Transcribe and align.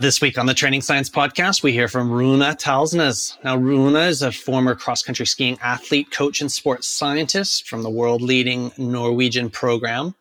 This 0.00 0.20
week 0.20 0.38
on 0.38 0.46
the 0.46 0.54
Training 0.54 0.82
Science 0.82 1.10
Podcast, 1.10 1.64
we 1.64 1.72
hear 1.72 1.88
from 1.88 2.08
Rune 2.08 2.38
Talsnes. 2.38 3.36
Now, 3.42 3.56
Rune 3.56 3.96
is 3.96 4.22
a 4.22 4.30
former 4.30 4.76
cross 4.76 5.02
country 5.02 5.26
skiing 5.26 5.58
athlete, 5.60 6.12
coach, 6.12 6.40
and 6.40 6.52
sports 6.52 6.86
scientist 6.86 7.68
from 7.68 7.82
the 7.82 7.90
world 7.90 8.22
leading 8.22 8.70
Norwegian 8.78 9.50
program. 9.50 10.14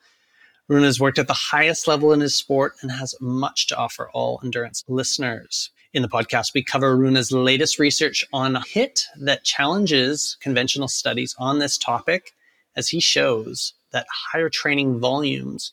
Rune 0.67 0.83
has 0.83 0.99
worked 0.99 1.19
at 1.19 1.27
the 1.27 1.33
highest 1.35 1.87
level 1.87 2.11
in 2.11 2.21
his 2.21 2.35
sport 2.35 2.73
and 2.81 2.89
has 2.89 3.13
much 3.21 3.67
to 3.67 3.77
offer 3.77 4.09
all 4.13 4.41
endurance 4.43 4.83
listeners. 4.87 5.69
In 5.93 6.01
the 6.01 6.09
podcast, 6.09 6.55
we 6.55 6.63
cover 6.63 6.97
Rune's 6.97 7.31
latest 7.31 7.77
research 7.77 8.25
on 8.33 8.55
a 8.55 8.61
HIIT 8.61 9.03
that 9.19 9.43
challenges 9.43 10.37
conventional 10.41 10.87
studies 10.87 11.35
on 11.37 11.59
this 11.59 11.77
topic, 11.77 12.31
as 12.75 12.89
he 12.89 12.99
shows 12.99 13.75
that 13.91 14.07
higher 14.31 14.49
training 14.49 14.99
volumes 14.99 15.71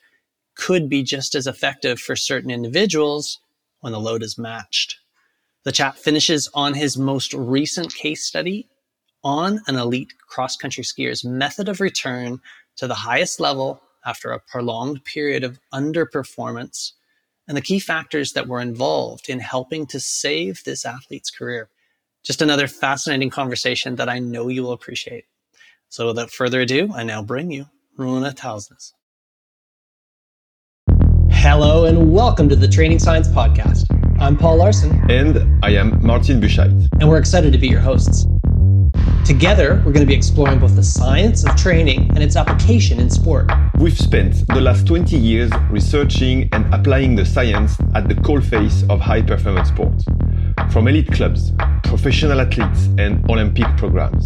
could 0.57 0.91
be 0.91 1.03
just 1.03 1.35
as 1.35 1.47
effective 1.47 1.99
for 1.99 2.15
certain 2.15 2.51
individuals 2.51 3.39
when 3.85 3.93
the 3.93 4.01
load 4.01 4.23
is 4.23 4.39
matched. 4.39 4.97
The 5.65 5.73
chat 5.73 5.99
finishes 5.99 6.49
on 6.55 6.73
his 6.73 6.97
most 6.97 7.35
recent 7.35 7.95
case 7.95 8.25
study 8.25 8.67
on 9.23 9.61
an 9.67 9.77
elite 9.77 10.15
cross 10.27 10.57
country 10.57 10.83
skier's 10.83 11.23
method 11.23 11.69
of 11.69 11.83
return 11.83 12.41
to 12.77 12.87
the 12.87 12.95
highest 12.95 13.41
level 13.41 13.83
after 14.07 14.31
a 14.31 14.41
prolonged 14.41 15.05
period 15.05 15.45
of 15.45 15.61
underperformance 15.75 16.93
and 17.47 17.59
the 17.59 17.63
key 17.63 17.79
factors 17.79 18.33
that 18.33 18.49
were 18.49 18.63
involved 18.63 19.29
in 19.29 19.39
helping 19.39 19.87
to 19.89 20.01
save 20.01 20.65
this 20.65 20.87
athlete's 20.87 21.31
career. 21.31 21.69
Just 22.23 22.41
another 22.41 22.69
fascinating 22.69 23.29
conversation 23.29 23.97
that 23.97 24.09
I 24.09 24.19
know 24.19 24.49
you 24.49 24.63
will 24.63 24.73
appreciate. 24.73 25.25
So 25.91 26.07
without 26.07 26.31
further 26.31 26.63
ado, 26.63 26.91
I 26.95 27.03
now 27.03 27.23
bring 27.23 27.51
you 27.51 27.67
Rune 27.99 28.25
Talsnes. 28.33 28.93
Hello 31.47 31.85
and 31.85 32.11
welcome 32.11 32.49
to 32.49 32.57
the 32.57 32.67
Training 32.67 32.99
Science 32.99 33.29
Podcast. 33.29 33.85
I'm 34.19 34.35
Paul 34.35 34.61
Laursen. 34.61 34.99
And 35.11 35.63
I 35.63 35.73
am 35.73 36.03
Martin 36.03 36.41
Buchheit. 36.41 36.89
And 36.99 37.07
we're 37.07 37.19
excited 37.19 37.53
to 37.53 37.59
be 37.59 37.69
your 37.69 37.81
hosts. 37.81 38.27
Together, 39.27 39.75
we're 39.85 39.93
going 39.93 40.01
to 40.01 40.07
be 40.07 40.15
exploring 40.15 40.59
both 40.59 40.75
the 40.75 40.83
science 40.83 41.45
of 41.45 41.55
training 41.55 42.09
and 42.15 42.23
its 42.23 42.35
application 42.35 42.99
in 42.99 43.11
sport. 43.11 43.53
We've 43.79 43.93
spent 43.93 44.47
the 44.55 44.61
last 44.63 44.87
20 44.87 45.19
years 45.19 45.51
researching 45.69 46.49
and 46.53 46.65
applying 46.73 47.15
the 47.15 47.27
science 47.27 47.77
at 47.95 48.09
the 48.09 48.15
coalface 48.15 48.89
of 48.89 49.01
high 49.01 49.21
performance 49.21 49.69
sport, 49.69 50.03
from 50.71 50.89
elite 50.89 51.13
clubs, 51.13 51.53
professional 51.83 52.41
athletes, 52.41 52.89
and 52.97 53.23
Olympic 53.29 53.67
programs 53.77 54.25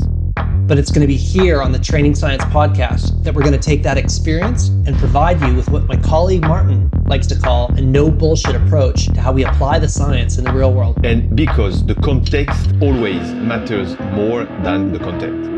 but 0.69 0.79
it's 0.79 0.91
going 0.91 1.01
to 1.01 1.07
be 1.07 1.17
here 1.17 1.63
on 1.63 1.73
the 1.73 1.79
Training 1.79 2.15
Science 2.15 2.45
podcast 2.45 3.23
that 3.23 3.35
we're 3.35 3.41
going 3.41 3.55
to 3.55 3.59
take 3.59 3.83
that 3.85 3.97
experience 3.97 4.69
and 4.69 4.95
provide 4.99 5.41
you 5.41 5.55
with 5.55 5.71
what 5.71 5.87
my 5.87 5.97
colleague 5.97 6.43
Martin 6.43 6.91
likes 7.07 7.27
to 7.29 7.39
call 7.39 7.73
a 7.73 7.81
no 7.81 8.11
bullshit 8.11 8.55
approach 8.55 9.07
to 9.07 9.19
how 9.19 9.33
we 9.33 9.47
apply 9.47 9.79
the 9.79 9.89
science 9.89 10.37
in 10.37 10.45
the 10.45 10.53
real 10.53 10.75
world. 10.75 11.03
And 11.07 11.35
because 11.35 11.87
the 11.87 11.95
context 11.95 12.71
always 12.83 13.33
matters 13.33 13.99
more 14.13 14.45
than 14.63 14.93
the 14.93 14.99
content. 14.99 15.49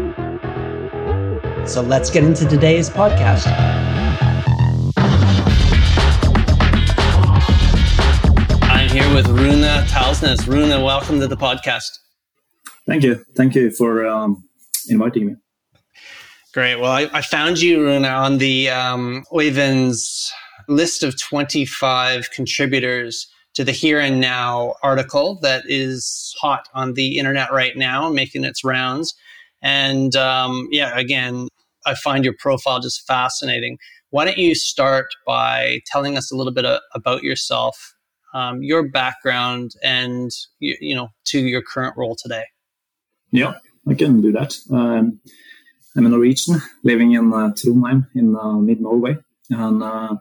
So 1.69 1.83
let's 1.83 2.09
get 2.09 2.23
into 2.23 2.47
today's 2.47 2.89
podcast. 2.89 3.49
I'm 8.63 8.89
here 8.91 9.13
with 9.13 9.27
Rune 9.27 9.63
Talsnes. 9.89 10.47
Rune, 10.47 10.71
welcome 10.85 11.19
to 11.19 11.27
the 11.27 11.37
podcast. 11.37 11.99
Thank 12.87 13.03
you. 13.03 13.25
Thank 13.35 13.57
you 13.57 13.73
for 13.73 14.07
um, 14.07 14.45
inviting 14.91 15.27
me. 15.27 15.37
Great. 16.53 16.77
Well, 16.77 16.91
I, 16.91 17.09
I 17.13 17.23
found 17.23 17.61
you 17.61 17.81
Rune, 17.83 18.05
on 18.05 18.39
the 18.39 18.71
um, 18.71 19.25
Oyvind's 19.33 20.33
list 20.69 21.03
of 21.03 21.21
25 21.21 22.31
contributors 22.31 23.29
to 23.55 23.65
the 23.65 23.73
Here 23.73 24.01
and 24.01 24.21
Now 24.21 24.75
article 24.83 25.39
that 25.43 25.65
is 25.67 26.35
hot 26.41 26.69
on 26.75 26.95
the 26.95 27.19
internet 27.19 27.53
right 27.53 27.77
now, 27.77 28.11
making 28.11 28.45
its 28.45 28.65
rounds. 28.65 29.15
And 29.63 30.17
um, 30.17 30.69
yeah, 30.71 30.97
again, 30.99 31.49
I 31.87 31.95
find 31.95 32.25
your 32.25 32.35
profile 32.39 32.81
just 32.81 33.07
fascinating. 33.07 33.79
Why 34.11 34.25
don't 34.25 34.39
you 34.39 34.55
start 34.55 35.07
by 35.27 35.81
telling 35.87 36.17
us 36.17 36.33
a 36.33 36.37
little 36.37 36.53
bit 36.53 36.65
of, 36.65 36.81
about 36.95 37.23
yourself, 37.23 37.95
um, 38.35 38.63
your 38.63 38.89
background, 38.89 39.73
and 39.83 40.31
you, 40.59 40.77
you 40.81 40.95
know 40.95 41.09
to 41.27 41.41
your 41.41 41.63
current 41.63 41.97
role 41.97 42.17
today? 42.17 42.45
Yeah. 43.31 43.55
I 43.91 43.95
can 43.95 44.23
do 44.23 44.31
that. 44.33 44.57
Um, 44.71 45.19
I'm 45.97 46.07
a 46.07 46.09
Norwegian 46.09 46.63
living 46.85 47.13
in 47.13 47.33
uh, 47.33 47.51
Trondheim 47.59 48.07
in 48.15 48.37
uh, 48.37 48.53
mid 48.53 48.81
Norway, 48.81 49.17
and 49.51 49.83
uh, 49.83 50.15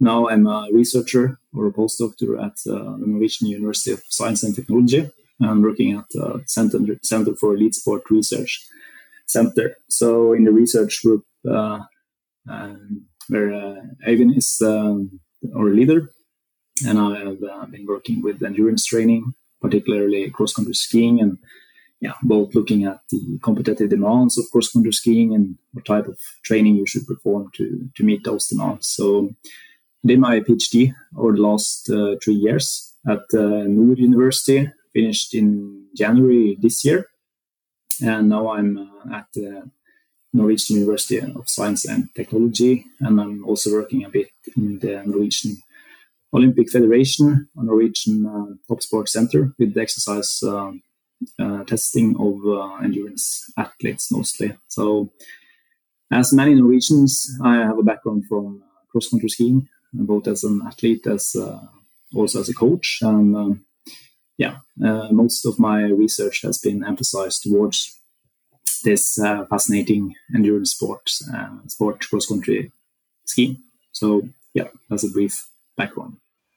now 0.00 0.28
I'm 0.30 0.46
a 0.46 0.68
researcher 0.72 1.38
or 1.52 1.66
a 1.66 1.72
postdoctor 1.72 2.42
at 2.42 2.56
uh, 2.66 2.96
the 2.96 3.06
Norwegian 3.06 3.48
University 3.48 3.92
of 3.92 4.02
Science 4.08 4.42
and 4.42 4.54
Technology. 4.54 5.10
I'm 5.42 5.60
working 5.60 5.98
at 5.98 6.06
the 6.10 6.24
uh, 6.24 6.38
Center, 6.46 6.78
Center 7.02 7.34
for 7.34 7.54
Elite 7.54 7.74
Sport 7.74 8.04
Research 8.10 8.66
Center. 9.26 9.76
So 9.88 10.32
in 10.32 10.44
the 10.44 10.52
research 10.52 11.02
group 11.02 11.24
uh, 11.46 11.80
um, 12.48 13.06
where 13.28 13.52
uh, 13.52 13.76
Eivind 14.08 14.38
is 14.38 14.62
um, 14.64 15.20
our 15.54 15.68
leader, 15.68 16.08
and 16.86 16.98
I 16.98 17.18
have 17.18 17.70
been 17.70 17.86
working 17.86 18.22
with 18.22 18.42
endurance 18.42 18.86
training, 18.86 19.34
particularly 19.60 20.30
cross 20.30 20.54
country 20.54 20.74
skiing 20.74 21.20
and 21.20 21.36
yeah, 22.00 22.14
both 22.22 22.54
looking 22.54 22.84
at 22.84 23.00
the 23.10 23.38
competitive 23.42 23.90
demands 23.90 24.38
of 24.38 24.50
cross 24.50 24.72
country 24.72 24.92
skiing 24.92 25.34
and 25.34 25.56
what 25.72 25.84
type 25.84 26.06
of 26.06 26.18
training 26.42 26.76
you 26.76 26.86
should 26.86 27.06
perform 27.06 27.50
to, 27.54 27.88
to 27.94 28.04
meet 28.04 28.24
those 28.24 28.46
demands. 28.46 28.88
So 28.88 29.30
I 30.02 30.08
did 30.08 30.18
my 30.18 30.40
PhD 30.40 30.94
over 31.16 31.32
the 31.32 31.42
last 31.42 31.90
uh, 31.90 32.16
three 32.22 32.34
years 32.34 32.94
at 33.06 33.20
uh, 33.34 33.64
Nord 33.66 33.98
University, 33.98 34.70
finished 34.94 35.34
in 35.34 35.86
January 35.94 36.56
this 36.60 36.84
year. 36.84 37.06
And 38.02 38.30
now 38.30 38.50
I'm 38.50 38.78
uh, 38.78 39.16
at 39.16 39.26
the 39.34 39.70
Norwegian 40.32 40.76
University 40.76 41.18
of 41.18 41.48
Science 41.48 41.84
and 41.84 42.08
Technology, 42.14 42.86
and 43.00 43.20
I'm 43.20 43.44
also 43.44 43.72
working 43.72 44.04
a 44.04 44.08
bit 44.08 44.30
in 44.56 44.78
the 44.78 45.02
Norwegian 45.04 45.58
Olympic 46.32 46.70
Federation, 46.70 47.48
a 47.56 47.64
Norwegian 47.64 48.24
uh, 48.24 48.54
top 48.68 48.82
sport 48.82 49.08
center 49.08 49.52
with 49.58 49.74
the 49.74 49.80
exercise 49.82 50.42
um, 50.44 50.82
uh, 51.38 51.64
testing 51.64 52.16
of 52.18 52.46
uh, 52.46 52.76
endurance 52.84 53.52
athletes 53.56 54.10
mostly. 54.10 54.54
So, 54.68 55.10
as 56.10 56.32
many 56.32 56.54
Norwegians, 56.54 57.38
I 57.42 57.56
have 57.56 57.78
a 57.78 57.82
background 57.82 58.24
from 58.28 58.62
uh, 58.64 58.90
cross 58.90 59.08
country 59.08 59.28
skiing, 59.28 59.68
both 59.92 60.26
as 60.28 60.44
an 60.44 60.62
athlete 60.66 61.06
as 61.06 61.36
also 62.14 62.40
as 62.40 62.48
a 62.48 62.54
coach, 62.54 62.98
and 63.02 63.36
um, 63.36 63.64
yeah, 64.36 64.56
most 64.76 65.46
of 65.46 65.58
my 65.58 65.82
research 65.82 66.42
has 66.42 66.58
been 66.58 66.84
emphasized 66.84 67.44
towards 67.44 68.00
this 68.82 69.18
uh, 69.18 69.44
fascinating 69.46 70.14
endurance 70.34 70.72
sport, 70.72 71.10
uh, 71.34 71.50
sport 71.66 72.00
cross 72.08 72.26
country 72.26 72.72
skiing. 73.24 73.58
So 73.92 74.28
yeah, 74.54 74.68
that's 74.88 75.04
a 75.04 75.10
brief 75.10 75.46
background. 75.76 76.16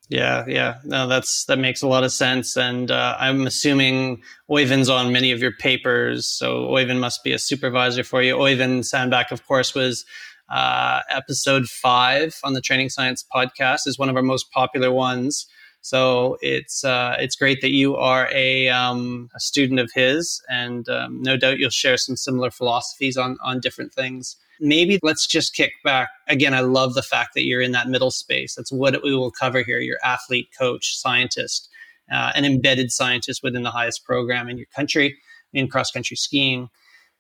Yeah, 0.10 0.46
yeah. 0.48 0.76
No, 0.84 1.08
that's 1.08 1.46
that 1.46 1.58
makes 1.58 1.82
a 1.82 1.88
lot 1.88 2.04
of 2.04 2.12
sense. 2.12 2.58
And 2.58 2.92
uh, 2.92 3.16
I'm 3.20 3.48
assuming 3.48 4.22
Oyvind's 4.50 4.90
on 4.90 5.12
many 5.14 5.32
of 5.32 5.42
your 5.42 5.54
papers, 5.54 6.28
so 6.28 6.68
Oyvind 6.68 7.00
must 7.00 7.24
be 7.24 7.32
a 7.32 7.40
supervisor 7.40 8.04
for 8.04 8.22
you. 8.22 8.36
Oyvind 8.36 8.82
Sandbakk, 8.82 9.32
of 9.32 9.46
course, 9.48 9.74
was 9.74 10.06
uh, 10.50 11.00
episode 11.10 11.68
five 11.68 12.36
on 12.44 12.54
the 12.54 12.62
Training 12.62 12.90
Science 12.90 13.24
podcast. 13.34 13.88
is 13.88 13.98
one 13.98 14.10
of 14.10 14.16
our 14.16 14.22
most 14.22 14.52
popular 14.52 14.92
ones. 14.92 15.48
So 15.82 16.38
it's 16.42 16.84
uh, 16.84 17.16
it's 17.20 17.36
great 17.36 17.62
that 17.62 17.72
you 17.72 17.96
are 17.96 18.30
a, 18.32 18.70
um, 18.70 19.30
a 19.36 19.40
student 19.40 19.80
of 19.80 19.92
his, 19.94 20.42
and 20.50 20.88
um, 20.90 21.22
no 21.22 21.38
doubt 21.38 21.60
you'll 21.60 21.70
share 21.72 21.98
some 21.98 22.16
similar 22.18 22.52
philosophies 22.52 23.18
on 23.18 23.38
on 23.44 23.60
different 23.62 23.94
things 23.94 24.36
maybe 24.64 24.98
let's 25.04 25.28
just 25.28 25.54
kick 25.54 25.74
back. 25.84 26.10
Again, 26.28 26.54
I 26.54 26.62
love 26.62 26.94
the 26.94 27.04
fact 27.04 27.34
that 27.36 27.44
you're 27.44 27.62
in 27.62 27.74
that 27.74 27.90
middle 27.90 28.12
space. 28.12 28.56
That's 28.56 28.72
what 28.72 29.04
we 29.04 29.14
will 29.14 29.32
cover 29.32 29.62
here. 29.62 29.80
You're 29.80 30.00
athlete, 30.04 30.50
coach, 30.58 30.98
scientist, 30.98 31.70
uh, 32.12 32.32
an 32.34 32.46
embedded 32.46 32.92
scientist 32.92 33.42
within 33.44 33.64
the 33.64 33.72
highest 33.72 34.06
program 34.06 34.50
in 34.50 34.58
your 34.58 34.68
country 34.76 35.18
in 35.54 35.68
cross 35.68 35.92
country 35.92 36.18
skiing. 36.18 36.70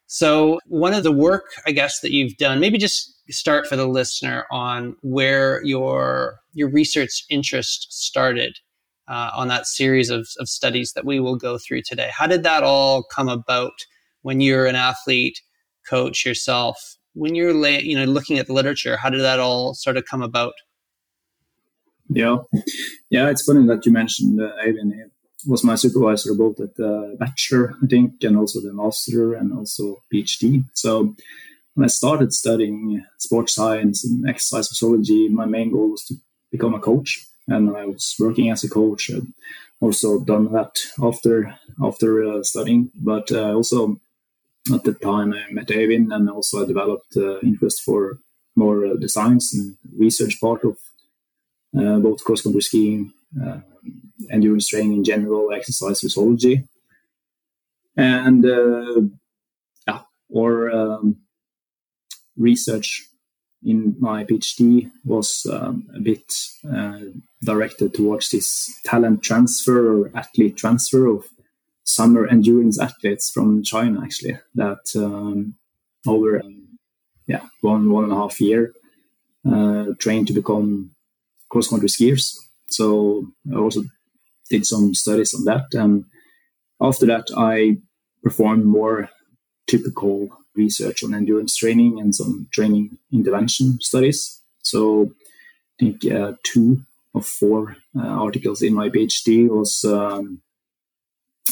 So, 0.08 0.60
one 0.68 0.94
of 0.94 1.04
the 1.04 1.12
work, 1.12 1.54
I 1.66 1.72
guess, 1.72 2.00
that 2.00 2.12
you've 2.12 2.38
done, 2.38 2.60
maybe 2.60 2.78
just 2.78 3.14
start 3.30 3.68
for 3.68 3.76
the 3.76 3.88
listener 3.88 4.46
on 4.52 4.96
where 5.02 5.64
your 5.64 6.40
your 6.54 6.70
research 6.70 7.26
interest 7.30 7.88
started 7.92 8.58
uh, 9.08 9.32
on 9.34 9.48
that 9.50 9.68
series 9.68 10.10
of, 10.10 10.28
of 10.40 10.48
studies 10.48 10.94
that 10.94 11.06
we 11.06 11.20
will 11.20 11.36
go 11.36 11.58
through 11.58 11.82
today. 11.82 12.10
How 12.12 12.28
did 12.28 12.44
that 12.44 12.64
all 12.64 13.04
come 13.04 13.28
about 13.28 13.74
when 14.22 14.40
you're 14.40 14.66
an 14.66 14.76
athlete, 14.76 15.42
coach 15.88 16.26
yourself, 16.26 16.98
when 17.14 17.36
you're 17.36 17.54
la- 17.54 17.84
you 17.90 17.96
know 17.96 18.06
looking 18.06 18.38
at 18.40 18.48
the 18.48 18.54
literature 18.54 18.98
how 18.98 19.10
did 19.10 19.22
that 19.22 19.40
all 19.40 19.74
sort 19.74 19.98
of 19.98 20.06
come 20.06 20.22
about? 20.22 20.54
Yeah. 22.10 22.38
Yeah 23.10 23.30
it's 23.30 23.44
funny 23.44 23.66
that 23.68 23.86
you 23.86 23.92
mentioned 23.92 24.42
uh, 24.42 24.52
Eivind. 24.66 25.10
Was 25.46 25.64
my 25.64 25.76
supervisor 25.76 26.34
both 26.34 26.60
at 26.62 26.76
the 26.76 27.18
bachelor 27.20 27.76
i 27.84 27.88
think 27.88 28.24
and 28.24 28.38
also 28.38 28.62
the 28.62 28.72
master 28.72 29.34
and 29.34 29.52
also 29.52 30.02
phd 30.12 30.64
so 30.74 31.14
when 31.74 31.84
i 31.84 31.88
started 31.88 32.32
studying 32.34 33.04
sports 33.18 33.54
science 33.54 34.06
and 34.06 34.30
exercise 34.30 34.70
physiology 34.70 35.28
my 35.28 35.46
main 35.46 35.70
goal 35.72 35.90
was 35.92 36.06
to 36.06 36.16
become 36.54 36.74
a 36.76 36.80
coach. 36.80 37.28
And 37.50 37.76
I 37.76 37.84
was 37.86 38.16
working 38.18 38.50
as 38.50 38.64
a 38.64 38.70
coach. 38.70 39.12
I've 39.12 39.28
also 39.82 40.20
done 40.22 40.54
that 40.54 40.74
after 41.02 41.34
after 41.84 42.10
uh, 42.24 42.44
studying, 42.44 42.92
but 42.96 43.30
uh, 43.32 43.54
also 43.60 44.00
at 44.72 44.84
the 44.84 44.94
time 44.94 45.34
I 45.34 45.52
met 45.52 45.68
Eivind, 45.68 46.14
and 46.14 46.30
also 46.30 46.64
I 46.64 46.68
developed 46.68 47.18
uh, 47.18 47.40
interest 47.40 47.82
for 47.82 48.20
more 48.56 48.86
uh, 48.86 48.94
the 48.98 49.10
science 49.10 49.54
and 49.54 49.76
research 49.98 50.40
part 50.40 50.64
of 50.64 50.78
uh, 51.78 52.00
both 52.00 52.24
cross 52.24 52.42
country 52.42 52.62
skiing, 52.62 53.14
uh, 53.44 53.60
endurance 54.30 54.68
training 54.68 54.94
in 54.94 55.04
general, 55.04 55.52
exercise 55.52 56.02
physiology, 56.02 56.64
and 57.98 58.46
yeah, 59.88 60.02
or 60.30 60.72
um, 60.72 61.18
research 62.38 63.04
in 63.66 63.96
my 64.00 64.24
PhD 64.24 64.92
was 65.06 65.48
um, 65.52 65.88
a 65.96 66.00
bit 66.00 66.34
uh, 66.72 67.00
directed 67.44 67.94
towards 67.94 68.30
this 68.30 68.80
talent 68.86 69.24
transfer 69.24 70.04
or 70.04 70.12
athlete 70.16 70.58
transfer 70.58 71.08
of 71.08 71.26
summer 71.84 72.28
endurance 72.28 72.80
athletes 72.80 73.30
from 73.32 73.64
China, 73.64 74.02
actually, 74.04 74.38
that 74.56 74.84
um, 74.96 75.56
over 76.08 76.42
yeah 77.28 77.46
one 77.62 77.90
one 77.90 78.06
and 78.06 78.14
a 78.14 78.16
half 78.16 78.42
year 78.42 78.74
uh, 79.50 79.86
trained 80.00 80.28
to 80.28 80.34
become 80.34 80.92
cross 81.50 81.68
country 81.68 81.90
skiers. 81.90 82.36
So 82.68 83.28
I 83.52 83.58
also 83.58 83.84
did 84.50 84.66
some 84.66 84.94
studies 84.94 85.34
on 85.34 85.46
that, 85.46 85.74
and 85.74 86.06
after 86.82 87.06
that 87.06 87.28
I 87.36 87.78
performed 88.24 88.66
more 88.66 89.10
typical 89.68 90.30
research 90.56 91.04
on 91.04 91.14
endurance 91.14 91.56
training 91.56 92.00
and 92.00 92.14
some 92.14 92.48
training 92.52 92.98
intervention 93.12 93.80
studies. 93.82 94.42
So 94.62 95.12
I 95.80 95.86
think 95.86 96.06
uh, 96.06 96.34
two 96.44 96.82
of 97.16 97.26
four 97.26 97.76
uh, 97.98 98.08
articles 98.08 98.62
in 98.62 98.74
my 98.74 98.90
PhD 98.90 99.48
was 99.50 99.84
um, 99.84 100.42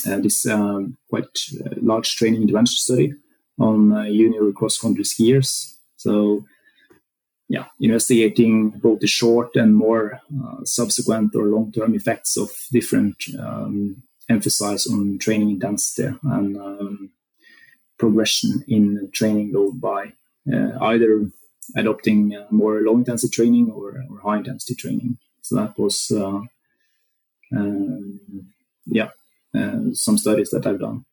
this 0.04 0.46
um, 0.46 0.98
quite 1.10 1.40
uh, 1.66 1.76
large 1.82 2.16
training 2.16 2.42
intervention 2.42 2.78
study 2.78 3.14
on 3.60 3.92
uh, 3.94 4.06
junior 4.06 4.52
cross 4.52 4.78
country 4.78 5.04
skiers. 5.04 5.76
So 5.98 6.46
yeah, 7.52 7.66
investigating 7.82 8.70
both 8.70 9.02
the 9.02 9.08
short 9.08 9.56
and 9.56 9.76
more 9.76 10.22
uh, 10.42 10.64
subsequent 10.64 11.36
or 11.36 11.48
long 11.48 11.72
term 11.72 11.94
effects 11.94 12.38
of 12.38 12.50
different 12.72 13.16
um, 13.38 14.02
emphasis 14.30 14.90
on 14.90 15.18
training 15.20 15.50
intensity 15.50 16.16
and 16.24 16.58
um, 16.58 17.10
progression 17.98 18.64
in 18.68 19.10
training 19.12 19.52
load 19.54 19.82
by 19.82 20.14
uh, 20.52 20.78
either 20.82 21.30
adopting 21.76 22.36
uh, 22.36 22.48
more 22.52 22.82
low 22.82 22.96
intensity 22.96 23.32
training 23.32 23.70
or, 23.70 24.04
or, 24.10 24.20
high 24.20 24.38
intensity 24.38 24.76
training. 24.76 25.18
So 25.42 25.56
that 25.56 25.78
was, 25.78 26.12
uh, 26.12 26.42
um, 27.56 28.20
yeah, 28.86 29.06
uh, 29.06 29.21
some 29.94 30.18
studies 30.18 30.50
that 30.52 30.66
I've 30.66 30.80
done. 30.80 31.06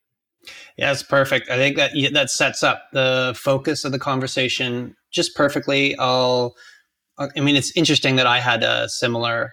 It's 0.76 1.02
perfect. 1.02 1.50
I 1.50 1.56
think 1.56 1.76
that 1.76 1.92
that 2.12 2.30
sets 2.30 2.62
up 2.62 2.84
the 2.92 3.34
focus 3.36 3.84
of 3.84 3.92
the 3.92 3.98
conversation 3.98 4.96
just 5.10 5.34
perfectly. 5.34 5.96
I'll, 5.98 6.54
I 7.18 7.40
mean, 7.40 7.56
it's 7.56 7.76
interesting 7.76 8.16
that 8.16 8.26
I 8.26 8.38
had 8.38 8.62
a 8.62 8.88
similar 8.88 9.52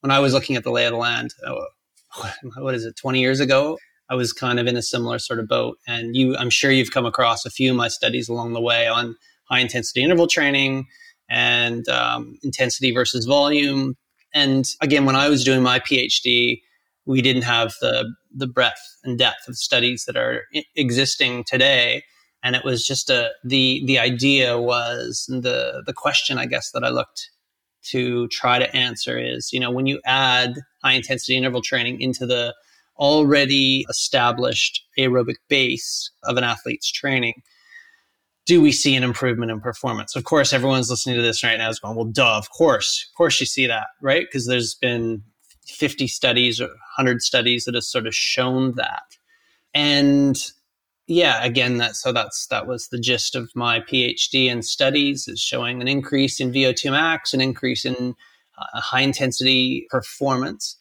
when 0.00 0.10
I 0.10 0.18
was 0.18 0.32
looking 0.32 0.56
at 0.56 0.64
the 0.64 0.70
lay 0.70 0.84
of 0.84 0.92
the 0.92 0.98
land. 0.98 1.34
Oh, 1.46 1.66
what 2.58 2.74
is 2.74 2.84
it? 2.84 2.96
Twenty 2.96 3.20
years 3.20 3.40
ago, 3.40 3.78
I 4.10 4.14
was 4.14 4.32
kind 4.32 4.58
of 4.58 4.66
in 4.66 4.76
a 4.76 4.82
similar 4.82 5.18
sort 5.18 5.38
of 5.38 5.48
boat. 5.48 5.78
And 5.86 6.16
you, 6.16 6.36
I'm 6.36 6.50
sure 6.50 6.70
you've 6.70 6.92
come 6.92 7.06
across 7.06 7.44
a 7.44 7.50
few 7.50 7.70
of 7.70 7.76
my 7.76 7.88
studies 7.88 8.28
along 8.28 8.52
the 8.52 8.60
way 8.60 8.86
on 8.86 9.16
high 9.44 9.60
intensity 9.60 10.02
interval 10.02 10.26
training 10.26 10.86
and 11.28 11.88
um, 11.88 12.38
intensity 12.42 12.90
versus 12.92 13.26
volume. 13.26 13.96
And 14.34 14.66
again, 14.80 15.04
when 15.04 15.16
I 15.16 15.28
was 15.28 15.44
doing 15.44 15.62
my 15.62 15.78
PhD, 15.78 16.60
we 17.08 17.22
didn't 17.22 17.42
have 17.42 17.74
the 17.80 18.14
the 18.32 18.46
breadth 18.46 18.98
and 19.02 19.18
depth 19.18 19.48
of 19.48 19.56
studies 19.56 20.04
that 20.04 20.16
are 20.16 20.44
existing 20.76 21.42
today. 21.44 22.04
And 22.44 22.54
it 22.54 22.64
was 22.64 22.86
just 22.86 23.10
a 23.10 23.30
the 23.42 23.82
the 23.86 23.98
idea 23.98 24.60
was 24.60 25.24
the 25.28 25.82
the 25.84 25.94
question 25.94 26.38
I 26.38 26.46
guess 26.46 26.70
that 26.72 26.84
I 26.84 26.90
looked 26.90 27.30
to 27.84 28.28
try 28.28 28.58
to 28.58 28.76
answer 28.76 29.18
is 29.18 29.52
you 29.52 29.58
know 29.58 29.70
when 29.70 29.86
you 29.86 30.00
add 30.04 30.60
high 30.84 30.92
intensity 30.92 31.36
interval 31.36 31.62
training 31.62 32.00
into 32.00 32.26
the 32.26 32.54
already 32.98 33.86
established 33.88 34.84
aerobic 34.98 35.36
base 35.48 36.10
of 36.24 36.36
an 36.36 36.44
athlete's 36.44 36.90
training, 36.90 37.42
do 38.44 38.60
we 38.60 38.72
see 38.72 38.96
an 38.96 39.04
improvement 39.04 39.52
in 39.52 39.60
performance? 39.60 40.16
Of 40.16 40.24
course, 40.24 40.52
everyone's 40.52 40.90
listening 40.90 41.14
to 41.16 41.22
this 41.22 41.44
right 41.44 41.56
now 41.56 41.70
is 41.70 41.78
going, 41.78 41.94
well, 41.94 42.06
duh, 42.06 42.36
of 42.36 42.50
course, 42.50 43.06
of 43.08 43.16
course 43.16 43.38
you 43.38 43.46
see 43.46 43.68
that, 43.68 43.86
right? 44.02 44.26
Because 44.26 44.46
there's 44.46 44.74
been 44.74 45.22
50 45.68 46.06
studies 46.06 46.60
or 46.60 46.68
100 46.68 47.22
studies 47.22 47.64
that 47.64 47.74
have 47.74 47.84
sort 47.84 48.06
of 48.06 48.14
shown 48.14 48.74
that. 48.76 49.02
And 49.74 50.36
yeah, 51.06 51.42
again, 51.42 51.78
that 51.78 51.96
so 51.96 52.12
that's 52.12 52.46
that 52.48 52.66
was 52.66 52.88
the 52.88 52.98
gist 52.98 53.34
of 53.34 53.50
my 53.54 53.80
PhD 53.80 54.46
in 54.46 54.62
studies 54.62 55.26
is 55.26 55.40
showing 55.40 55.80
an 55.80 55.88
increase 55.88 56.38
in 56.40 56.52
VO2 56.52 56.90
max, 56.90 57.32
an 57.32 57.40
increase 57.40 57.84
in 57.84 58.14
uh, 58.58 58.80
high 58.80 59.00
intensity 59.00 59.86
performance. 59.90 60.76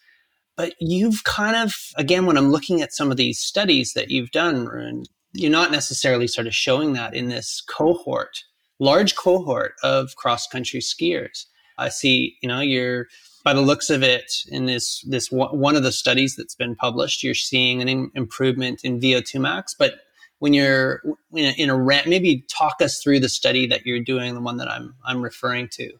But 0.58 0.74
you've 0.80 1.24
kind 1.24 1.56
of, 1.56 1.74
again, 1.96 2.26
when 2.26 2.36
I'm 2.36 2.50
looking 2.50 2.82
at 2.82 2.92
some 2.92 3.12
of 3.12 3.18
these 3.18 3.40
studies 3.40 3.94
that 3.94 4.10
you've 4.10 4.32
done, 4.32 5.06
you're 5.34 5.52
not 5.52 5.72
necessarily 5.72 6.28
sort 6.28 6.48
of 6.48 6.56
showing 6.56 6.94
that 6.94 7.14
in 7.14 7.30
this 7.30 7.62
cohort, 7.70 8.44
large 8.80 9.16
cohort 9.16 9.76
of 9.84 10.16
cross 10.16 10.48
country 10.48 10.80
skiers. 10.80 11.46
I 11.78 11.90
see, 11.90 12.38
you 12.42 12.50
know, 12.50 12.60
you're 12.60 13.06
by 13.44 13.54
the 13.54 13.62
looks 13.62 13.90
of 13.90 14.04
it 14.04 14.32
in 14.50 14.66
this 14.66 15.02
this 15.08 15.32
one 15.32 15.76
of 15.76 15.84
the 15.84 15.92
studies 15.92 16.36
that's 16.36 16.56
been 16.56 16.76
published, 16.76 17.24
you're 17.24 17.34
seeing 17.34 17.82
an 17.82 18.12
improvement 18.16 18.84
in 18.84 19.00
VO2 19.00 19.40
max. 19.40 19.76
But 19.78 20.02
when 20.40 20.54
you're 20.54 21.02
in 21.34 21.46
a, 21.46 21.52
in 21.64 21.70
a 21.70 21.78
maybe 22.08 22.46
talk 22.50 22.82
us 22.82 23.02
through 23.02 23.20
the 23.20 23.30
study 23.30 23.68
that 23.68 23.86
you're 23.86 24.00
doing, 24.04 24.34
the 24.34 24.42
one 24.42 24.58
that 24.58 24.70
I'm 24.70 24.96
I'm 25.06 25.22
referring 25.22 25.70
to. 25.74 25.92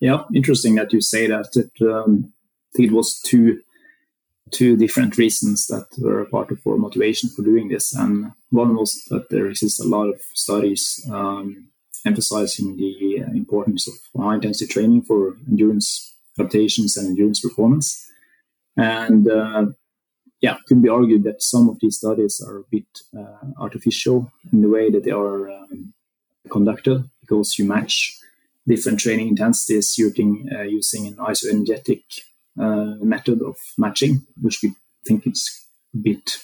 Yeah, 0.00 0.24
interesting 0.34 0.74
that 0.76 0.92
you 0.92 1.00
say 1.00 1.26
that. 1.28 1.48
It, 1.54 1.86
um, 1.86 2.32
it 2.74 2.90
was 2.90 3.20
two 3.20 3.60
two 4.50 4.76
different 4.76 5.16
reasons 5.18 5.66
that 5.66 5.86
were 5.98 6.20
a 6.20 6.26
part 6.26 6.50
of 6.50 6.60
our 6.66 6.76
motivation 6.76 7.28
for 7.28 7.42
doing 7.42 7.68
this. 7.68 7.94
And 7.94 8.32
one 8.50 8.76
was 8.76 9.04
that 9.10 9.30
there 9.30 9.46
exists 9.46 9.80
a 9.80 9.88
lot 9.88 10.08
of 10.08 10.20
studies 10.32 11.04
um, 11.10 11.68
emphasizing 12.04 12.76
the 12.76 13.16
importance 13.34 13.88
of 13.88 13.94
high 14.20 14.34
intensity 14.34 14.72
training 14.72 15.02
for 15.02 15.36
endurance 15.48 16.13
adaptations 16.38 16.96
and 16.96 17.08
endurance 17.08 17.40
performance. 17.40 18.10
And 18.76 19.28
uh, 19.28 19.66
yeah, 20.40 20.56
it 20.56 20.66
can 20.66 20.82
be 20.82 20.88
argued 20.88 21.24
that 21.24 21.42
some 21.42 21.68
of 21.68 21.78
these 21.80 21.96
studies 21.98 22.40
are 22.46 22.58
a 22.58 22.64
bit 22.70 22.86
uh, 23.16 23.46
artificial 23.58 24.30
in 24.52 24.62
the 24.62 24.68
way 24.68 24.90
that 24.90 25.04
they 25.04 25.10
are 25.10 25.48
um, 25.48 25.94
conducted 26.50 27.08
because 27.20 27.58
you 27.58 27.64
match 27.64 28.18
different 28.66 29.00
training 29.00 29.28
intensities 29.28 29.96
using, 29.98 30.48
uh, 30.54 30.62
using 30.62 31.06
an 31.06 31.14
isoenergetic 31.16 32.02
uh, 32.58 32.96
method 33.02 33.42
of 33.42 33.56
matching, 33.78 34.26
which 34.40 34.60
we 34.62 34.74
think 35.06 35.26
is 35.26 35.66
a 35.94 35.98
bit 35.98 36.38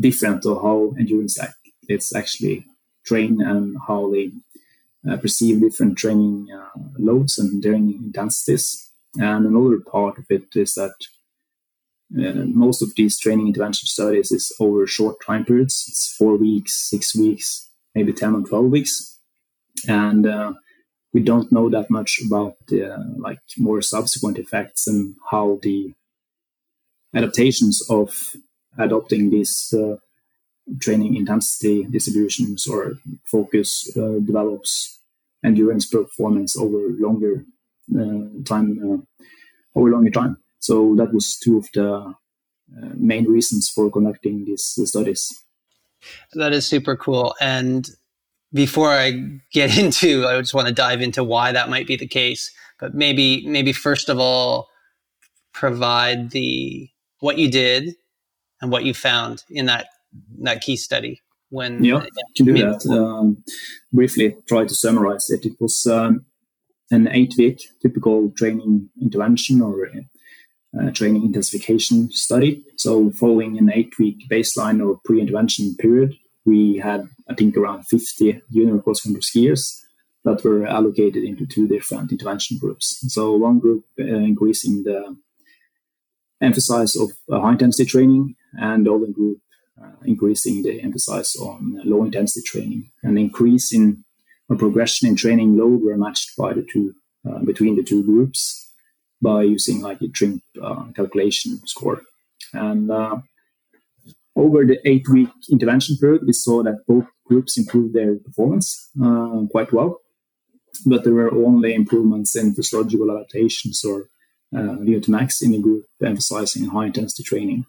different 0.00 0.42
to 0.42 0.54
how 0.54 0.94
endurance 0.98 1.38
athletes 1.38 2.14
actually 2.14 2.64
train 3.04 3.40
and 3.40 3.76
how 3.86 4.10
they 4.10 4.30
uh, 5.08 5.16
perceive 5.16 5.60
different 5.60 5.96
training 5.96 6.48
uh, 6.52 6.78
loads 6.98 7.38
and 7.38 7.62
training 7.62 8.00
intensities. 8.04 8.87
And 9.18 9.46
another 9.46 9.80
part 9.80 10.18
of 10.18 10.26
it 10.30 10.44
is 10.54 10.74
that 10.74 10.94
uh, 12.16 12.44
most 12.46 12.82
of 12.82 12.94
these 12.94 13.18
training 13.18 13.48
intervention 13.48 13.86
studies 13.86 14.32
is 14.32 14.52
over 14.60 14.86
short 14.86 15.16
time 15.24 15.44
periods. 15.44 15.84
It's 15.88 16.14
four 16.16 16.36
weeks, 16.36 16.74
six 16.74 17.14
weeks, 17.14 17.68
maybe 17.94 18.12
10 18.12 18.34
or 18.34 18.42
12 18.42 18.64
weeks. 18.66 19.18
And 19.86 20.26
uh, 20.26 20.54
we 21.12 21.20
don't 21.20 21.52
know 21.52 21.68
that 21.68 21.90
much 21.90 22.20
about 22.26 22.54
the 22.68 22.96
like 23.18 23.40
more 23.58 23.82
subsequent 23.82 24.38
effects 24.38 24.86
and 24.86 25.16
how 25.30 25.58
the 25.62 25.94
adaptations 27.14 27.82
of 27.90 28.36
adopting 28.78 29.30
these 29.30 29.74
uh, 29.76 29.96
training 30.80 31.16
intensity 31.16 31.84
distributions 31.84 32.66
or 32.66 32.94
focus 33.24 33.90
uh, 33.96 34.18
develops 34.24 35.00
endurance 35.44 35.86
performance 35.86 36.56
over 36.56 36.88
longer 36.98 37.34
uh, 37.36 37.57
time 38.44 38.78
uh, 38.84 39.78
over 39.78 39.90
longer 39.90 40.10
time 40.10 40.36
so 40.58 40.94
that 40.96 41.12
was 41.12 41.38
two 41.38 41.58
of 41.58 41.68
the 41.74 41.94
uh, 41.94 42.14
main 42.94 43.24
reasons 43.24 43.68
for 43.68 43.90
conducting 43.90 44.44
these 44.44 44.78
studies 44.84 45.42
that 46.34 46.52
is 46.52 46.66
super 46.66 46.96
cool 46.96 47.34
and 47.40 47.90
before 48.52 48.90
I 48.90 49.40
get 49.52 49.76
into, 49.82 50.26
I 50.26 50.38
just 50.40 50.54
want 50.54 50.68
to 50.68 50.74
dive 50.74 51.00
into 51.00 51.24
why 51.24 51.52
that 51.52 51.68
might 51.68 51.86
be 51.86 51.96
the 51.96 52.06
case. 52.06 52.50
But 52.78 52.94
maybe, 52.94 53.46
maybe 53.46 53.72
first 53.72 54.08
of 54.08 54.18
all, 54.18 54.68
provide 55.52 56.30
the 56.30 56.88
what 57.20 57.38
you 57.38 57.50
did 57.50 57.94
and 58.60 58.70
what 58.70 58.84
you 58.84 58.94
found 58.94 59.42
in 59.50 59.66
that 59.66 59.86
that 60.42 60.60
key 60.60 60.76
study. 60.76 61.20
When 61.50 61.82
yeah, 61.82 62.02
yeah 62.02 62.22
can 62.36 62.46
do 62.46 62.52
that. 62.52 62.86
Um, 62.86 63.42
briefly, 63.92 64.36
try 64.46 64.64
to 64.64 64.74
summarize 64.74 65.30
it. 65.30 65.44
It 65.44 65.54
was 65.58 65.86
um, 65.86 66.24
an 66.90 67.08
eight-week 67.08 67.60
typical 67.82 68.30
training 68.30 68.88
intervention 69.00 69.60
or 69.60 69.90
uh, 70.78 70.90
training 70.90 71.24
intensification 71.24 72.10
study. 72.10 72.64
So, 72.76 73.10
following 73.10 73.58
an 73.58 73.70
eight 73.72 73.98
week 73.98 74.28
baseline 74.30 74.86
or 74.86 75.00
pre 75.04 75.20
intervention 75.20 75.76
period, 75.76 76.16
we 76.44 76.76
had, 76.78 77.08
I 77.28 77.34
think, 77.34 77.56
around 77.56 77.84
50 77.84 78.42
junior 78.52 78.78
cross 78.78 79.02
country 79.02 79.22
skiers 79.22 79.80
that 80.24 80.44
were 80.44 80.66
allocated 80.66 81.24
into 81.24 81.46
two 81.46 81.68
different 81.68 82.12
intervention 82.12 82.58
groups. 82.58 83.02
So, 83.08 83.36
one 83.36 83.58
group 83.58 83.84
uh, 83.98 84.04
increasing 84.04 84.84
the 84.84 85.16
emphasis 86.40 86.96
of 86.96 87.10
uh, 87.30 87.40
high 87.40 87.52
intensity 87.52 87.88
training, 87.88 88.34
and 88.54 88.86
the 88.86 88.92
other 88.92 89.06
group 89.06 89.38
uh, 89.82 89.96
increasing 90.04 90.62
the 90.62 90.80
emphasis 90.82 91.36
on 91.36 91.80
low 91.84 92.04
intensity 92.04 92.44
training. 92.44 92.90
An 93.02 93.18
increase 93.18 93.72
in 93.72 94.04
progression 94.56 95.08
in 95.08 95.16
training 95.16 95.56
load 95.56 95.82
were 95.82 95.96
matched 95.96 96.36
by 96.36 96.52
the 96.54 96.62
two 96.62 96.94
uh, 97.28 97.38
between 97.40 97.76
the 97.76 97.82
two 97.82 98.02
groups 98.02 98.70
by 99.20 99.42
using 99.42 99.80
like 99.80 100.00
a 100.00 100.08
TRIMP 100.08 100.42
uh, 100.62 100.84
calculation 100.94 101.66
score. 101.66 102.02
And 102.52 102.90
uh, 102.90 103.16
over 104.36 104.64
the 104.64 104.78
eight 104.88 105.08
week 105.08 105.28
intervention 105.50 105.96
period, 105.96 106.22
we 106.24 106.32
saw 106.32 106.62
that 106.62 106.86
both 106.86 107.06
groups 107.26 107.58
improved 107.58 107.94
their 107.94 108.14
performance 108.16 108.88
uh, 109.02 109.42
quite 109.50 109.72
well, 109.72 110.00
but 110.86 111.04
there 111.04 111.14
were 111.14 111.34
only 111.34 111.74
improvements 111.74 112.36
in 112.36 112.54
physiological 112.54 113.10
adaptations 113.10 113.84
or 113.84 114.08
uh, 114.56 114.78
VO2max 114.80 115.42
in 115.42 115.52
the 115.52 115.58
group 115.58 115.84
emphasizing 116.02 116.66
high 116.66 116.86
intensity 116.86 117.22
training. 117.22 117.66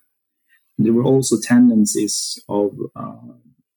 There 0.77 0.93
were 0.93 1.03
also 1.03 1.37
tendencies 1.41 2.39
of 2.47 2.71
uh, 2.95 3.33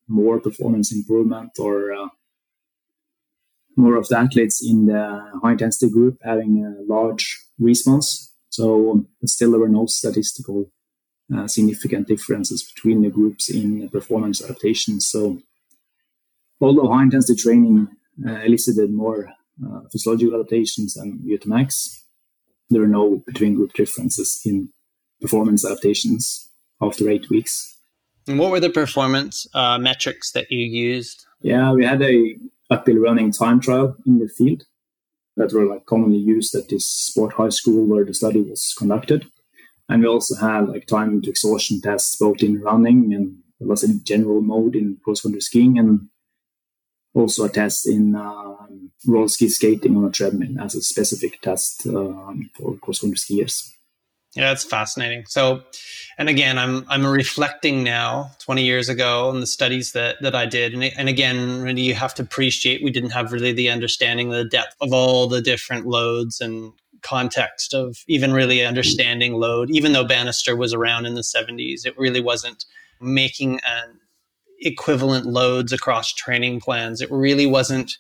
more 0.07 0.39
performance 0.39 0.93
improvement 0.93 1.53
or 1.59 1.93
uh, 1.93 2.09
more 3.83 3.97
of 3.97 4.09
the 4.09 4.17
athletes 4.17 4.65
in 4.65 4.87
the 4.87 5.03
high 5.43 5.53
intensity 5.53 5.91
group 5.91 6.19
having 6.23 6.65
a 6.65 6.71
large 6.95 7.25
response. 7.59 8.33
So 8.51 9.05
still 9.25 9.51
there 9.51 9.61
were 9.61 9.69
no 9.81 9.87
statistical 9.87 10.71
uh, 11.35 11.49
significant 11.49 12.07
differences 12.07 12.63
between 12.63 13.03
the 13.03 13.11
groups 13.11 13.51
in 13.51 13.89
performance 13.89 14.43
adaptations. 14.45 15.07
So 15.07 15.41
although 16.61 16.93
high 16.93 17.03
intensity 17.03 17.41
training 17.43 17.89
uh, 18.27 18.41
elicited 18.49 18.93
more 18.93 19.31
uh, 19.65 19.81
physiological 19.91 20.35
adaptations 20.39 20.97
and 20.97 21.21
VO2max, 21.21 22.03
there 22.71 22.83
are 22.83 22.95
no 23.01 23.23
between 23.27 23.55
group 23.55 23.73
differences 23.73 24.41
in 24.45 24.69
performance 25.21 25.65
adaptations 25.65 26.51
after 26.81 27.09
eight 27.11 27.29
weeks. 27.31 27.77
And 28.29 28.39
what 28.39 28.51
were 28.53 28.61
the 28.61 28.71
performance 28.71 29.47
uh, 29.55 29.79
metrics 29.79 30.31
that 30.33 30.51
you 30.51 30.65
used? 30.65 31.27
Yeah, 31.41 31.73
we 31.73 31.85
had 31.85 32.03
a 32.03 32.37
uphill 32.73 32.97
running 32.97 33.31
time 33.31 33.61
trial 33.61 33.97
in 34.07 34.19
the 34.19 34.29
field 34.29 34.65
that 35.37 35.53
were 35.53 35.67
like 35.67 35.87
commonly 35.87 36.19
used 36.19 36.55
at 36.55 36.69
this 36.69 36.87
sport 36.87 37.35
high 37.35 37.49
school 37.49 37.87
where 37.87 38.05
the 38.05 38.15
study 38.15 38.43
was 38.43 38.75
conducted. 38.77 39.27
And 39.89 40.03
we 40.03 40.09
also 40.09 40.35
had 40.35 40.69
like 40.69 40.87
time 40.87 41.21
to 41.23 41.31
exhaustion 41.31 41.81
tests 41.81 42.17
both 42.17 42.43
in 42.43 42.61
running 42.61 43.15
and 43.15 43.39
was 43.61 43.85
in 43.85 44.03
general 44.05 44.41
mode 44.41 44.75
in 44.75 44.99
cross 45.05 45.21
country 45.21 45.41
skiing 45.41 45.79
and 45.79 46.09
also 47.15 47.45
a 47.45 47.49
test 47.49 47.87
in 47.87 48.15
um, 48.15 48.91
roller 49.07 49.29
ski 49.29 49.49
skating 49.49 49.97
on 49.97 50.05
a 50.05 50.11
treadmill 50.11 50.61
as 50.61 50.75
a 50.75 50.83
specific 50.83 51.41
test 51.41 51.87
um, 51.87 52.51
for 52.55 52.77
cross 52.77 53.01
country 53.01 53.19
skiers. 53.19 53.73
Yeah, 54.35 54.49
that's 54.49 54.65
fascinating. 54.65 55.25
So, 55.27 55.63
and 56.17 56.29
again, 56.29 56.59
I'm 56.59 56.87
I'm 56.89 57.07
reflecting 57.07 57.83
now, 57.83 58.31
20 58.39 58.65
years 58.65 58.89
ago, 58.89 59.29
on 59.29 59.41
the 59.41 59.47
studies 59.47 59.93
that 59.93 60.17
that 60.23 60.35
I 60.35 60.47
did, 60.47 60.73
and 60.73 60.85
and 60.85 61.09
again, 61.09 61.61
really, 61.63 61.83
you 61.83 61.95
have 61.95 62.15
to 62.15 62.23
appreciate 62.23 62.83
we 62.83 62.91
didn't 62.91 63.11
have 63.11 63.33
really 63.33 63.53
the 63.53 63.69
understanding, 63.69 64.31
the 64.31 64.45
depth 64.45 64.75
of 64.81 64.93
all 64.95 65.27
the 65.29 65.43
different 65.43 65.87
loads 65.87 66.41
and 66.41 66.73
context 67.03 67.75
of 67.75 67.99
even 68.07 68.33
really 68.33 68.65
understanding 68.65 69.35
load. 69.35 69.69
Even 69.71 69.93
though 69.93 70.05
Banister 70.05 70.57
was 70.57 70.73
around 70.73 71.05
in 71.05 71.15
the 71.15 71.21
70s, 71.23 71.85
it 71.85 71.99
really 71.99 72.21
wasn't 72.21 72.65
making 73.01 73.61
an 73.67 73.99
equivalent 74.61 75.27
loads 75.27 75.73
across 75.73 76.13
training 76.13 76.61
plans. 76.61 77.01
It 77.01 77.11
really 77.11 77.47
wasn't 77.47 77.93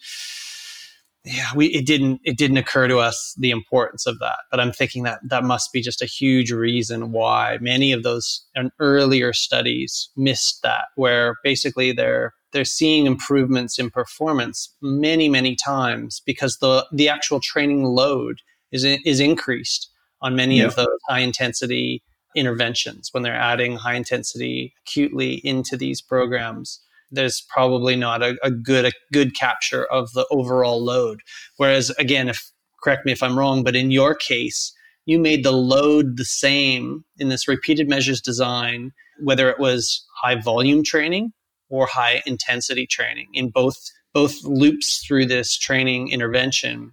yeah, 1.25 1.51
we 1.55 1.67
it 1.67 1.87
didn't 1.87 2.21
it 2.25 2.37
didn't 2.37 2.57
occur 2.57 2.89
to 2.89 2.99
us 2.99 3.35
the 3.39 3.53
importance 3.53 4.07
of 4.07 4.19
that. 4.19 4.39
But 4.51 4.59
I'm 4.59 4.73
thinking 4.73 5.05
that 5.05 5.21
that 5.29 5.45
must 5.45 5.73
be 5.73 5.81
just 5.81 6.03
a 6.03 6.07
huge 6.07 6.51
reason 6.51 7.13
why 7.13 7.59
many 7.61 7.93
of 7.93 8.03
those 8.03 8.45
earlier 8.81 9.33
studies 9.33 10.09
missed 10.17 10.63
that, 10.63 10.87
where 10.97 11.37
basically 11.45 11.93
they're 11.93 12.35
they're 12.53 12.65
seeing 12.65 13.07
improvements 13.07 13.79
in 13.79 13.89
performance 13.89 14.75
many 14.83 15.29
many 15.29 15.55
times 15.55 16.21
because 16.27 16.59
the 16.59 16.87
the 16.93 17.09
actual 17.09 17.39
training 17.39 17.85
load 17.85 18.39
is 18.73 18.85
is 18.85 19.21
increased 19.21 19.91
on 20.23 20.35
many 20.35 20.59
yeah. 20.59 20.65
of 20.65 20.75
those 20.75 20.89
high 21.09 21.21
intensity 21.21 22.03
interventions 22.35 23.11
when 23.13 23.23
they're 23.23 23.35
adding 23.35 23.77
high 23.77 23.95
intensity 23.95 24.75
acutely 24.87 25.35
into 25.45 25.77
these 25.77 26.01
programs 26.01 26.81
there's 27.13 27.45
probably 27.49 27.95
not 27.95 28.23
a, 28.23 28.37
a 28.43 28.51
good 28.51 28.87
a 28.87 28.93
good 29.13 29.37
capture 29.37 29.85
of 29.85 30.13
the 30.13 30.27
overall 30.31 30.83
load. 30.83 31.21
Whereas 31.57 31.91
again, 31.91 32.29
if 32.29 32.51
correct 32.83 33.07
me 33.07 33.13
if 33.13 33.23
I'm 33.23 33.39
wrong, 33.39 33.63
but 33.63 33.77
in 33.77 33.91
your 33.91 34.15
case, 34.15 34.73
you 35.07 35.19
made 35.19 35.45
the 35.45 35.53
load 35.53 36.17
the 36.17 36.25
same 36.25 37.05
in 37.19 37.29
this 37.29 37.47
repeated 37.47 37.89
measures 37.89 38.21
design, 38.21 38.93
whether 39.23 39.49
it 39.51 39.59
was 39.59 40.05
high 40.23 40.41
volume 40.41 40.83
training 40.83 41.33
or 41.69 41.87
high 41.87 42.23
intensity 42.27 42.87
training. 42.87 43.29
In 43.35 43.51
both 43.51 43.79
both 44.13 44.43
loops 44.45 45.05
through 45.07 45.27
this 45.27 45.57
training 45.57 46.11
intervention, 46.11 46.93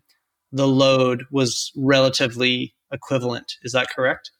the 0.51 0.67
load 0.67 1.25
was 1.31 1.71
relatively 1.75 2.73
equivalent. 2.91 3.53
Is 3.63 3.73
that 3.73 3.89
correct? 3.89 4.31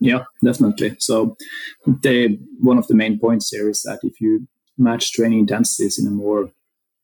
Yeah, 0.00 0.24
definitely. 0.44 0.96
So, 0.98 1.36
the 1.86 2.38
one 2.60 2.78
of 2.78 2.86
the 2.88 2.94
main 2.94 3.18
points 3.18 3.50
here 3.50 3.70
is 3.70 3.82
that 3.82 4.00
if 4.02 4.20
you 4.20 4.46
match 4.78 5.12
training 5.12 5.40
intensities 5.40 5.98
in 5.98 6.06
a 6.06 6.10
more 6.10 6.50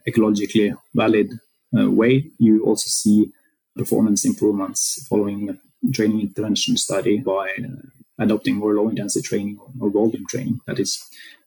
ecologically 0.08 0.74
valid 0.94 1.32
uh, 1.78 1.90
way, 1.90 2.30
you 2.38 2.64
also 2.64 2.88
see 2.88 3.32
performance 3.76 4.24
improvements 4.24 5.06
following 5.08 5.50
a 5.50 5.92
training 5.92 6.20
intervention 6.20 6.76
study 6.76 7.18
by 7.18 7.48
uh, 7.64 7.88
adopting 8.18 8.56
more 8.56 8.74
low 8.74 8.88
intensity 8.88 9.26
training 9.26 9.58
or, 9.80 9.90
volume 9.90 10.26
training. 10.28 10.60
That 10.66 10.78
is 10.78 11.02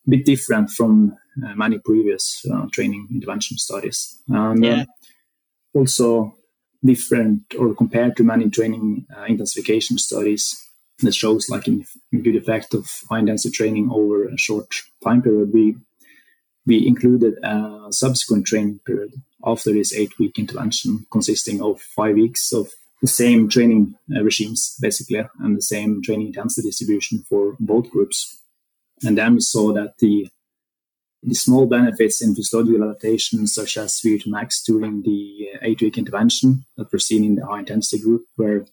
a 0.08 0.10
bit 0.10 0.26
different 0.26 0.72
from 0.72 1.18
uh, 1.46 1.56
many 1.56 1.80
previous 1.80 2.46
uh, 2.52 2.66
training 2.72 3.08
intervention 3.12 3.58
studies. 3.58 4.22
And 4.28 4.64
uh, 4.64 4.68
yeah. 4.68 4.86
also 5.74 6.36
different 6.84 7.42
or 7.58 7.74
compared 7.74 8.16
to 8.18 8.24
many 8.24 8.50
training 8.50 9.06
uh, 9.16 9.24
intensification 9.24 9.98
studies 9.98 10.60
that 11.00 11.14
shows 11.14 11.50
like 11.50 11.68
a 11.68 11.80
good 12.16 12.36
effect 12.36 12.74
of 12.74 12.90
high 13.10 13.20
intensity 13.20 13.56
training 13.56 13.90
over 13.92 14.26
a 14.26 14.38
short 14.38 14.68
time 15.04 15.22
period. 15.22 15.54
We 15.54 15.78
we 16.66 16.88
included 16.88 17.36
a 17.44 17.88
subsequent 17.92 18.46
training 18.46 18.80
period 18.86 19.14
after 19.46 19.74
this 19.74 19.94
eight 19.94 20.18
week 20.20 20.40
intervention, 20.40 21.06
consisting 21.12 21.62
of 21.62 21.82
five 21.82 22.16
weeks 22.16 22.54
of 22.54 22.70
the 23.02 23.08
same 23.08 23.50
training 23.50 23.96
uh, 24.16 24.24
regimes, 24.24 24.78
basically, 24.82 25.22
and 25.40 25.58
the 25.58 25.62
same 25.62 26.02
training 26.02 26.28
intensity 26.28 26.70
distribution 26.70 27.26
for 27.28 27.58
both 27.60 27.90
groups. 27.90 28.42
And 29.04 29.18
then 29.18 29.36
we 29.36 29.42
saw 29.42 29.74
that 29.74 29.98
the 30.00 30.30
the 31.26 31.36
small 31.36 31.66
benefits 31.68 32.22
in 32.22 32.36
physiological 32.36 32.84
adaptation, 32.84 33.48
such 33.48 33.78
as 33.78 34.02
VO2max 34.02 34.64
during 34.66 35.04
the 35.04 35.52
uh, 35.54 35.58
eight 35.62 35.82
week 35.82 35.98
intervention 35.98 36.66
that 36.76 36.92
were 36.92 37.00
seen 37.00 37.24
in 37.24 37.36
the 37.36 37.46
high 37.46 37.60
intensity 37.60 38.02
group, 38.02 38.26
were 38.38 38.66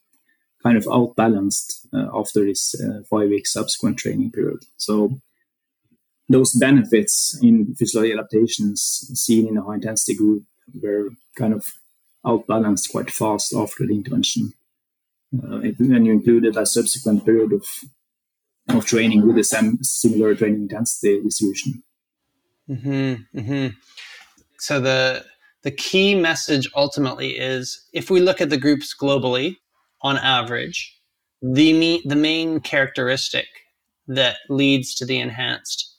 kind 0.63 0.77
of 0.77 0.87
outbalanced 0.89 1.87
uh, 1.95 2.09
after 2.13 2.45
this 2.45 2.75
uh, 2.81 3.03
five 3.09 3.29
week 3.29 3.47
subsequent 3.47 3.99
training 3.99 4.33
period. 4.33 4.65
So 4.77 5.21
those 6.31 6.53
benefits 6.53 7.37
in 7.43 7.75
physiological 7.75 8.21
adaptations 8.21 9.11
seen 9.15 9.49
in 9.49 9.57
a 9.57 9.63
high 9.63 9.75
intensity 9.75 10.17
group 10.17 10.45
were 10.81 11.11
kind 11.37 11.53
of 11.53 11.67
outbalanced 12.25 12.91
quite 12.93 13.11
fast 13.11 13.53
after 13.53 13.85
the 13.87 13.95
intervention. 13.95 14.53
Uh, 15.37 15.59
when 15.79 16.05
you 16.05 16.13
included 16.13 16.57
a 16.57 16.65
subsequent 16.65 17.25
period 17.25 17.53
of 17.53 17.67
of 18.69 18.87
training 18.87 19.27
with 19.27 19.35
the 19.35 19.43
same 19.43 19.83
similar 19.83 20.35
training 20.35 20.63
intensity 20.63 21.21
distribution. 21.21 21.83
Mm-hmm, 22.69 23.39
mm-hmm. 23.39 23.67
So 24.59 24.81
the 24.81 25.25
the 25.63 25.73
key 25.73 26.15
message 26.15 26.71
ultimately 26.77 27.31
is 27.39 27.89
if 27.93 28.11
we 28.11 28.21
look 28.21 28.41
at 28.41 28.51
the 28.51 28.57
groups 28.57 28.95
globally, 28.95 29.57
on 30.03 30.17
average, 30.19 30.97
the 31.43 31.73
me- 31.73 32.03
the 32.05 32.17
main 32.17 32.61
characteristic 32.61 33.47
that 34.07 34.37
leads 34.49 34.95
to 34.97 35.05
the 35.05 35.19
enhanced 35.19 35.90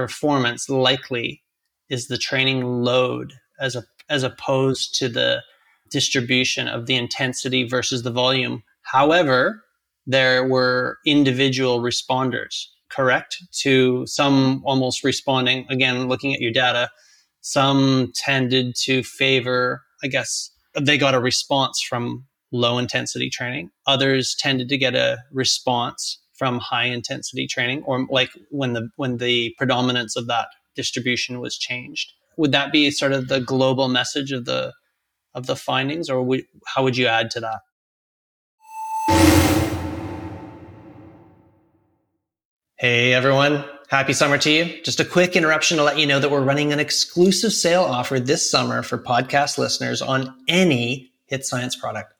performance 0.00 0.70
likely 0.70 1.42
is 1.90 2.08
the 2.08 2.16
training 2.16 2.64
load 2.64 3.34
as 3.60 3.76
a 3.76 3.82
as 4.08 4.22
opposed 4.22 4.94
to 4.94 5.08
the 5.08 5.42
distribution 5.90 6.66
of 6.68 6.86
the 6.86 6.96
intensity 6.96 7.64
versus 7.64 8.02
the 8.02 8.10
volume. 8.10 8.62
However, 8.82 9.62
there 10.06 10.42
were 10.48 10.98
individual 11.06 11.80
responders, 11.80 12.64
correct? 12.88 13.36
To 13.62 14.06
some 14.06 14.62
almost 14.64 15.04
responding, 15.04 15.66
again, 15.68 16.08
looking 16.08 16.32
at 16.32 16.40
your 16.40 16.50
data, 16.50 16.90
some 17.42 18.10
tended 18.14 18.74
to 18.84 19.02
favor, 19.02 19.82
I 20.02 20.08
guess, 20.08 20.50
they 20.80 20.96
got 20.96 21.14
a 21.14 21.20
response 21.20 21.82
from 21.82 22.24
low 22.52 22.78
intensity 22.78 23.28
training. 23.28 23.70
Others 23.86 24.34
tended 24.36 24.68
to 24.70 24.78
get 24.78 24.94
a 24.94 25.18
response 25.30 26.18
from 26.40 26.58
high 26.58 26.86
intensity 26.86 27.46
training 27.46 27.82
or 27.82 28.06
like 28.08 28.30
when 28.48 28.72
the 28.72 28.88
when 28.96 29.18
the 29.18 29.54
predominance 29.58 30.16
of 30.16 30.26
that 30.26 30.48
distribution 30.74 31.38
was 31.38 31.58
changed. 31.58 32.14
Would 32.38 32.52
that 32.52 32.72
be 32.72 32.90
sort 32.90 33.12
of 33.12 33.28
the 33.28 33.42
global 33.42 33.88
message 33.88 34.32
of 34.32 34.46
the 34.46 34.72
of 35.34 35.44
the 35.44 35.54
findings 35.54 36.08
or 36.08 36.22
would, 36.22 36.44
how 36.66 36.82
would 36.82 36.96
you 36.96 37.06
add 37.06 37.30
to 37.32 37.40
that? 37.40 37.60
Hey 42.78 43.12
everyone, 43.12 43.62
happy 43.90 44.14
summer 44.14 44.38
to 44.38 44.50
you. 44.50 44.82
Just 44.82 44.98
a 44.98 45.04
quick 45.04 45.36
interruption 45.36 45.76
to 45.76 45.84
let 45.84 45.98
you 45.98 46.06
know 46.06 46.20
that 46.20 46.30
we're 46.30 46.40
running 46.40 46.72
an 46.72 46.80
exclusive 46.80 47.52
sale 47.52 47.82
offer 47.82 48.18
this 48.18 48.50
summer 48.50 48.82
for 48.82 48.96
podcast 48.96 49.58
listeners 49.58 50.00
on 50.00 50.34
any 50.48 51.12
HIIT 51.30 51.44
Science 51.44 51.76
product. 51.76 52.14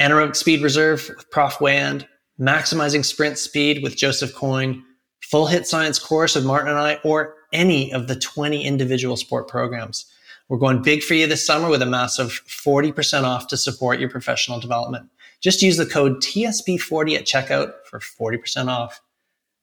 Anaerobic 0.00 0.34
Speed 0.34 0.60
Reserve 0.60 1.08
with 1.16 1.30
Prof. 1.30 1.58
Weyand, 1.58 2.08
Maximizing 2.40 3.04
Sprint 3.04 3.38
Speed 3.38 3.82
with 3.82 3.96
Joseph 3.96 4.34
Coyne, 4.34 4.82
Full 5.22 5.46
HIIT 5.46 5.66
Science 5.66 5.98
course 5.98 6.34
with 6.34 6.44
Martin 6.44 6.68
and 6.68 6.78
I, 6.78 6.98
or 7.04 7.34
any 7.52 7.92
of 7.92 8.08
the 8.08 8.16
20 8.16 8.64
individual 8.64 9.16
sport 9.16 9.48
programs. 9.48 10.06
We're 10.48 10.58
going 10.58 10.82
big 10.82 11.02
for 11.02 11.14
you 11.14 11.26
this 11.26 11.46
summer 11.46 11.70
with 11.70 11.80
a 11.80 11.86
massive 11.86 12.42
40% 12.46 13.22
off 13.22 13.46
to 13.48 13.56
support 13.56 13.98
your 13.98 14.10
professional 14.10 14.60
development. 14.60 15.08
Just 15.40 15.62
use 15.62 15.76
the 15.76 15.86
code 15.86 16.16
TSB40 16.16 17.16
at 17.16 17.24
checkout 17.24 17.72
for 17.88 18.00
40% 18.00 18.68
off. 18.68 19.00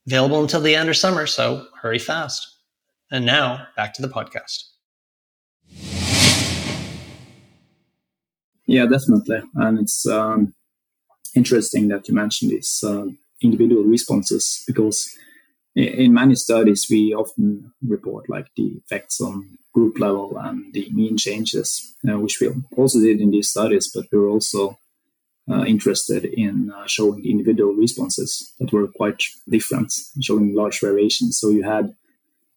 Available 0.07 0.41
until 0.41 0.61
the 0.61 0.75
end 0.75 0.89
of 0.89 0.97
summer, 0.97 1.27
so 1.27 1.67
hurry 1.79 1.99
fast. 1.99 2.57
And 3.11 3.25
now 3.25 3.67
back 3.75 3.93
to 3.95 4.01
the 4.01 4.07
podcast. 4.07 4.63
Yeah, 8.65 8.85
definitely. 8.85 9.41
And 9.55 9.79
it's 9.79 10.07
um, 10.07 10.55
interesting 11.35 11.87
that 11.89 12.07
you 12.07 12.13
mentioned 12.15 12.51
these 12.51 12.83
uh, 12.83 13.05
individual 13.41 13.83
responses 13.83 14.63
because 14.67 15.15
in 15.75 16.13
many 16.13 16.35
studies 16.35 16.87
we 16.89 17.13
often 17.13 17.71
report 17.87 18.29
like 18.29 18.47
the 18.55 18.81
effects 18.83 19.21
on 19.21 19.57
group 19.73 19.99
level 19.99 20.37
and 20.37 20.73
the 20.73 20.89
mean 20.91 21.17
changes, 21.17 21.95
uh, 22.09 22.19
which 22.19 22.39
we 22.41 22.49
also 22.75 22.99
did 22.99 23.21
in 23.21 23.31
these 23.31 23.49
studies, 23.49 23.89
but 23.93 24.05
we 24.11 24.19
were 24.19 24.27
also 24.27 24.77
uh, 25.49 25.63
interested 25.63 26.25
in 26.25 26.71
uh, 26.71 26.85
showing 26.87 27.21
the 27.21 27.31
individual 27.31 27.73
responses 27.73 28.53
that 28.59 28.71
were 28.73 28.87
quite 28.87 29.23
different, 29.49 29.93
showing 30.21 30.53
large 30.53 30.79
variations. 30.79 31.39
So 31.39 31.49
you 31.49 31.63
had 31.63 31.95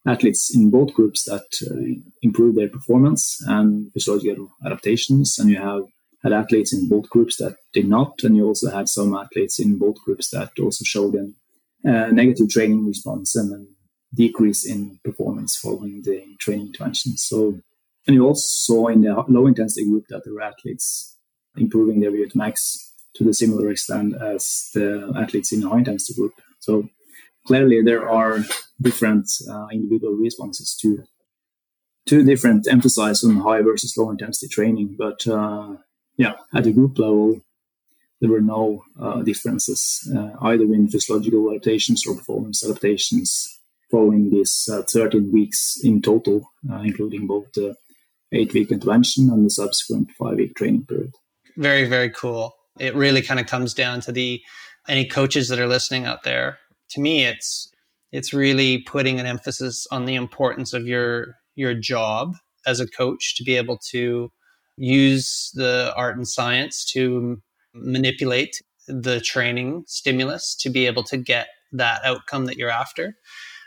athletes 0.06 0.54
in 0.54 0.70
both 0.70 0.92
groups 0.92 1.24
that 1.24 1.46
uh, 1.62 2.00
improved 2.22 2.58
their 2.58 2.68
performance 2.68 3.42
and 3.46 3.92
physiological 3.92 4.50
adaptations, 4.64 5.38
and 5.38 5.48
you 5.50 5.58
have 5.58 5.84
had 6.24 6.32
athletes 6.32 6.72
in 6.72 6.88
both 6.88 7.08
groups 7.10 7.36
that 7.36 7.56
did 7.72 7.86
not, 7.86 8.22
and 8.24 8.36
you 8.36 8.46
also 8.46 8.70
had 8.70 8.88
some 8.88 9.14
athletes 9.14 9.60
in 9.60 9.78
both 9.78 9.96
groups 10.04 10.30
that 10.30 10.50
also 10.58 10.82
showed 10.84 11.14
a 11.14 11.28
uh, 11.88 12.10
negative 12.10 12.48
training 12.48 12.86
response 12.86 13.36
and 13.36 13.52
a 13.52 14.16
decrease 14.16 14.64
in 14.64 14.98
performance 15.04 15.54
following 15.54 16.00
the 16.02 16.24
training 16.38 16.68
intervention. 16.68 17.16
So, 17.18 17.60
and 18.06 18.14
you 18.14 18.26
also 18.26 18.42
saw 18.46 18.88
in 18.88 19.02
the 19.02 19.22
low 19.28 19.46
intensity 19.46 19.86
group 19.86 20.06
that 20.08 20.22
there 20.24 20.32
were 20.32 20.40
athletes 20.40 21.18
improving 21.56 22.00
their 22.00 22.10
VO2 22.10 22.34
max 22.34 22.92
to 23.16 23.24
the 23.24 23.34
similar 23.34 23.70
extent 23.70 24.14
as 24.20 24.70
the 24.74 25.12
athletes 25.16 25.52
in 25.52 25.60
the 25.60 25.68
high 25.68 25.78
intensity 25.78 26.18
group. 26.18 26.32
So 26.58 26.88
clearly 27.46 27.82
there 27.82 28.08
are 28.08 28.38
different 28.80 29.30
uh, 29.48 29.66
individual 29.70 30.14
responses 30.14 30.74
to 30.80 31.04
two 32.06 32.24
different 32.24 32.66
emphasis 32.66 33.24
on 33.24 33.36
high 33.36 33.62
versus 33.62 33.96
low 33.96 34.10
intensity 34.10 34.48
training. 34.48 34.96
But 34.98 35.26
uh, 35.26 35.76
yeah, 36.16 36.35
at 36.54 36.64
the 36.64 36.73
group 36.73 36.99
level, 36.99 37.40
there 38.21 38.30
were 38.30 38.40
no 38.40 38.85
uh, 38.99 39.23
differences 39.23 40.11
uh, 40.16 40.30
either 40.42 40.64
in 40.64 40.88
physiological 40.88 41.50
adaptations 41.50 42.06
or 42.06 42.14
performance 42.14 42.64
adaptations 42.64 43.61
following 43.90 44.30
these 44.30 44.68
uh, 44.73 44.83
13 44.83 45.30
weeks 45.33 45.78
in 45.83 46.00
total, 46.00 46.50
uh, 46.70 46.79
including 46.79 47.27
both 47.27 47.53
the 47.53 47.74
eight 48.33 48.53
week 48.53 48.70
intervention 48.70 49.31
and 49.31 49.44
the 49.44 49.50
subsequent 49.50 50.11
five 50.18 50.37
week 50.37 50.55
training 50.57 50.87
period. 50.87 51.12
Very 51.57 51.87
very 51.87 52.11
cool. 52.11 52.55
It 52.81 52.94
really 52.94 53.22
kind 53.22 53.38
of 53.38 53.46
comes 53.46 53.74
down 53.74 54.00
to 54.03 54.12
the 54.12 54.40
any 54.88 55.07
coaches 55.07 55.48
that 55.48 55.61
are 55.61 55.68
listening 55.68 56.07
out 56.07 56.24
there. 56.24 56.59
To 56.90 57.00
me 57.00 57.24
it's 57.24 57.70
it's 58.11 58.33
really 58.33 58.79
putting 58.79 59.20
an 59.20 59.27
emphasis 59.27 59.87
on 59.90 60.05
the 60.05 60.14
importance 60.14 60.72
of 60.72 60.87
your 60.87 61.37
your 61.55 61.74
job 61.74 62.35
as 62.66 62.81
a 62.81 62.88
coach 62.88 63.37
to 63.37 63.44
be 63.44 63.57
able 63.57 63.79
to 63.90 64.33
use 64.76 65.50
the 65.54 65.92
art 65.96 66.16
and 66.16 66.26
science 66.26 66.84
to 66.84 67.40
manipulate 67.74 68.62
the 68.87 69.20
training 69.20 69.84
stimulus 69.87 70.54
to 70.54 70.70
be 70.70 70.87
able 70.87 71.02
to 71.02 71.16
get 71.16 71.48
that 71.72 72.00
outcome 72.04 72.46
that 72.46 72.56
you're 72.56 72.70
after 72.70 73.16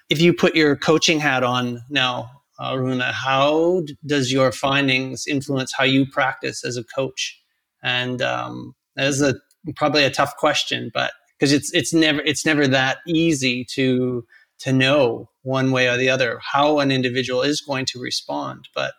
if 0.10 0.22
you 0.22 0.34
put 0.34 0.56
your 0.56 0.76
coaching 0.76 1.20
hat 1.20 1.44
on 1.44 1.82
now 1.90 2.30
Aruna, 2.60 2.80
Rune, 2.80 3.00
how 3.02 3.84
does 4.06 4.32
your 4.32 4.52
findings 4.52 5.28
influence 5.28 5.74
how 5.74 5.84
you 5.84 6.08
practice 6.08 6.66
as 6.66 6.76
a 6.76 6.84
coach 6.84 7.40
and 7.84 8.22
um, 8.22 8.76
that 8.96 9.08
is 9.08 9.22
a 9.22 9.36
probably 9.76 10.04
a 10.04 10.10
tough 10.10 10.36
question, 10.38 10.92
but 10.94 11.14
because 11.38 11.52
it's 11.52 11.72
it's 11.74 11.94
never 11.94 12.22
it's 12.22 12.46
never 12.46 12.68
that 12.68 12.98
easy 13.08 13.66
to 13.66 14.26
to 14.60 14.74
know 14.74 15.30
one 15.44 15.72
way 15.72 15.88
or 15.88 15.98
the 15.98 16.10
other 16.10 16.40
how 16.42 16.80
an 16.80 16.92
individual 16.92 17.42
is 17.42 17.62
going 17.62 17.86
to 17.86 18.00
respond. 18.00 18.68
But 18.74 18.94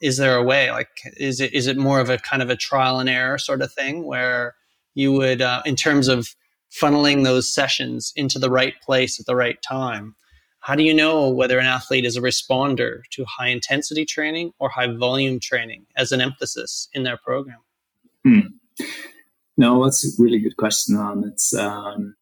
is 0.00 0.16
there 0.16 0.36
a 0.36 0.42
way? 0.42 0.70
Like, 0.70 0.88
is 1.16 1.40
it 1.40 1.52
is 1.52 1.66
it 1.66 1.76
more 1.76 2.00
of 2.00 2.10
a 2.10 2.18
kind 2.18 2.42
of 2.42 2.50
a 2.50 2.56
trial 2.56 3.00
and 3.00 3.08
error 3.08 3.38
sort 3.38 3.62
of 3.62 3.72
thing 3.72 4.04
where 4.04 4.54
you 4.94 5.12
would, 5.12 5.42
uh, 5.42 5.62
in 5.64 5.76
terms 5.76 6.08
of 6.08 6.34
funneling 6.70 7.24
those 7.24 7.52
sessions 7.52 8.12
into 8.16 8.38
the 8.38 8.50
right 8.50 8.74
place 8.82 9.18
at 9.18 9.26
the 9.26 9.36
right 9.36 9.60
time? 9.62 10.14
How 10.60 10.74
do 10.74 10.82
you 10.82 10.92
know 10.92 11.30
whether 11.30 11.58
an 11.58 11.66
athlete 11.66 12.04
is 12.04 12.16
a 12.16 12.20
responder 12.20 13.00
to 13.12 13.24
high 13.24 13.48
intensity 13.48 14.04
training 14.04 14.52
or 14.58 14.68
high 14.68 14.92
volume 14.92 15.40
training 15.40 15.86
as 15.96 16.12
an 16.12 16.20
emphasis 16.20 16.88
in 16.92 17.04
their 17.04 17.16
program? 17.16 17.58
Hmm. 18.24 18.40
No, 19.56 19.82
that's 19.82 20.04
a 20.04 20.22
really 20.22 20.38
good 20.38 20.56
question, 20.56 20.96
and 20.96 21.24
it's. 21.24 21.54
Um, 21.54 22.14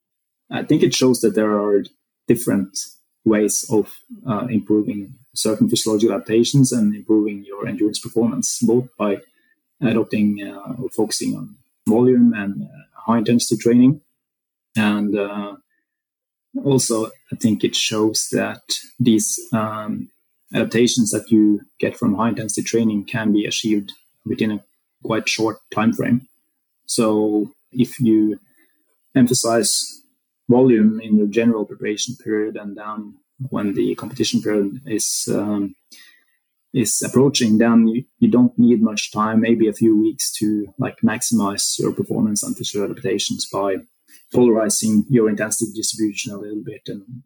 I 0.51 0.63
think 0.63 0.83
it 0.83 0.95
shows 0.95 1.21
that 1.21 1.35
there 1.35 1.59
are 1.59 1.83
different 2.29 2.79
ways 3.25 3.69
of 3.71 3.93
uh, 4.27 4.47
improving 4.49 5.15
certain 5.37 5.69
physiological 5.69 6.15
adaptations 6.15 6.73
and 6.73 6.95
improving 6.95 7.45
your 7.45 7.67
endurance 7.67 7.99
performance, 7.99 8.59
both 8.61 8.89
by 8.97 9.21
adopting 9.81 10.43
uh, 10.43 10.83
or 10.83 10.89
focusing 10.91 11.37
on 11.37 11.55
volume 11.89 12.33
and 12.35 12.65
uh, 12.65 13.01
high 13.07 13.19
intensity 13.19 13.57
training, 13.61 14.01
and 14.77 15.17
uh, 15.17 15.57
also 16.65 17.07
I 17.33 17.37
think 17.37 17.65
it 17.65 17.77
shows 17.77 18.29
that 18.33 18.63
these 18.99 19.39
um, 19.53 20.09
adaptations 20.55 21.11
that 21.11 21.31
you 21.31 21.63
get 21.79 21.97
from 21.97 22.15
high 22.15 22.31
intensity 22.31 22.63
training 22.63 23.05
can 23.05 23.33
be 23.33 23.45
achieved 23.45 23.93
within 24.25 24.51
a 24.51 24.65
quite 25.03 25.29
short 25.29 25.59
time 25.73 25.93
frame. 25.93 26.29
So 26.87 27.53
if 27.73 28.01
you 28.01 28.39
emphasize 29.15 30.03
volume 30.49 31.01
in 31.01 31.17
your 31.17 31.27
general 31.27 31.65
preparation 31.65 32.17
period 32.23 32.57
and 32.57 32.77
then 32.77 33.15
when 33.51 33.75
the 33.75 33.95
competition 33.95 34.43
period 34.43 34.81
is 34.87 35.29
um, 35.33 35.75
is 36.73 37.03
approaching, 37.03 37.59
then 37.59 37.89
you, 37.89 38.05
you 38.19 38.29
don't 38.29 38.59
need 38.59 38.83
much 38.83 39.11
time, 39.11 39.41
maybe 39.41 39.67
a 39.67 39.73
few 39.73 39.99
weeks 39.99 40.31
to 40.31 40.75
like 40.79 40.99
maximize 41.03 41.79
your 41.79 41.93
performance 41.93 42.43
and 42.43 42.57
physical 42.57 42.85
adaptations 42.85 43.49
by 43.51 43.77
polarizing 44.33 45.05
your 45.09 45.29
intensity 45.29 45.73
distribution 45.73 46.33
a 46.33 46.39
little 46.39 46.63
bit 46.63 46.83
and 46.89 47.23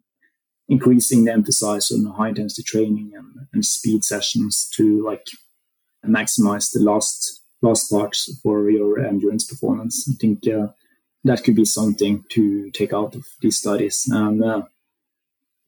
increasing 0.69 1.25
the 1.25 1.33
emphasis 1.33 1.91
on 1.91 2.05
high 2.05 2.29
intensity 2.29 2.63
training 2.63 3.11
and, 3.15 3.47
and 3.51 3.65
speed 3.65 4.05
sessions 4.05 4.69
to 4.73 5.03
like 5.03 5.27
maximize 6.05 6.71
the 6.71 6.79
last 6.79 7.41
last 7.61 7.91
parts 7.91 8.33
for 8.41 8.69
your 8.69 8.99
endurance 8.99 9.43
performance. 9.43 10.09
I 10.09 10.15
think 10.19 10.47
uh, 10.47 10.67
that 11.23 11.43
could 11.43 11.55
be 11.55 11.65
something 11.65 12.23
to 12.29 12.71
take 12.71 12.93
out 12.93 13.15
of 13.15 13.27
these 13.41 13.57
studies. 13.57 14.07
And 14.09 14.43
uh, 14.43 14.63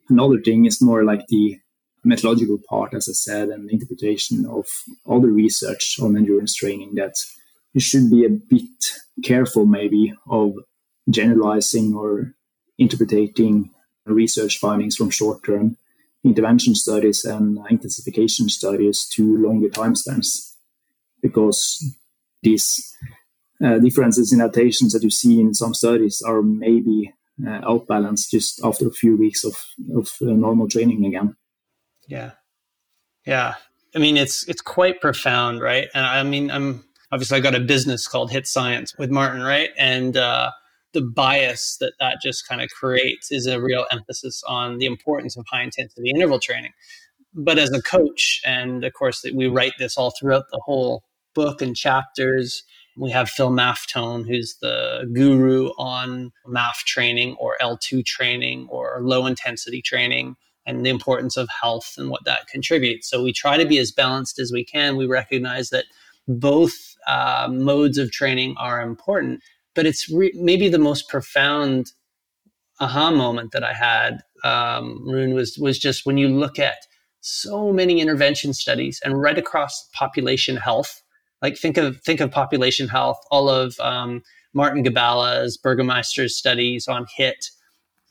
another 0.09 0.39
thing 0.39 0.65
is 0.65 0.81
more 0.81 1.03
like 1.03 1.27
the 1.27 1.59
methodological 2.03 2.59
part, 2.69 2.93
as 2.93 3.07
I 3.07 3.13
said, 3.13 3.49
and 3.49 3.69
interpretation 3.69 4.45
of 4.45 4.67
all 5.05 5.21
the 5.21 5.29
research 5.29 5.97
on 6.01 6.17
endurance 6.17 6.55
training 6.55 6.95
that 6.95 7.15
you 7.73 7.81
should 7.81 8.11
be 8.11 8.25
a 8.25 8.29
bit 8.29 8.69
careful 9.23 9.65
maybe 9.65 10.13
of 10.29 10.53
generalizing 11.09 11.93
or 11.95 12.33
interpreting 12.77 13.71
research 14.05 14.59
findings 14.59 14.95
from 14.95 15.09
short-term 15.09 15.77
intervention 16.23 16.75
studies 16.75 17.25
and 17.25 17.59
intensification 17.69 18.49
studies 18.49 19.05
to 19.05 19.37
longer 19.37 19.69
time 19.69 19.95
spans 19.95 20.55
because 21.21 21.83
these 22.41 22.95
uh, 23.63 23.77
differences 23.79 24.31
in 24.33 24.41
adaptations 24.41 24.93
that 24.93 25.03
you 25.03 25.09
see 25.09 25.39
in 25.39 25.53
some 25.53 25.73
studies 25.73 26.21
are 26.21 26.41
maybe 26.41 27.13
uh, 27.45 27.61
outbalanced 27.63 28.31
just 28.31 28.61
after 28.63 28.87
a 28.87 28.91
few 28.91 29.17
weeks 29.17 29.43
of, 29.43 29.55
of 29.95 30.09
uh, 30.21 30.25
normal 30.25 30.67
training 30.67 31.05
again. 31.05 31.35
Yeah. 32.07 32.31
Yeah. 33.25 33.55
I 33.95 33.99
mean, 33.99 34.17
it's, 34.17 34.47
it's 34.47 34.61
quite 34.61 35.01
profound, 35.01 35.61
right? 35.61 35.87
And 35.93 36.05
I 36.05 36.23
mean, 36.23 36.51
I'm, 36.51 36.83
obviously 37.13 37.37
I 37.37 37.41
got 37.41 37.55
a 37.55 37.59
business 37.59 38.07
called 38.07 38.31
HIIT 38.31 38.47
Science 38.47 38.97
with 38.97 39.11
Martin, 39.11 39.43
right? 39.43 39.69
And 39.77 40.17
uh, 40.17 40.51
the 40.93 41.01
bias 41.01 41.77
that 41.77 41.93
that 41.99 42.17
just 42.21 42.47
kind 42.47 42.61
of 42.61 42.69
creates 42.69 43.31
is 43.31 43.45
a 43.45 43.61
real 43.61 43.85
emphasis 43.91 44.43
on 44.47 44.79
the 44.79 44.87
importance 44.87 45.37
of 45.37 45.45
high 45.49 45.63
intensity 45.63 46.09
interval 46.09 46.39
training. 46.39 46.71
But 47.33 47.59
as 47.59 47.71
a 47.71 47.81
coach, 47.81 48.41
and 48.45 48.83
of 48.83 48.93
course 48.93 49.25
we 49.33 49.47
write 49.47 49.73
this 49.77 49.97
all 49.97 50.11
throughout 50.11 50.45
the 50.51 50.61
whole 50.65 51.03
book 51.35 51.61
and 51.61 51.75
chapters. 51.75 52.63
We 52.97 53.11
have 53.11 53.29
Phil 53.29 53.49
Maffetone, 53.49 54.27
who's 54.27 54.55
the 54.61 55.09
guru 55.13 55.69
on 55.77 56.31
MAF 56.47 56.75
training 56.85 57.35
or 57.39 57.57
L2 57.61 58.05
training 58.05 58.67
or 58.69 58.99
low 59.01 59.25
intensity 59.25 59.81
training 59.81 60.35
and 60.65 60.85
the 60.85 60.89
importance 60.89 61.37
of 61.37 61.49
health 61.61 61.95
and 61.97 62.09
what 62.09 62.23
that 62.25 62.47
contributes. 62.47 63.09
So 63.09 63.23
we 63.23 63.33
try 63.33 63.57
to 63.57 63.65
be 63.65 63.79
as 63.79 63.91
balanced 63.91 64.39
as 64.39 64.51
we 64.51 64.63
can. 64.63 64.95
We 64.95 65.07
recognize 65.07 65.69
that 65.69 65.85
both 66.27 66.73
uh, 67.07 67.49
modes 67.51 67.97
of 67.97 68.11
training 68.11 68.55
are 68.57 68.81
important, 68.81 69.41
but 69.75 69.85
it's 69.85 70.09
re- 70.09 70.31
maybe 70.35 70.69
the 70.69 70.79
most 70.79 71.09
profound 71.09 71.91
aha 72.79 73.11
moment 73.11 73.51
that 73.51 73.63
I 73.63 73.73
had, 73.73 74.21
um, 74.43 75.03
Rune, 75.07 75.33
was 75.33 75.57
was 75.57 75.77
just 75.77 76.05
when 76.05 76.17
you 76.17 76.29
look 76.29 76.59
at 76.59 76.77
so 77.21 77.71
many 77.71 78.01
intervention 78.01 78.53
studies 78.53 79.01
and 79.03 79.21
right 79.21 79.37
across 79.37 79.89
population 79.93 80.57
health. 80.57 81.02
Like 81.43 81.57
think 81.57 81.75
of 81.77 82.01
think 82.01 82.21
of 82.21 82.31
population 82.31 82.87
health, 82.87 83.19
all 83.29 83.49
of 83.49 83.77
um, 83.81 84.23
Martin 84.53 84.81
Gibala's 84.81 85.57
Burgomaster's 85.57 86.37
studies 86.37 86.87
on 86.87 87.05
HIIT, 87.19 87.51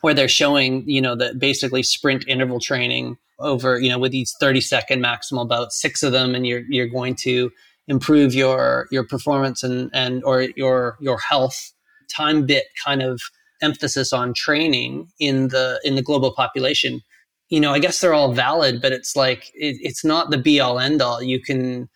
where 0.01 0.13
they're 0.13 0.29
showing 0.29 0.87
you 0.87 1.01
know 1.01 1.15
that 1.15 1.39
basically 1.39 1.81
sprint 1.81 2.25
interval 2.27 2.59
training 2.59 3.17
over 3.39 3.79
you 3.79 3.89
know 3.89 3.97
with 3.97 4.11
these 4.11 4.35
30 4.39 4.61
second 4.61 5.03
maximal 5.03 5.49
bouts, 5.49 5.81
six 5.81 6.03
of 6.03 6.11
them, 6.11 6.35
and 6.35 6.45
you're 6.45 6.61
you're 6.69 6.87
going 6.87 7.15
to 7.15 7.49
improve 7.87 8.35
your 8.35 8.87
your 8.91 9.03
performance 9.03 9.63
and 9.63 9.89
and 9.93 10.23
or 10.23 10.43
your 10.55 10.97
your 11.01 11.17
health. 11.17 11.73
Time 12.13 12.45
bit 12.45 12.65
kind 12.85 13.01
of 13.01 13.19
emphasis 13.63 14.13
on 14.13 14.35
training 14.35 15.07
in 15.19 15.47
the 15.47 15.79
in 15.83 15.95
the 15.95 16.03
global 16.03 16.31
population. 16.33 17.01
You 17.49 17.59
know 17.59 17.71
i 17.71 17.79
guess 17.79 17.99
they're 17.99 18.15
all 18.15 18.33
valid 18.33 18.81
but 18.81 18.91
it's 18.93 19.15
like 19.15 19.51
it, 19.53 19.77
it's 19.79 20.03
not 20.03 20.31
the 20.31 20.37
be 20.37 20.59
all 20.59 20.79
end 20.79 21.01
all. 21.01 21.21
You 21.21 21.39
can 21.39 21.89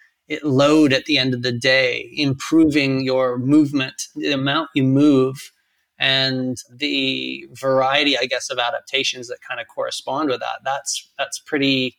load 0.43 0.93
at 0.93 1.05
the 1.05 1.17
end 1.17 1.33
of 1.33 1.41
the 1.41 1.51
day 1.51 2.09
improving 2.13 3.01
your 3.01 3.37
movement 3.37 4.03
the 4.15 4.31
amount 4.31 4.69
you 4.75 4.83
move 4.83 5.51
and 5.99 6.57
the 6.71 7.47
variety 7.53 8.17
i 8.17 8.25
guess 8.25 8.49
of 8.49 8.59
adaptations 8.59 9.27
that 9.27 9.39
kind 9.47 9.59
of 9.61 9.67
correspond 9.67 10.29
with 10.29 10.39
that 10.39 10.59
that's 10.63 11.09
that's 11.17 11.39
pretty 11.39 11.97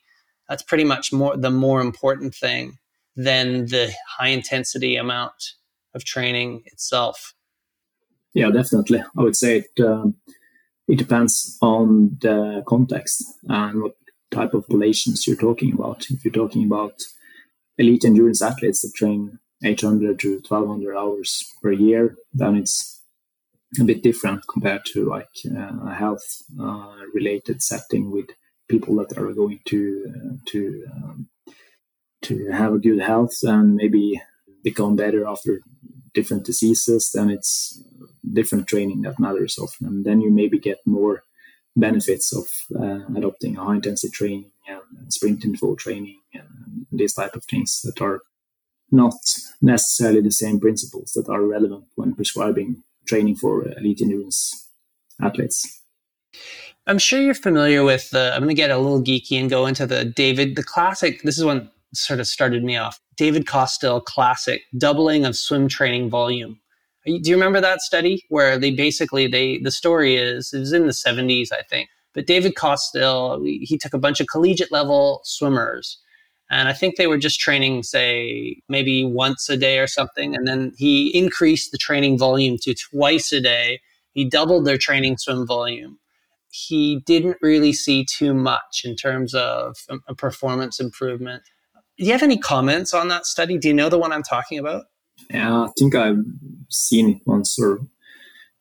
that's 0.48 0.62
pretty 0.62 0.84
much 0.84 1.12
more 1.12 1.36
the 1.36 1.50
more 1.50 1.80
important 1.80 2.34
thing 2.34 2.78
than 3.18 3.66
the 3.66 3.92
high 4.06 4.28
intensity 4.28 4.96
amount 4.96 5.54
of 5.94 6.04
training 6.04 6.62
itself. 6.66 7.34
Yeah, 8.32 8.50
definitely. 8.50 9.02
I 9.16 9.22
would 9.22 9.36
say 9.36 9.64
it 9.64 9.84
um, 9.84 10.14
it 10.86 10.96
depends 10.96 11.58
on 11.60 12.16
the 12.20 12.62
context 12.66 13.24
and 13.48 13.82
what 13.82 13.96
type 14.30 14.54
of 14.54 14.66
populations 14.66 15.26
you're 15.26 15.36
talking 15.36 15.72
about. 15.72 16.06
If 16.10 16.24
you're 16.24 16.32
talking 16.32 16.64
about 16.64 17.02
elite 17.78 18.04
endurance 18.04 18.42
athletes 18.42 18.82
that 18.82 18.94
train 18.94 19.38
800 19.64 20.18
to 20.20 20.42
1200 20.46 20.96
hours 20.96 21.52
per 21.62 21.72
year, 21.72 22.16
then 22.32 22.56
it's 22.56 23.02
a 23.80 23.84
bit 23.84 24.02
different 24.02 24.46
compared 24.48 24.84
to 24.86 25.08
like 25.08 25.28
uh, 25.46 25.88
a 25.88 25.94
health 25.94 26.42
uh, 26.60 26.94
related 27.12 27.62
setting 27.62 28.10
with 28.10 28.30
people 28.68 28.96
that 28.96 29.16
are 29.18 29.32
going 29.32 29.60
to 29.66 30.04
uh, 30.08 30.36
to 30.46 30.86
um, 30.92 31.28
to 32.22 32.50
have 32.50 32.74
a 32.74 32.78
good 32.78 33.00
health 33.00 33.38
and 33.42 33.76
maybe 33.76 34.20
become 34.62 34.96
better 34.96 35.26
after 35.26 35.60
different 36.14 36.44
diseases, 36.44 37.12
then 37.14 37.30
it's 37.30 37.82
different 38.32 38.66
training 38.66 39.02
that 39.02 39.20
matters 39.20 39.58
often. 39.58 39.86
And 39.86 40.04
then 40.04 40.20
you 40.20 40.30
maybe 40.30 40.58
get 40.58 40.78
more 40.84 41.22
benefits 41.76 42.34
of 42.34 42.46
uh, 42.80 43.00
adopting 43.16 43.56
a 43.56 43.64
high 43.64 43.76
intensity 43.76 44.10
training 44.10 44.50
and 44.68 45.12
sprint 45.12 45.44
interval 45.44 45.76
training 45.76 46.20
and 46.34 46.86
these 46.92 47.14
type 47.14 47.34
of 47.34 47.44
things 47.44 47.80
that 47.82 48.00
are 48.00 48.20
not 48.90 49.14
necessarily 49.60 50.20
the 50.20 50.30
same 50.30 50.60
principles 50.60 51.12
that 51.12 51.28
are 51.28 51.42
relevant 51.42 51.84
when 51.96 52.14
prescribing 52.14 52.82
training 53.06 53.36
for 53.36 53.66
elite 53.78 54.00
endurance 54.00 54.70
athletes. 55.22 55.82
I'm 56.86 56.98
sure 56.98 57.20
you're 57.20 57.34
familiar 57.34 57.84
with 57.84 58.10
the. 58.10 58.32
I'm 58.32 58.40
going 58.40 58.48
to 58.48 58.54
get 58.54 58.70
a 58.70 58.78
little 58.78 59.02
geeky 59.02 59.38
and 59.38 59.50
go 59.50 59.66
into 59.66 59.86
the 59.86 60.06
David, 60.06 60.56
the 60.56 60.62
classic. 60.62 61.22
This 61.22 61.36
is 61.36 61.44
one 61.44 61.70
sort 61.92 62.20
of 62.20 62.26
started 62.26 62.64
me 62.64 62.76
off. 62.76 62.98
David 63.16 63.46
Costill 63.46 64.00
classic 64.00 64.62
doubling 64.78 65.24
of 65.24 65.36
swim 65.36 65.68
training 65.68 66.08
volume. 66.08 66.58
Do 67.04 67.20
you 67.24 67.36
remember 67.36 67.60
that 67.60 67.80
study 67.80 68.22
where 68.28 68.58
they 68.58 68.70
basically 68.70 69.26
they 69.26 69.58
the 69.58 69.70
story 69.70 70.16
is 70.16 70.52
it 70.52 70.60
was 70.60 70.72
in 70.72 70.86
the 70.86 70.92
70s 70.92 71.48
I 71.52 71.62
think. 71.62 71.88
But 72.14 72.26
David 72.26 72.54
Costill 72.56 73.42
he 73.42 73.78
took 73.80 73.94
a 73.94 73.98
bunch 73.98 74.20
of 74.20 74.26
collegiate 74.26 74.72
level 74.72 75.20
swimmers 75.24 75.98
and 76.50 76.68
I 76.68 76.72
think 76.72 76.96
they 76.96 77.06
were 77.06 77.18
just 77.18 77.40
training 77.40 77.82
say 77.82 78.60
maybe 78.68 79.04
once 79.04 79.48
a 79.48 79.56
day 79.56 79.78
or 79.78 79.86
something 79.86 80.34
and 80.34 80.46
then 80.46 80.72
he 80.76 81.16
increased 81.16 81.72
the 81.72 81.78
training 81.78 82.18
volume 82.18 82.56
to 82.62 82.74
twice 82.74 83.32
a 83.32 83.40
day. 83.40 83.80
He 84.12 84.24
doubled 84.24 84.66
their 84.66 84.78
training 84.78 85.18
swim 85.18 85.46
volume 85.46 85.98
he 86.50 87.00
didn't 87.06 87.36
really 87.42 87.72
see 87.72 88.04
too 88.04 88.34
much 88.34 88.82
in 88.84 88.96
terms 88.96 89.34
of 89.34 89.76
a 90.08 90.14
performance 90.14 90.80
improvement. 90.80 91.42
Do 91.98 92.04
you 92.04 92.12
have 92.12 92.22
any 92.22 92.38
comments 92.38 92.94
on 92.94 93.08
that 93.08 93.26
study? 93.26 93.58
Do 93.58 93.68
you 93.68 93.74
know 93.74 93.88
the 93.88 93.98
one 93.98 94.12
I'm 94.12 94.22
talking 94.22 94.58
about? 94.58 94.84
Yeah, 95.30 95.64
I 95.64 95.68
think 95.76 95.94
I've 95.94 96.24
seen 96.68 97.10
it 97.10 97.22
once, 97.26 97.58
or 97.58 97.80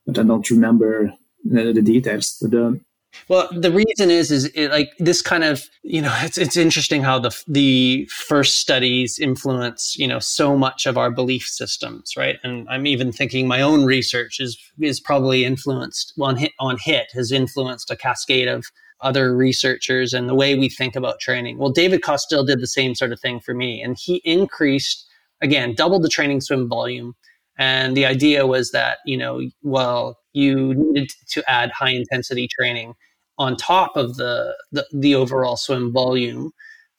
but 0.05 0.17
I 0.17 0.23
don't 0.23 0.49
remember 0.49 1.13
the, 1.43 1.71
the 1.71 1.81
details. 1.81 2.37
But 2.41 2.57
um, 2.57 2.81
well, 3.27 3.49
the 3.51 3.71
reason 3.71 4.09
is, 4.09 4.31
is 4.31 4.45
it, 4.55 4.69
like 4.71 4.91
this 4.99 5.21
kind 5.21 5.43
of, 5.43 5.63
you 5.83 6.01
know, 6.01 6.15
it's 6.21 6.37
it's 6.37 6.57
interesting 6.57 7.03
how 7.03 7.19
the 7.19 7.35
the 7.47 8.05
first 8.05 8.57
studies 8.57 9.19
influence, 9.19 9.97
you 9.97 10.07
know, 10.07 10.19
so 10.19 10.57
much 10.57 10.85
of 10.85 10.97
our 10.97 11.11
belief 11.11 11.47
systems, 11.47 12.15
right? 12.17 12.37
And 12.43 12.67
I'm 12.69 12.85
even 12.85 13.11
thinking 13.11 13.47
my 13.47 13.61
own 13.61 13.85
research 13.85 14.39
is 14.39 14.57
is 14.79 14.99
probably 14.99 15.45
influenced 15.45 16.13
on 16.19 16.37
HIIT 16.37 16.51
on 16.59 16.77
HIIT 16.77 17.11
has 17.13 17.31
influenced 17.31 17.91
a 17.91 17.95
cascade 17.95 18.47
of 18.47 18.65
other 19.01 19.35
researchers 19.35 20.13
and 20.13 20.27
the 20.27 20.33
way 20.35 20.55
we 20.55 20.69
think 20.69 20.95
about 20.95 21.19
training. 21.19 21.59
Well, 21.59 21.69
David 21.69 22.01
Costill 22.01 22.43
did 22.43 22.61
the 22.61 22.67
same 22.67 22.95
sort 22.95 23.11
of 23.11 23.19
thing 23.19 23.39
for 23.39 23.53
me, 23.53 23.81
and 23.81 23.95
he 23.97 24.21
increased 24.25 25.05
again, 25.41 25.75
doubled 25.75 26.03
the 26.03 26.09
training 26.09 26.41
swim 26.41 26.67
volume. 26.67 27.15
And 27.59 27.97
the 27.97 28.05
idea 28.05 28.45
was 28.45 28.71
that 28.71 28.99
you 29.05 29.17
know, 29.17 29.41
well, 29.63 30.19
you 30.33 30.73
needed 30.75 31.11
to 31.29 31.43
add 31.49 31.71
high 31.71 31.89
intensity 31.91 32.47
training 32.47 32.93
on 33.37 33.55
top 33.55 33.95
of 33.95 34.17
the, 34.17 34.55
the, 34.71 34.85
the 34.91 35.15
overall 35.15 35.57
swim 35.57 35.93
volume 35.93 36.51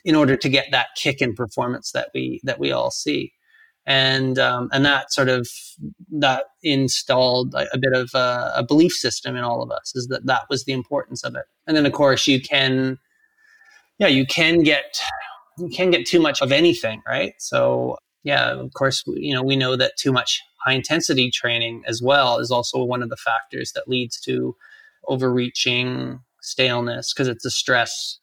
in 0.05 0.15
order 0.15 0.37
to 0.37 0.49
get 0.49 0.67
that 0.71 0.89
kick 0.97 1.21
in 1.21 1.35
performance 1.35 1.93
that 1.93 2.11
we 2.15 2.41
that 2.45 2.59
we 2.59 2.73
all 2.73 2.91
see. 2.91 3.33
And 3.87 4.39
um, 4.39 4.69
and 4.73 4.85
that 4.85 5.13
sort 5.13 5.29
of 5.29 5.49
that 6.13 6.45
installed 6.63 7.55
a, 7.55 7.67
a 7.75 7.79
bit 7.79 7.93
of 7.93 8.11
a, 8.15 8.53
a, 8.57 8.63
belief 8.63 8.93
system 8.93 9.35
in 9.35 9.45
all 9.45 9.63
of 9.63 9.71
us 9.71 9.93
is 9.95 10.09
that 10.09 10.27
that 10.27 10.43
was 10.51 10.65
the 10.65 10.73
importance 10.73 11.25
of 11.25 11.35
it. 11.35 11.45
And 11.67 11.77
then 11.77 11.87
of 11.87 11.93
course 11.93 12.27
you 12.27 12.41
can 12.41 12.99
yeah 13.99 14.09
you 14.09 14.27
can 14.27 14.63
get 14.63 15.01
you 15.59 15.69
can 15.69 15.91
get 15.91 16.07
too 16.07 16.21
much 16.21 16.41
of 16.43 16.53
anything 16.53 17.03
right? 17.07 17.35
So 17.39 17.99
yeah 18.25 18.53
of 18.53 18.73
course 18.75 19.05
you 19.07 19.35
know 19.35 19.43
we 19.43 19.57
know 19.57 19.77
that 19.77 19.97
too 19.97 20.13
much 20.13 20.41
high 20.65 20.75
intensity 20.75 21.31
training 21.31 21.83
as 21.87 22.03
well 22.03 22.39
is 22.39 22.51
also 22.51 22.83
one 22.83 23.03
of 23.03 23.09
the 23.09 23.17
factors 23.17 23.73
that 23.73 23.89
leads 23.89 24.21
to 24.21 24.55
overreaching 25.07 26.21
staleness 26.49 27.13
because 27.13 27.29
it's 27.29 27.45
a 27.45 27.51
stress 27.51 28.19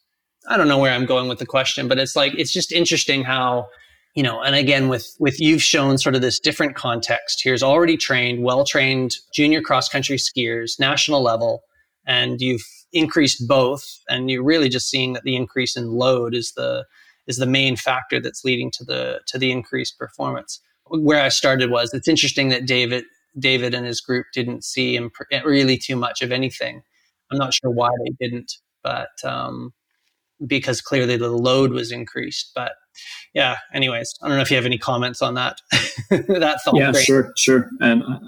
i 0.48 0.58
don't 0.58 0.68
know 0.68 0.78
where 0.78 0.94
i'm 0.94 1.06
going 1.06 1.28
with 1.28 1.40
the 1.40 1.46
question 1.46 1.88
but 1.88 2.00
it's 2.00 2.16
like 2.16 2.34
it's 2.36 2.52
just 2.52 2.72
interesting 2.72 3.24
how 3.24 3.68
you 4.16 4.24
know, 4.24 4.42
and 4.42 4.56
again, 4.56 4.88
with, 4.88 5.14
with 5.20 5.40
you've 5.42 5.62
shown 5.62 5.98
sort 5.98 6.16
of 6.16 6.22
this 6.22 6.40
different 6.40 6.76
context. 6.76 7.42
Here's 7.44 7.62
already 7.62 7.98
trained, 7.98 8.44
well 8.44 8.64
trained 8.64 9.18
junior 9.34 9.62
cross 9.62 9.90
country 9.90 10.18
skiers, 10.18 10.80
national 10.80 11.22
level, 11.22 11.64
and 12.08 12.40
you've 12.40 12.64
increased 12.94 13.46
both. 13.46 13.84
And 14.08 14.32
you're 14.32 14.44
really 14.44 14.70
just 14.70 14.90
seeing 14.90 15.14
that 15.14 15.24
the 15.24 15.36
increase 15.36 15.76
in 15.76 15.92
load 15.92 16.34
is 16.34 16.54
the, 16.56 16.86
is 17.28 17.38
the 17.38 17.46
main 17.46 17.76
factor 17.76 18.22
that's 18.22 18.46
leading 18.46 18.72
to 18.72 18.86
the, 18.86 19.20
to 19.28 19.38
the 19.38 19.52
increased 19.52 20.00
performance. 20.00 20.62
Where 20.88 21.22
I 21.22 21.30
started 21.30 21.70
was 21.70 21.94
it's 21.94 22.08
interesting 22.08 22.50
that 22.50 22.66
David, 22.66 23.04
David 23.38 23.74
and 23.74 23.86
his 23.86 24.00
group 24.00 24.28
didn't 24.34 24.64
see 24.64 24.96
imp- 24.96 25.16
really 25.44 25.78
too 25.78 25.98
much 25.98 26.22
of 26.22 26.32
anything. 26.32 26.84
I'm 27.36 27.40
not 27.40 27.54
sure 27.54 27.72
why 27.72 27.90
they 28.04 28.28
didn't, 28.28 28.52
but, 28.84 29.10
um, 29.24 29.74
because 30.46 30.82
clearly 30.82 31.18
the 31.18 31.30
load 31.30 31.72
was 31.72 31.92
increased, 31.92 32.52
but 32.56 32.74
yeah, 33.34 33.56
anyways, 33.74 34.14
I 34.22 34.28
don't 34.28 34.38
know 34.38 34.42
if 34.42 34.52
you 34.52 34.58
have 34.58 34.66
any 34.66 34.78
comments 34.78 35.22
on 35.22 35.34
that. 35.36 35.60
that 36.10 36.60
thought. 36.64 36.76
Yeah, 36.76 36.92
sure, 36.94 37.32
sure. 37.38 37.70
And 37.80 38.04
I 38.04 38.20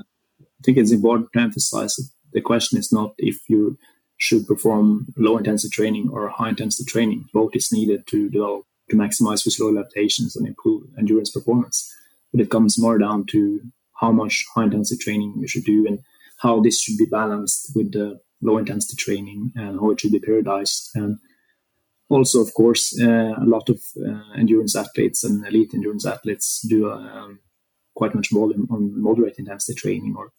think 0.64 0.78
it's 0.78 0.92
important 0.92 1.30
to 1.34 1.40
emphasize 1.40 1.96
that 1.96 2.10
the 2.34 2.42
question 2.42 2.78
is 2.78 2.92
not 2.92 3.14
if 3.18 3.38
you 3.50 3.78
should 4.18 4.48
perform 4.48 5.08
low 5.16 5.38
intensity 5.38 5.74
training 5.74 6.10
or 6.12 6.28
high 6.30 6.50
intensity 6.50 6.90
training. 6.90 7.26
Both 7.34 7.56
is 7.56 7.72
needed 7.72 8.08
to 8.08 8.30
develop 8.30 8.66
to 8.90 8.96
maximize 8.96 9.44
physical 9.44 9.78
adaptations 9.78 10.36
and 10.36 10.48
improve 10.48 10.84
endurance 10.98 11.32
performance. 11.32 11.94
but 12.32 12.42
it 12.42 12.50
comes 12.50 12.78
more 12.78 12.98
down 12.98 13.26
to 13.26 13.62
how 14.02 14.12
much 14.12 14.46
high 14.54 14.64
intensity 14.64 15.02
training 15.02 15.34
you 15.38 15.48
should 15.48 15.64
do 15.64 15.88
and 15.88 16.00
how 16.40 16.62
this 16.62 16.82
should 16.82 16.98
be 16.98 17.06
balanced 17.06 17.72
with 17.76 17.92
the 17.94 18.20
low 18.42 18.58
intensity 18.58 18.96
training 18.96 19.52
and 19.56 19.80
how 19.80 19.92
it 19.92 20.00
should 20.00 20.12
be 20.12 20.20
periodized. 20.20 20.90
And 20.96 21.18
also, 22.10 22.42
of 22.42 22.54
course, 22.54 23.00
uh, 23.02 23.34
a 23.38 23.46
lot 23.46 23.70
of 23.70 23.82
uh, 23.98 24.22
endurance 24.38 24.76
athletes 24.76 25.24
and 25.24 25.46
elite 25.46 25.74
endurance 25.74 26.06
athletes 26.06 26.66
do 26.68 26.90
um, 26.92 27.40
quite 27.96 28.16
much 28.16 28.30
volume 28.32 28.68
on 28.72 29.02
moderate 29.02 29.40
intensity 29.40 29.74
training, 29.74 30.16
or 30.18 30.32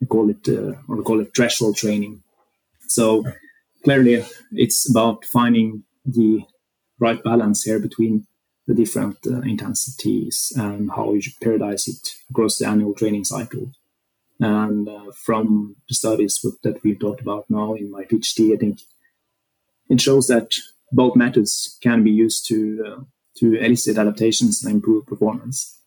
we 0.00 0.06
call 0.06 0.30
it 0.30 0.48
uh, 0.48 0.74
or 0.88 0.96
we 0.96 1.04
call 1.04 1.20
it 1.20 1.34
threshold 1.36 1.76
training. 1.76 2.22
So 2.88 3.24
clearly, 3.84 4.24
it's 4.52 4.90
about 4.90 5.24
finding 5.24 5.84
the 6.04 6.42
right 6.98 7.22
balance 7.22 7.62
here 7.62 7.78
between 7.78 8.26
the 8.66 8.74
different 8.74 9.18
uh, 9.26 9.40
intensities 9.40 10.52
and 10.56 10.90
how 10.90 11.12
you 11.12 11.20
should 11.20 11.38
periodize 11.40 11.86
it 11.86 12.14
across 12.30 12.58
the 12.58 12.66
annual 12.66 12.94
training 12.94 13.24
cycle. 13.24 13.70
And 14.40 14.88
uh, 14.88 15.12
from 15.12 15.76
the 15.88 15.94
studies 15.94 16.44
that 16.62 16.82
we've 16.82 16.98
talked 16.98 17.20
about 17.20 17.46
now 17.48 17.74
in 17.74 17.90
my 17.90 18.04
PhD, 18.04 18.52
I 18.52 18.56
think 18.56 18.80
it 19.88 20.00
shows 20.00 20.26
that 20.26 20.54
both 20.90 21.16
methods 21.16 21.78
can 21.82 22.02
be 22.02 22.10
used 22.10 22.46
to 22.48 22.84
uh, 22.86 23.00
to 23.38 23.54
elicit 23.54 23.98
adaptations 23.98 24.64
and 24.64 24.74
improve 24.74 25.06
performance. 25.06 25.80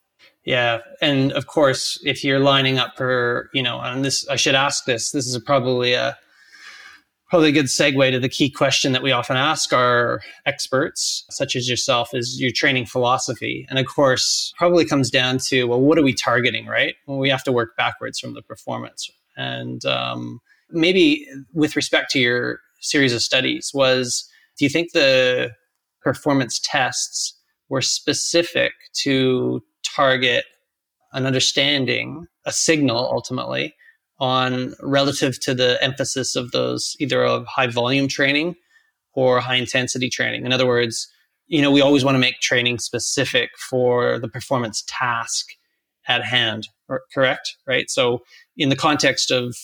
Yeah, 0.44 0.78
and 1.02 1.32
of 1.32 1.46
course, 1.46 2.00
if 2.04 2.24
you're 2.24 2.38
lining 2.38 2.78
up 2.78 2.96
for 2.96 3.50
you 3.52 3.62
know, 3.62 3.80
and 3.80 4.04
this 4.04 4.26
I 4.28 4.36
should 4.36 4.54
ask 4.54 4.84
this. 4.86 5.10
This 5.10 5.26
is 5.26 5.38
probably 5.38 5.92
a 5.92 6.16
probably 7.28 7.50
a 7.50 7.52
good 7.52 7.66
segue 7.66 8.10
to 8.10 8.18
the 8.18 8.28
key 8.28 8.48
question 8.50 8.92
that 8.92 9.02
we 9.02 9.12
often 9.12 9.36
ask 9.36 9.72
our 9.72 10.20
experts, 10.46 11.24
such 11.30 11.54
as 11.56 11.68
yourself, 11.68 12.14
is 12.14 12.40
your 12.40 12.50
training 12.50 12.86
philosophy. 12.86 13.66
And 13.68 13.78
of 13.78 13.86
course, 13.86 14.54
probably 14.56 14.84
comes 14.84 15.10
down 15.10 15.38
to, 15.48 15.64
well, 15.64 15.80
what 15.80 15.98
are 15.98 16.02
we 16.02 16.14
targeting, 16.14 16.66
right? 16.66 16.94
Well, 17.06 17.18
we 17.18 17.28
have 17.28 17.44
to 17.44 17.52
work 17.52 17.76
backwards 17.76 18.18
from 18.18 18.34
the 18.34 18.42
performance. 18.42 19.10
And 19.36 19.84
um, 19.84 20.40
maybe 20.70 21.26
with 21.52 21.76
respect 21.76 22.10
to 22.12 22.18
your 22.18 22.60
series 22.80 23.12
of 23.12 23.22
studies, 23.22 23.72
was 23.74 24.28
do 24.58 24.64
you 24.64 24.70
think 24.70 24.92
the 24.92 25.50
performance 26.00 26.60
tests 26.62 27.34
were 27.68 27.82
specific 27.82 28.72
to 29.02 29.62
target 29.84 30.44
an 31.12 31.26
understanding, 31.26 32.26
a 32.46 32.52
signal 32.52 33.08
ultimately, 33.12 33.74
on 34.18 34.74
relative 34.80 35.38
to 35.40 35.54
the 35.54 35.82
emphasis 35.82 36.34
of 36.34 36.50
those 36.50 36.96
either 36.98 37.24
of 37.24 37.46
high 37.46 37.66
volume 37.66 38.08
training 38.08 38.56
or 39.14 39.40
high 39.40 39.54
intensity 39.56 40.10
training. 40.10 40.44
In 40.44 40.52
other 40.52 40.66
words, 40.66 41.08
you 41.46 41.62
know, 41.62 41.70
we 41.70 41.80
always 41.80 42.04
want 42.04 42.14
to 42.14 42.20
make 42.20 42.40
training 42.40 42.78
specific 42.78 43.50
for 43.58 44.18
the 44.18 44.28
performance 44.28 44.84
task 44.86 45.46
at 46.06 46.24
hand, 46.24 46.68
or, 46.88 47.02
correct? 47.12 47.56
Right. 47.66 47.90
So, 47.90 48.22
in 48.56 48.68
the 48.68 48.76
context 48.76 49.30
of, 49.30 49.56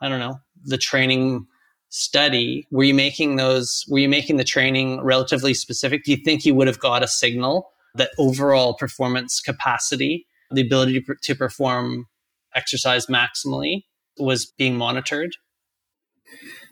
I 0.00 0.08
don't 0.08 0.20
know, 0.20 0.40
the 0.64 0.78
training 0.78 1.46
study, 1.88 2.66
were 2.70 2.84
you 2.84 2.94
making 2.94 3.36
those, 3.36 3.84
were 3.88 3.98
you 3.98 4.08
making 4.08 4.36
the 4.36 4.44
training 4.44 5.02
relatively 5.02 5.54
specific? 5.54 6.04
Do 6.04 6.12
you 6.12 6.18
think 6.18 6.44
you 6.44 6.54
would 6.54 6.68
have 6.68 6.78
got 6.78 7.02
a 7.02 7.08
signal 7.08 7.70
that 7.94 8.10
overall 8.18 8.74
performance 8.74 9.40
capacity, 9.40 10.26
the 10.50 10.62
ability 10.62 11.00
to, 11.00 11.14
to 11.22 11.34
perform 11.34 12.06
exercise 12.54 13.06
maximally, 13.06 13.82
was 14.20 14.46
being 14.46 14.76
monitored? 14.76 15.32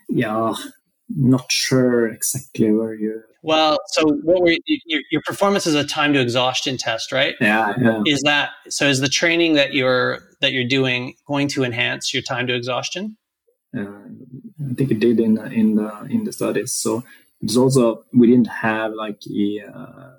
Yeah, 0.09 0.55
not 1.09 1.51
sure 1.51 2.09
exactly 2.09 2.71
where 2.71 2.95
you. 2.95 3.23
Well, 3.43 3.79
so 3.89 4.09
what 4.23 4.43
were 4.43 4.51
you, 4.51 4.81
your, 4.87 5.03
your 5.11 5.23
performance 5.25 5.67
is 5.67 5.75
a 5.75 5.85
time 5.85 6.13
to 6.13 6.21
exhaustion 6.21 6.77
test, 6.77 7.13
right? 7.13 7.35
Yeah, 7.41 7.75
yeah. 7.81 8.03
Is 8.07 8.21
that 8.25 8.51
so? 8.69 8.87
Is 8.87 9.01
the 9.01 9.09
training 9.09 9.55
that 9.55 9.75
you're 9.75 10.21
that 10.41 10.53
you're 10.53 10.67
doing 10.67 11.15
going 11.27 11.49
to 11.49 11.65
enhance 11.65 12.13
your 12.13 12.23
time 12.23 12.47
to 12.49 12.55
exhaustion? 12.55 13.17
Uh, 13.77 13.83
I 13.83 14.75
think 14.75 14.91
it 14.91 15.01
did 15.01 15.21
in 15.21 15.39
in 15.53 15.77
the 15.77 16.07
in 16.11 16.25
the 16.25 16.33
studies. 16.33 16.73
So 16.73 17.05
it's 17.41 17.57
also 17.57 18.05
we 18.13 18.27
didn't 18.27 18.49
have 18.49 18.93
like 18.93 19.21
a, 19.31 19.61
uh, 19.73 20.11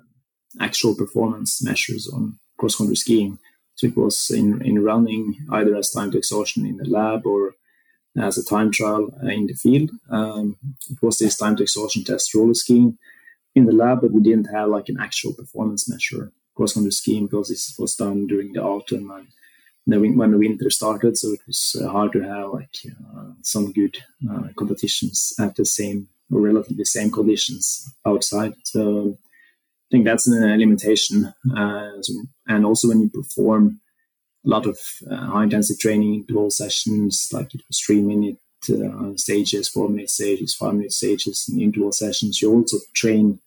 actual 0.58 0.94
performance 0.94 1.62
measures 1.62 2.08
on 2.12 2.38
cross 2.58 2.76
country 2.76 2.96
skiing. 2.96 3.38
It 3.82 3.96
was 3.96 4.30
in, 4.30 4.62
in 4.62 4.82
running 4.82 5.36
either 5.50 5.76
as 5.76 5.90
time 5.90 6.10
to 6.12 6.18
exhaustion 6.18 6.66
in 6.66 6.76
the 6.76 6.88
lab 6.88 7.26
or 7.26 7.54
as 8.16 8.38
a 8.38 8.44
time 8.44 8.70
trial 8.70 9.08
uh, 9.22 9.28
in 9.28 9.46
the 9.46 9.54
field. 9.54 9.90
Um, 10.10 10.56
it 10.90 11.00
was 11.02 11.18
this 11.18 11.36
time 11.36 11.56
to 11.56 11.62
exhaustion 11.62 12.04
test 12.04 12.34
roller 12.34 12.54
skiing 12.54 12.98
in 13.54 13.66
the 13.66 13.72
lab, 13.72 14.00
but 14.00 14.12
we 14.12 14.22
didn't 14.22 14.52
have 14.52 14.68
like 14.68 14.88
an 14.88 14.98
actual 15.00 15.32
performance 15.32 15.88
measure 15.88 16.32
cross 16.54 16.74
country 16.74 16.92
skiing 16.92 17.26
because 17.26 17.48
this 17.48 17.74
was 17.78 17.94
done 17.94 18.26
during 18.26 18.52
the 18.52 18.62
autumn 18.62 19.10
and 19.10 19.28
the, 19.86 19.98
when 19.98 20.30
the 20.32 20.38
winter 20.38 20.70
started. 20.70 21.16
So 21.16 21.32
it 21.32 21.40
was 21.46 21.76
uh, 21.80 21.88
hard 21.88 22.12
to 22.12 22.20
have 22.20 22.50
like 22.50 22.76
uh, 22.86 23.30
some 23.42 23.72
good 23.72 23.96
uh, 24.30 24.48
competitions 24.56 25.32
at 25.38 25.56
the 25.56 25.64
same 25.64 26.08
or 26.32 26.40
relatively 26.40 26.84
same 26.84 27.10
conditions 27.10 27.92
outside. 28.06 28.54
So 28.64 29.18
I 29.90 29.96
think 29.96 30.04
that's 30.04 30.28
a 30.28 30.56
limitation. 30.56 31.34
Uh, 31.56 31.90
and 32.46 32.64
also 32.64 32.88
when 32.88 33.00
you 33.00 33.10
perform 33.10 33.80
a 34.46 34.48
lot 34.48 34.66
of 34.66 34.78
uh, 35.10 35.16
high 35.16 35.44
intensity 35.44 35.78
training 35.78 36.14
interval 36.14 36.50
sessions, 36.50 37.28
like 37.32 37.50
three 37.74 38.00
minute 38.00 38.36
uh, 38.68 39.16
stages, 39.16 39.68
four 39.68 39.88
minute 39.88 40.10
stages, 40.10 40.54
five 40.54 40.74
minute 40.74 40.92
stages, 40.92 41.46
and 41.48 41.60
interval 41.60 41.90
sessions, 41.90 42.40
you 42.40 42.52
also 42.52 42.76
train 42.94 43.40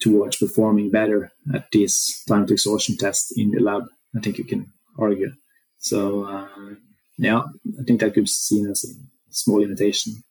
towards 0.00 0.36
performing 0.36 0.90
better 0.90 1.32
at 1.54 1.66
this 1.72 2.22
time 2.24 2.46
to 2.46 2.52
exhaustion 2.52 2.96
test 2.98 3.32
in 3.36 3.50
the 3.50 3.60
lab. 3.60 3.84
I 4.14 4.20
think 4.20 4.36
you 4.36 4.44
can 4.44 4.70
argue. 4.98 5.32
So 5.78 6.24
uh, 6.24 6.74
yeah, 7.16 7.44
I 7.80 7.82
think 7.84 8.00
that 8.00 8.12
could 8.12 8.24
be 8.24 8.26
seen 8.26 8.68
as 8.68 8.84
a 8.84 8.92
small 9.30 9.60
limitation. 9.60 10.22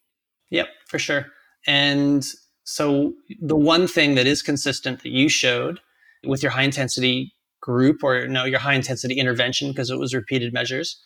Yep, 0.51 0.69
for 0.87 0.99
sure. 0.99 1.25
And 1.65 2.25
so 2.69 3.13
the 3.41 3.55
one 3.55 3.87
thing 3.87 4.15
that 4.15 4.27
is 4.27 4.41
consistent 4.41 5.01
that 5.03 5.11
you 5.11 5.29
showed 5.29 5.79
with 6.25 6.43
your 6.43 6.51
high 6.51 6.63
intensity 6.63 7.33
group 7.61 8.03
or 8.03 8.27
no 8.27 8.43
your 8.45 8.59
high 8.59 8.73
intensity 8.73 9.15
intervention 9.15 9.71
because 9.71 9.89
it 9.89 9.97
was 9.97 10.13
repeated 10.13 10.53
measures 10.53 11.01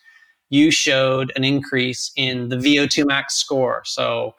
you 0.52 0.70
showed 0.70 1.32
an 1.34 1.44
increase 1.44 2.12
in 2.14 2.50
the 2.50 2.56
VO2 2.56 3.06
max 3.06 3.36
score. 3.36 3.80
So 3.86 4.34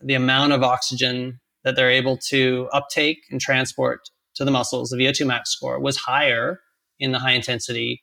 the 0.00 0.14
amount 0.14 0.54
of 0.54 0.62
oxygen 0.62 1.38
that 1.64 1.76
they're 1.76 1.90
able 1.90 2.16
to 2.28 2.66
uptake 2.72 3.18
and 3.30 3.38
transport 3.38 4.08
to 4.36 4.46
the 4.46 4.50
muscles 4.50 4.88
the 4.88 4.96
VO2 4.96 5.26
max 5.26 5.50
score 5.50 5.78
was 5.78 5.98
higher 5.98 6.60
in 6.98 7.12
the 7.12 7.18
high 7.18 7.32
intensity 7.32 8.02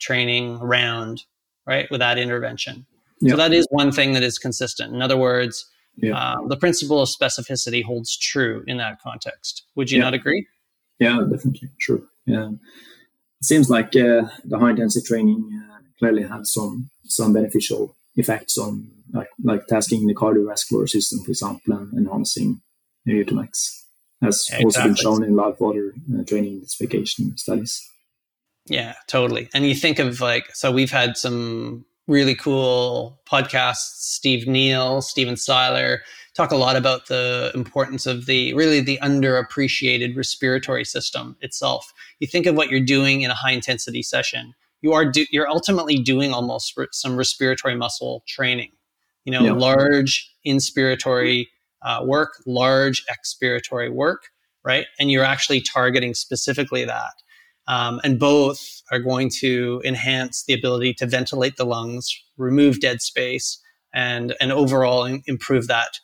training 0.00 0.58
round 0.58 1.22
right 1.64 1.88
with 1.92 2.00
that 2.00 2.18
intervention. 2.18 2.84
Yep. 3.20 3.30
so 3.30 3.36
that 3.36 3.52
is 3.52 3.68
one 3.70 3.92
thing 3.92 4.12
that 4.14 4.24
is 4.24 4.36
consistent. 4.36 4.92
In 4.92 5.00
other 5.00 5.16
words 5.16 5.64
yeah. 5.96 6.16
Uh, 6.16 6.46
the 6.48 6.56
principle 6.56 7.00
of 7.00 7.08
specificity 7.08 7.82
holds 7.82 8.16
true 8.16 8.62
in 8.66 8.76
that 8.78 9.00
context. 9.00 9.64
Would 9.74 9.90
you 9.90 9.98
yeah. 9.98 10.04
not 10.04 10.14
agree? 10.14 10.46
Yeah, 10.98 11.20
definitely 11.30 11.70
true. 11.80 12.06
Yeah, 12.26 12.50
it 12.50 13.44
seems 13.44 13.70
like 13.70 13.88
uh, 13.96 14.28
the 14.44 14.58
high 14.58 14.70
intensity 14.70 15.06
training 15.06 15.62
uh, 15.70 15.78
clearly 15.98 16.22
has 16.22 16.52
some 16.52 16.90
some 17.04 17.32
beneficial 17.32 17.96
effects 18.16 18.58
on 18.58 18.88
like 19.12 19.28
like 19.42 19.66
tasking 19.66 20.06
the 20.06 20.14
cardiovascular 20.14 20.88
system, 20.88 21.20
for 21.24 21.30
example, 21.30 21.74
and 21.74 21.92
enhancing 21.96 22.60
VO2 23.06 23.48
has 24.22 24.48
yeah, 24.50 24.64
also 24.64 24.82
been 24.82 24.94
shown 24.94 25.22
in 25.22 25.36
live 25.36 25.60
water 25.60 25.94
uh, 26.18 26.24
training 26.24 26.54
intensification 26.54 27.36
studies. 27.36 27.88
Yeah, 28.66 28.94
totally. 29.06 29.48
And 29.54 29.66
you 29.66 29.74
think 29.74 29.98
of 29.98 30.20
like 30.20 30.54
so 30.54 30.72
we've 30.72 30.90
had 30.90 31.16
some 31.16 31.84
really 32.06 32.34
cool 32.34 33.20
podcasts. 33.30 33.94
Steve 33.98 34.46
Neal, 34.46 35.02
Stephen 35.02 35.36
Seiler 35.36 36.02
talk 36.34 36.52
a 36.52 36.56
lot 36.56 36.76
about 36.76 37.06
the 37.06 37.50
importance 37.54 38.06
of 38.06 38.26
the 38.26 38.52
really 38.54 38.80
the 38.80 38.98
underappreciated 39.02 40.16
respiratory 40.16 40.84
system 40.84 41.36
itself. 41.40 41.92
You 42.20 42.26
think 42.26 42.46
of 42.46 42.54
what 42.54 42.70
you're 42.70 42.80
doing 42.80 43.22
in 43.22 43.30
a 43.30 43.34
high 43.34 43.52
intensity 43.52 44.02
session. 44.02 44.54
You 44.82 44.92
are 44.92 45.10
do, 45.10 45.24
you're 45.30 45.48
ultimately 45.48 45.98
doing 45.98 46.32
almost 46.32 46.76
re- 46.76 46.86
some 46.92 47.16
respiratory 47.16 47.74
muscle 47.74 48.22
training. 48.26 48.72
You 49.24 49.32
know, 49.32 49.42
large 49.54 50.32
inspiratory 50.46 51.46
uh, 51.82 52.02
work, 52.04 52.34
large 52.46 53.04
expiratory 53.06 53.92
work, 53.92 54.28
right? 54.64 54.86
And 55.00 55.10
you're 55.10 55.24
actually 55.24 55.60
targeting 55.62 56.14
specifically 56.14 56.84
that. 56.84 57.12
Um, 57.68 58.00
and 58.04 58.18
both 58.18 58.82
are 58.92 59.00
going 59.00 59.30
to 59.40 59.82
enhance 59.84 60.44
the 60.44 60.54
ability 60.54 60.94
to 60.94 61.06
ventilate 61.06 61.56
the 61.56 61.64
lungs, 61.64 62.08
remove 62.36 62.80
dead 62.80 63.02
space, 63.02 63.60
and 63.92 64.34
and 64.40 64.52
overall 64.52 65.04
improve 65.26 65.66
that 65.66 65.98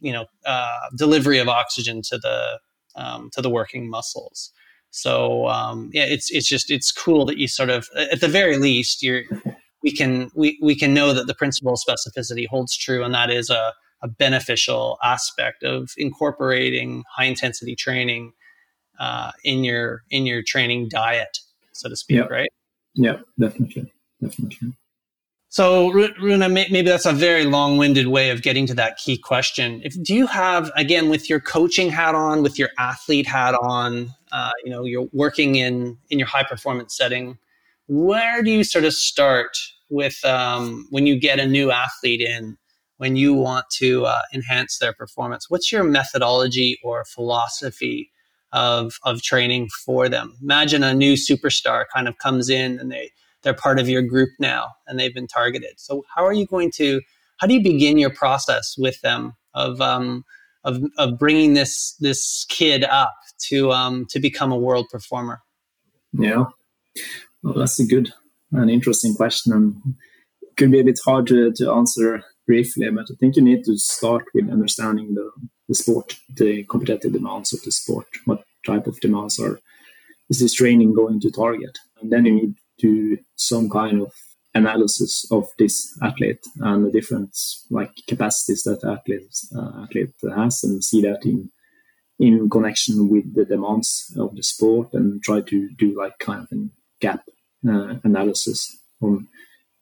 you 0.00 0.12
know 0.12 0.26
uh, 0.46 0.80
delivery 0.96 1.38
of 1.38 1.48
oxygen 1.48 2.00
to 2.02 2.18
the 2.18 2.58
um, 2.96 3.30
to 3.32 3.42
the 3.42 3.50
working 3.50 3.90
muscles. 3.90 4.52
So 4.90 5.48
um, 5.48 5.90
yeah, 5.92 6.04
it's 6.04 6.30
it's 6.30 6.48
just 6.48 6.70
it's 6.70 6.92
cool 6.92 7.26
that 7.26 7.38
you 7.38 7.48
sort 7.48 7.70
of 7.70 7.88
at 7.96 8.20
the 8.20 8.28
very 8.28 8.56
least 8.56 9.02
you're 9.02 9.24
we 9.82 9.90
can 9.90 10.30
we, 10.34 10.58
we 10.62 10.74
can 10.74 10.94
know 10.94 11.12
that 11.12 11.26
the 11.26 11.34
principle 11.34 11.72
of 11.72 11.80
specificity 11.80 12.46
holds 12.46 12.76
true, 12.76 13.02
and 13.02 13.14
that 13.14 13.30
is 13.30 13.50
a, 13.50 13.72
a 14.02 14.08
beneficial 14.08 14.98
aspect 15.02 15.62
of 15.62 15.92
incorporating 15.96 17.04
high 17.14 17.24
intensity 17.24 17.74
training 17.74 18.32
uh, 19.02 19.32
in 19.42 19.64
your 19.64 20.04
in 20.10 20.26
your 20.26 20.42
training 20.42 20.88
diet, 20.88 21.40
so 21.72 21.88
to 21.88 21.96
speak, 21.96 22.30
right? 22.30 22.48
Yeah, 22.94 23.18
definitely, 23.38 23.92
definitely. 24.22 24.74
So, 25.48 25.90
Rune, 25.90 26.40
maybe 26.54 26.82
that's 26.82 27.04
a 27.04 27.12
very 27.12 27.44
long-winded 27.44 28.06
way 28.06 28.30
of 28.30 28.40
getting 28.40 28.66
to 28.68 28.74
that 28.74 28.96
key 28.96 29.18
question. 29.18 29.82
If 29.84 30.00
do 30.02 30.14
you 30.14 30.26
have, 30.26 30.70
again, 30.76 31.10
with 31.10 31.28
your 31.28 31.40
coaching 31.40 31.90
hat 31.90 32.14
on, 32.14 32.42
with 32.42 32.58
your 32.58 32.70
athlete 32.78 33.26
hat 33.26 33.54
on, 33.54 34.14
uh, 34.30 34.52
you 34.64 34.70
know, 34.70 34.84
you're 34.84 35.08
working 35.12 35.56
in 35.56 35.98
in 36.10 36.18
your 36.18 36.28
high 36.28 36.44
performance 36.44 36.96
setting. 36.96 37.36
Where 37.88 38.42
do 38.42 38.50
you 38.50 38.62
sort 38.62 38.84
of 38.84 38.94
start 38.94 39.58
with 39.90 40.24
um, 40.24 40.86
when 40.90 41.06
you 41.06 41.18
get 41.18 41.40
a 41.40 41.46
new 41.46 41.70
athlete 41.72 42.20
in? 42.20 42.56
When 42.98 43.16
you 43.16 43.34
want 43.34 43.66
to 43.78 44.06
uh, 44.06 44.20
enhance 44.32 44.78
their 44.78 44.92
performance, 44.92 45.50
what's 45.50 45.72
your 45.72 45.82
methodology 45.82 46.78
or 46.84 47.04
philosophy 47.04 48.12
of 48.52 48.98
of 49.04 49.22
training 49.22 49.68
for 49.84 50.08
them? 50.08 50.36
Imagine 50.42 50.82
a 50.82 50.94
new 50.94 51.14
superstar 51.14 51.84
kind 51.94 52.08
of 52.08 52.18
comes 52.18 52.48
in 52.48 52.78
and 52.78 52.90
they 52.90 53.10
they're 53.42 53.54
part 53.54 53.78
of 53.78 53.88
your 53.88 54.02
group 54.02 54.30
now 54.38 54.68
and 54.86 54.98
they've 54.98 55.14
been 55.14 55.26
targeted. 55.26 55.78
So 55.78 56.04
how 56.14 56.24
are 56.24 56.32
you 56.32 56.46
going 56.46 56.70
to 56.76 57.00
how 57.38 57.46
do 57.46 57.54
you 57.54 57.62
begin 57.62 57.98
your 57.98 58.10
process 58.10 58.76
with 58.78 59.00
them 59.00 59.34
of 59.54 59.80
um, 59.80 60.24
of, 60.64 60.82
of 60.98 61.18
bringing 61.18 61.54
this 61.54 61.94
this 62.00 62.46
kid 62.48 62.84
up 62.84 63.14
to 63.48 63.72
um, 63.72 64.06
to 64.10 64.20
become 64.20 64.52
a 64.52 64.56
world 64.56 64.86
performer? 64.90 65.42
Yeah, 66.12 66.44
well, 67.42 67.54
that's 67.54 67.80
a 67.80 67.86
good 67.86 68.12
and 68.52 68.70
interesting 68.70 69.14
question, 69.14 69.52
and 69.52 69.94
could 70.56 70.70
be 70.70 70.80
a 70.80 70.84
bit 70.84 71.00
hard 71.04 71.26
to, 71.28 71.52
to 71.52 71.72
answer 71.72 72.22
briefly. 72.46 72.88
But 72.90 73.06
I 73.10 73.14
think 73.18 73.36
you 73.36 73.42
need 73.42 73.64
to 73.64 73.76
start 73.76 74.24
with 74.34 74.50
understanding 74.50 75.14
the, 75.14 75.30
the 75.72 75.82
sport, 75.82 76.16
the 76.28 76.64
competitive 76.64 77.12
demands 77.12 77.52
of 77.54 77.62
the 77.62 77.72
sport. 77.72 78.06
What 78.26 78.44
type 78.66 78.86
of 78.86 79.00
demands 79.00 79.40
are 79.40 79.58
is 80.28 80.40
this 80.40 80.54
training 80.54 80.94
going 80.94 81.18
to 81.20 81.30
target? 81.30 81.78
And 82.00 82.12
then 82.12 82.26
you 82.26 82.34
need 82.34 82.54
to 82.80 83.16
do 83.16 83.18
some 83.36 83.70
kind 83.70 84.02
of 84.02 84.12
analysis 84.54 85.26
of 85.30 85.48
this 85.58 85.96
athlete 86.02 86.44
and 86.60 86.84
the 86.84 86.90
different 86.90 87.34
like 87.70 87.92
capacities 88.06 88.64
that 88.64 88.84
athlete 88.84 89.34
uh, 89.56 89.84
athlete 89.84 90.14
has 90.36 90.62
and 90.64 90.84
see 90.84 91.00
that 91.00 91.24
in 91.24 91.50
in 92.18 92.50
connection 92.50 93.08
with 93.08 93.34
the 93.34 93.46
demands 93.46 94.14
of 94.18 94.36
the 94.36 94.42
sport 94.42 94.88
and 94.92 95.22
try 95.22 95.40
to 95.40 95.70
do 95.78 95.96
like 95.98 96.18
kind 96.18 96.42
of 96.42 96.52
a 96.52 96.68
gap 97.00 97.22
uh, 97.66 97.94
analysis 98.04 98.60
on 99.00 99.26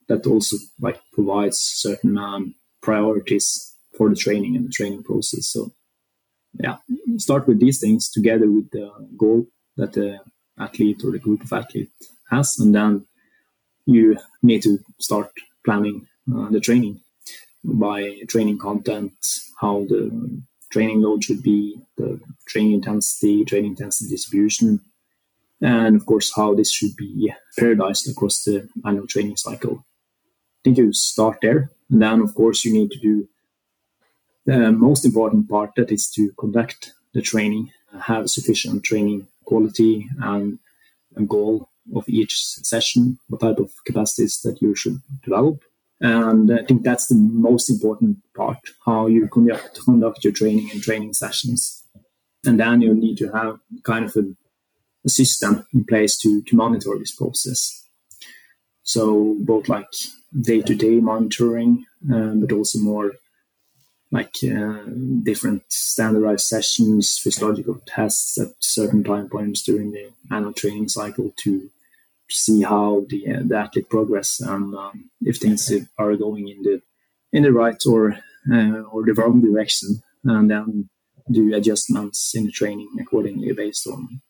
that 0.09 0.25
also 0.27 0.57
like 0.81 1.01
provides 1.13 1.59
certain 1.59 2.17
um, 2.17 2.55
priorities 2.81 3.75
for 3.97 4.09
the 4.09 4.17
training 4.25 4.55
and 4.57 4.67
the 4.67 4.73
training 4.79 5.03
process 5.03 5.49
so 5.49 5.73
yeah 6.59 6.77
start 7.17 7.47
with 7.47 7.61
these 7.61 7.79
things 7.81 8.11
together 8.11 8.51
with 8.51 8.71
the 8.71 8.91
goal 9.17 9.47
that 9.77 9.93
the 9.93 10.19
athlete 10.59 11.03
or 11.05 11.11
the 11.11 11.19
group 11.19 11.43
of 11.43 11.53
athletes 11.53 12.13
has, 12.31 12.59
and 12.59 12.75
then 12.75 13.07
you 13.87 14.17
need 14.43 14.63
to 14.63 14.79
start 14.99 15.31
planning 15.65 16.07
uh, 16.35 16.49
the 16.51 16.61
training 16.61 17.01
by 17.65 18.21
training 18.29 18.59
content, 18.59 19.13
how 19.61 19.85
the 19.89 20.43
training 20.71 21.01
load 21.03 21.25
should 21.25 21.43
be, 21.43 21.81
the 21.97 22.21
training 22.47 22.73
intensity, 22.73 23.45
training 23.45 23.73
intensity 23.73 24.11
distribution, 24.11 24.81
and 25.61 25.97
of 25.97 26.07
course 26.07 26.33
how 26.35 26.55
this 26.55 26.71
should 26.71 26.95
be 26.97 27.33
periodized 27.59 28.11
across 28.11 28.45
the 28.45 28.69
annual 28.85 29.07
training 29.07 29.37
cycle. 29.37 29.85
I 29.85 30.61
think 30.65 30.79
you 30.79 30.93
start 30.93 31.39
there, 31.43 31.71
and 31.91 32.03
then 32.03 32.21
of 32.21 32.35
course 32.35 32.65
you 32.65 32.73
need 32.73 32.91
to 32.93 32.99
do 32.99 33.29
the 34.51 34.73
most 34.73 35.05
important 35.05 35.49
part 35.49 35.71
that 35.77 35.93
is 35.93 36.11
to 36.11 36.33
conduct 36.33 36.93
the 37.15 37.23
training, 37.23 37.71
have 38.01 38.31
sufficient 38.31 38.83
training 38.83 39.27
quality 39.45 40.09
and 40.21 40.59
a 41.17 41.23
goal 41.23 41.69
of 41.95 42.09
each 42.09 42.45
session, 42.45 43.19
what 43.29 43.41
type 43.41 43.59
of 43.59 43.71
capacities 43.85 44.41
that 44.43 44.61
you 44.61 44.75
should 44.75 45.01
develop. 45.23 45.63
And 46.01 46.53
I 46.53 46.65
think 46.65 46.83
that's 46.83 47.09
the 47.09 47.15
most 47.15 47.69
important 47.71 48.19
part, 48.35 48.59
how 48.85 49.07
you 49.07 49.29
conduct, 49.29 49.81
conduct 49.85 50.25
your 50.25 50.33
training 50.33 50.71
and 50.73 50.83
training 50.83 51.13
sessions. 51.13 51.85
And 52.45 52.59
then 52.59 52.81
you 52.81 52.95
need 52.95 53.19
to 53.19 53.29
have 53.33 53.59
kind 53.85 54.07
of 54.07 54.17
a, 54.17 54.25
a 55.05 55.09
system 55.09 55.67
in 55.75 55.85
place 55.85 56.17
to, 56.19 56.43
to 56.43 56.57
monitor 56.57 56.97
this 56.99 57.15
process. 57.15 57.85
So 58.83 59.37
both 59.41 59.69
like 59.69 59.87
day-to-day 60.41 61.01
monitoring, 61.01 61.85
um, 62.13 62.41
but 62.41 62.53
also 62.53 62.79
more 62.79 63.13
like 64.13 64.35
uh, 64.45 64.83
different 65.23 65.63
standardized 65.73 66.47
sessions, 66.47 67.19
physiological 67.19 67.81
tests 67.87 68.39
at 68.39 68.49
certain 68.59 69.05
time 69.05 69.29
points 69.29 69.63
during 69.63 69.93
the 69.93 70.11
annual 70.31 70.53
training 70.53 70.89
cycle 70.89 71.33
to 71.37 71.71
see 72.29 72.63
how 72.63 73.05
the, 73.09 73.29
uh, 73.29 73.41
the 73.45 73.57
athlete 73.57 73.89
progress 73.89 74.41
and 74.41 74.75
um, 74.75 75.11
if 75.21 75.37
things 75.37 75.71
are 75.99 76.17
going 76.17 76.49
in 76.49 76.63
the 76.63 76.81
in 77.33 77.45
the 77.45 77.53
right 77.53 77.81
or 77.87 78.13
uh, 78.53 78.83
or 78.93 79.05
the 79.05 79.15
wrong 79.15 79.41
direction, 79.41 80.03
and 80.25 80.51
then 80.51 80.89
do 81.31 81.55
adjustments 81.55 82.33
in 82.35 82.47
the 82.47 82.51
training 82.51 82.89
accordingly 83.01 83.53
based 83.53 83.87
on 83.87 84.21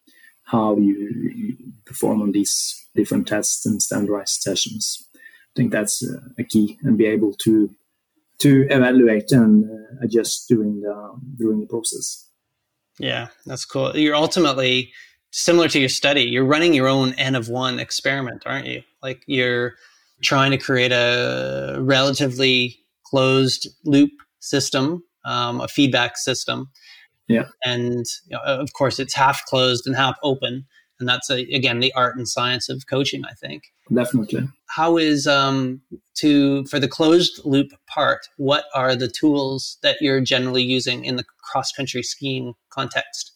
how 0.45 0.77
you, 0.77 1.57
perform 1.85 2.21
on 2.23 2.33
these 2.33 2.87
different 2.95 3.27
tests 3.27 3.65
and 3.65 3.81
standardized 3.81 4.43
sessions. 4.43 5.09
I 5.15 5.21
think 5.57 5.73
that's 5.73 6.05
uh, 6.05 6.21
a 6.39 6.45
key, 6.45 6.79
and 6.83 6.99
be 6.99 7.07
able 7.07 7.33
to 7.45 7.75
to 8.41 8.67
evaluate 8.71 9.31
and 9.33 9.65
uh, 9.65 10.05
adjust 10.05 10.49
during 10.49 10.81
the 10.81 11.21
during 11.37 11.61
the 11.61 11.67
process. 11.67 12.27
Yeah, 12.99 13.29
that's 13.47 13.65
cool. 13.65 13.97
You're 13.97 14.15
ultimately 14.15 14.93
similar 15.31 15.69
to 15.69 15.79
your 15.79 15.89
study. 15.89 16.23
You're 16.23 16.45
running 16.45 16.75
your 16.75 16.89
own 16.89 17.15
n 17.15 17.35
of 17.35 17.49
one 17.49 17.79
experiment, 17.81 18.43
aren't 18.47 18.67
you? 18.67 18.83
Like 19.03 19.23
you're 19.27 19.75
trying 20.23 20.51
to 20.51 20.59
create 20.59 20.93
a 20.93 21.79
relatively 21.81 22.79
closed 23.05 23.69
loop 23.85 24.11
system, 24.41 25.03
um, 25.25 25.61
a 25.61 25.69
feedback 25.69 26.17
system. 26.17 26.71
Yeah, 27.29 27.47
and 27.65 28.05
you 28.27 28.37
know, 28.37 28.43
of 28.45 28.73
course 28.73 28.99
it's 28.99 29.15
half 29.15 29.45
closed 29.47 29.87
and 29.87 29.97
half 29.97 30.17
open, 30.23 30.67
and 31.01 31.09
that's 31.09 31.31
a, 31.31 31.41
again 31.55 31.81
the 31.81 31.93
art 31.95 32.17
and 32.17 32.29
science 32.29 32.69
of 32.69 32.87
coaching. 32.87 33.25
I 33.25 33.35
think. 33.35 33.65
Definitely. 33.93 34.49
How 34.69 34.99
is 34.99 35.27
um, 35.27 35.81
to 36.21 36.65
for 36.67 36.79
the 36.79 36.89
closed 36.89 37.41
loop 37.45 37.73
part 37.87 38.29
what 38.37 38.65
are 38.75 38.95
the 38.95 39.09
tools 39.09 39.79
that 39.83 39.97
you're 40.01 40.21
generally 40.21 40.63
using 40.63 41.05
in 41.05 41.17
the 41.17 41.25
cross 41.51 41.73
country 41.73 42.03
skiing 42.03 42.55
context? 42.71 43.33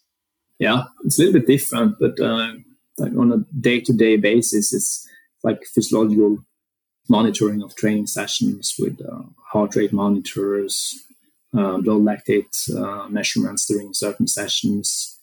Yeah 0.58 0.84
it's 1.04 1.18
a 1.18 1.22
little 1.22 1.40
bit 1.40 1.46
different 1.46 1.96
but 1.98 2.20
uh, 2.20 2.52
like 2.98 3.12
on 3.16 3.32
a 3.32 3.38
day-to-day 3.60 4.16
basis 4.16 4.72
it's 4.72 5.08
like 5.42 5.64
physiological 5.64 6.44
monitoring 7.08 7.62
of 7.62 7.74
training 7.74 8.06
sessions 8.06 8.74
with 8.78 9.00
uh, 9.00 9.22
heart 9.46 9.74
rate 9.76 9.92
monitors 9.92 11.02
uh, 11.56 11.78
blood 11.78 12.02
lactate 12.02 12.54
uh, 12.76 13.08
measurements 13.08 13.66
during 13.66 13.92
certain 13.92 14.26
sessions 14.26 15.13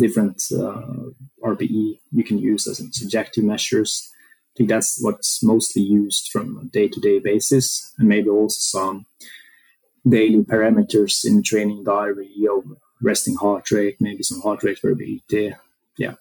different 0.00 0.42
uh, 0.52 0.82
rpe 1.44 1.98
you 2.18 2.24
can 2.24 2.38
use 2.38 2.66
as 2.66 2.78
subjective 3.00 3.44
measures 3.44 4.10
I 4.50 4.52
think 4.56 4.68
that's 4.68 4.98
what's 5.00 5.42
mostly 5.42 5.82
used 5.82 6.30
from 6.32 6.58
a 6.58 6.64
day-to-day 6.64 7.20
basis, 7.20 7.94
and 7.98 8.08
maybe 8.08 8.28
also 8.28 8.58
some 8.58 9.06
daily 10.08 10.42
parameters 10.42 11.24
in 11.24 11.36
the 11.36 11.42
training 11.42 11.84
diary 11.84 12.32
of 12.50 12.64
resting 13.00 13.36
heart 13.36 13.70
rate, 13.70 13.96
maybe 14.00 14.22
some 14.24 14.40
heart 14.40 14.64
rate 14.64 14.80
variability, 14.80 15.54
yeah, 15.96 16.14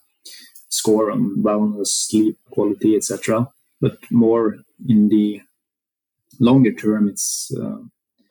score 0.70 1.12
on 1.12 1.38
wellness, 1.38 1.88
sleep 1.88 2.38
quality, 2.52 2.96
etc. 2.96 3.50
But 3.82 3.98
more 4.12 4.58
in 4.88 5.10
the 5.10 5.42
longer 6.39 6.74
term, 6.74 7.10
it's 7.10 7.52
uh, 7.60 7.80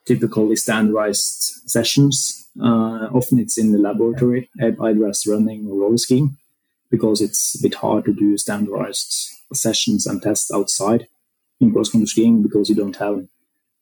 typically 0.07 0.57
standardized 0.57 1.63
sessions. 1.67 2.48
Uh, 2.61 3.09
often 3.13 3.39
it's 3.39 3.59
in 3.59 3.73
the 3.73 3.79
laboratory, 3.79 4.51
either 4.61 5.07
as 5.07 5.27
running 5.27 5.67
or 5.67 5.79
roller 5.79 5.97
skiing, 5.97 6.37
because 6.91 7.21
it's 7.21 7.59
a 7.59 7.63
bit 7.63 7.75
hard 7.75 8.05
to 8.05 8.13
do 8.13 8.37
standardized 8.37 9.31
sessions 9.53 10.07
and 10.07 10.23
tests 10.23 10.51
outside 10.51 11.09
in 11.61 11.73
cross 11.73 11.91
country 11.91 12.07
skiing 12.07 12.43
because 12.43 12.69
you 12.69 12.75
don't 12.75 12.97
have 12.97 13.15
a 13.19 13.29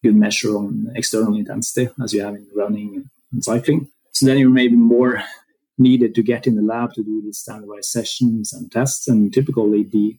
good 0.03 0.17
measure 0.17 0.57
on 0.57 0.91
external 0.95 1.37
intensity 1.37 1.91
as 2.03 2.13
you 2.13 2.23
have 2.23 2.35
in 2.35 2.47
running 2.55 3.11
and 3.33 3.45
cycling. 3.45 3.89
So 4.13 4.27
then 4.27 4.39
you're 4.39 4.51
maybe 4.51 4.77
more 4.77 5.23
needed 5.79 6.15
to 6.15 6.23
get 6.23 6.47
in 6.47 6.57
the 6.57 6.63
lab 6.63 6.95
to 6.95 7.03
do 7.03 7.21
these 7.23 7.39
standardized 7.39 7.91
sessions 7.91 8.53
and 8.53 8.71
tests. 8.71 9.09
And 9.09 9.33
typically, 9.33 9.83
the 9.85 10.17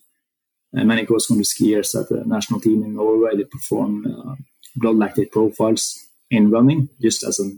uh, 0.77 0.83
many 0.83 1.05
cross 1.05 1.27
country 1.27 1.45
skiers 1.45 1.99
at 1.99 2.09
the 2.09 2.23
national 2.25 2.59
team 2.59 2.83
in 2.83 2.95
Norway 2.95 3.35
they 3.35 3.45
perform 3.45 4.05
uh, 4.05 4.35
blood 4.75 4.95
lactate 4.95 5.31
profiles 5.31 5.97
in 6.29 6.51
running, 6.51 6.89
just 7.01 7.23
as 7.23 7.39
a 7.39 7.49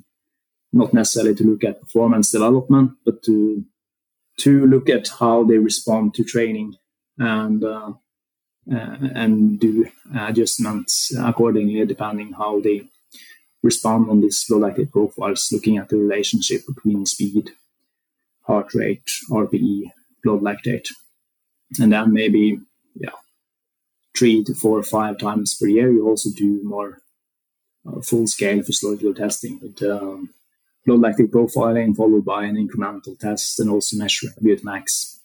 not 0.72 0.94
necessarily 0.94 1.36
to 1.36 1.44
look 1.44 1.64
at 1.64 1.82
performance 1.82 2.32
development, 2.32 2.92
but 3.06 3.24
to 3.24 3.66
to 4.40 4.66
look 4.68 4.90
at 4.90 5.10
how 5.20 5.44
they 5.44 5.58
respond 5.58 6.14
to 6.14 6.24
training 6.24 6.76
and 7.18 7.64
uh, 7.64 7.92
uh, 8.72 8.98
and 9.16 9.60
do 9.60 9.88
adjustments 10.18 11.12
accordingly 11.20 11.86
depending 11.86 12.34
how 12.34 12.60
they 12.62 12.88
respond 13.64 14.10
on 14.10 14.22
these 14.22 14.46
blood 14.48 14.62
lactate 14.62 14.92
profiles, 14.92 15.50
looking 15.52 15.78
at 15.78 15.90
the 15.90 15.98
relationship 15.98 16.62
between 16.66 17.06
speed, 17.06 17.52
heart 18.44 18.74
rate, 18.74 19.10
RPE, 19.30 19.92
blood 20.24 20.42
lactate, 20.42 20.88
and 21.80 21.92
then 21.92 22.14
maybe 22.14 22.60
yeah 22.96 23.10
three 24.20 24.44
to 24.44 24.54
four 24.54 24.78
or 24.78 24.84
five 24.84 25.18
times 25.18 25.56
per 25.56 25.68
year, 25.68 25.92
you 25.92 26.08
also 26.08 26.30
do 26.36 26.62
more 26.64 27.02
uh, 27.88 28.02
full 28.02 28.28
scale 28.28 28.62
physiological 28.62 29.14
testing 29.14 29.74
um, 29.84 30.30
blood 30.90 31.02
lactic 31.02 31.32
profiling 31.32 31.96
followed 31.96 32.26
by 32.26 32.46
an 32.46 32.56
incremental 32.56 33.18
test 33.20 33.60
and 33.60 33.70
also 33.70 33.96
measure 33.96 34.28
VO2 34.42 34.64
max. 34.64 35.20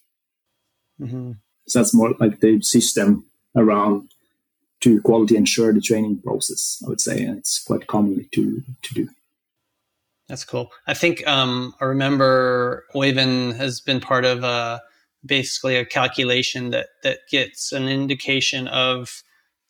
Mm-hmm. 1.01 1.33
So 1.67 1.79
that's 1.79 1.95
more 1.95 2.15
like 2.21 2.41
the 2.41 2.61
system 2.61 3.25
around 3.57 4.11
to 4.81 5.01
quality 5.01 5.37
ensure 5.37 5.73
the 5.73 5.81
training 5.81 6.19
process, 6.19 6.83
I 6.85 6.89
would 6.91 7.01
say. 7.01 7.25
And 7.25 7.39
it's 7.39 7.63
quite 7.63 7.87
commonly 7.87 8.29
to, 8.35 8.63
to 8.83 8.95
do. 8.95 9.09
That's 10.29 10.45
cool. 10.45 10.71
I 10.87 10.93
think 10.93 11.27
um, 11.27 11.75
I 11.81 11.87
remember 11.87 12.85
Oyvind 12.95 13.57
has 13.57 13.81
been 13.81 14.01
part 14.01 14.27
of 14.27 14.45
a, 14.45 14.83
basically 15.25 15.77
a 15.77 15.87
calculation 15.87 16.71
that 16.71 16.89
that 17.03 17.21
gets 17.31 17.73
an 17.73 17.89
indication 17.89 18.69
of 18.69 19.23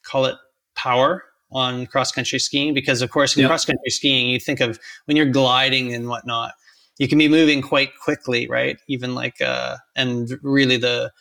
call 0.04 0.24
it 0.24 0.34
power 0.74 1.22
on 1.54 1.86
cross 1.86 2.10
country 2.10 2.38
skiing 2.38 2.74
because 2.74 3.00
of 3.00 3.10
course 3.10 3.36
in 3.36 3.42
yep. 3.42 3.48
cross 3.48 3.64
country 3.64 3.90
skiing 3.90 4.28
you 4.28 4.40
think 4.40 4.60
of 4.60 4.78
when 5.06 5.16
you're 5.16 5.26
gliding 5.26 5.94
and 5.94 6.08
whatnot 6.08 6.52
you 6.98 7.08
can 7.08 7.18
be 7.18 7.28
moving 7.28 7.62
quite 7.62 7.90
quickly 8.02 8.46
right? 8.48 8.78
Even 8.88 9.14
like 9.14 9.40
uh 9.40 9.76
and 9.96 10.38
really 10.42 10.76
the 10.76 11.12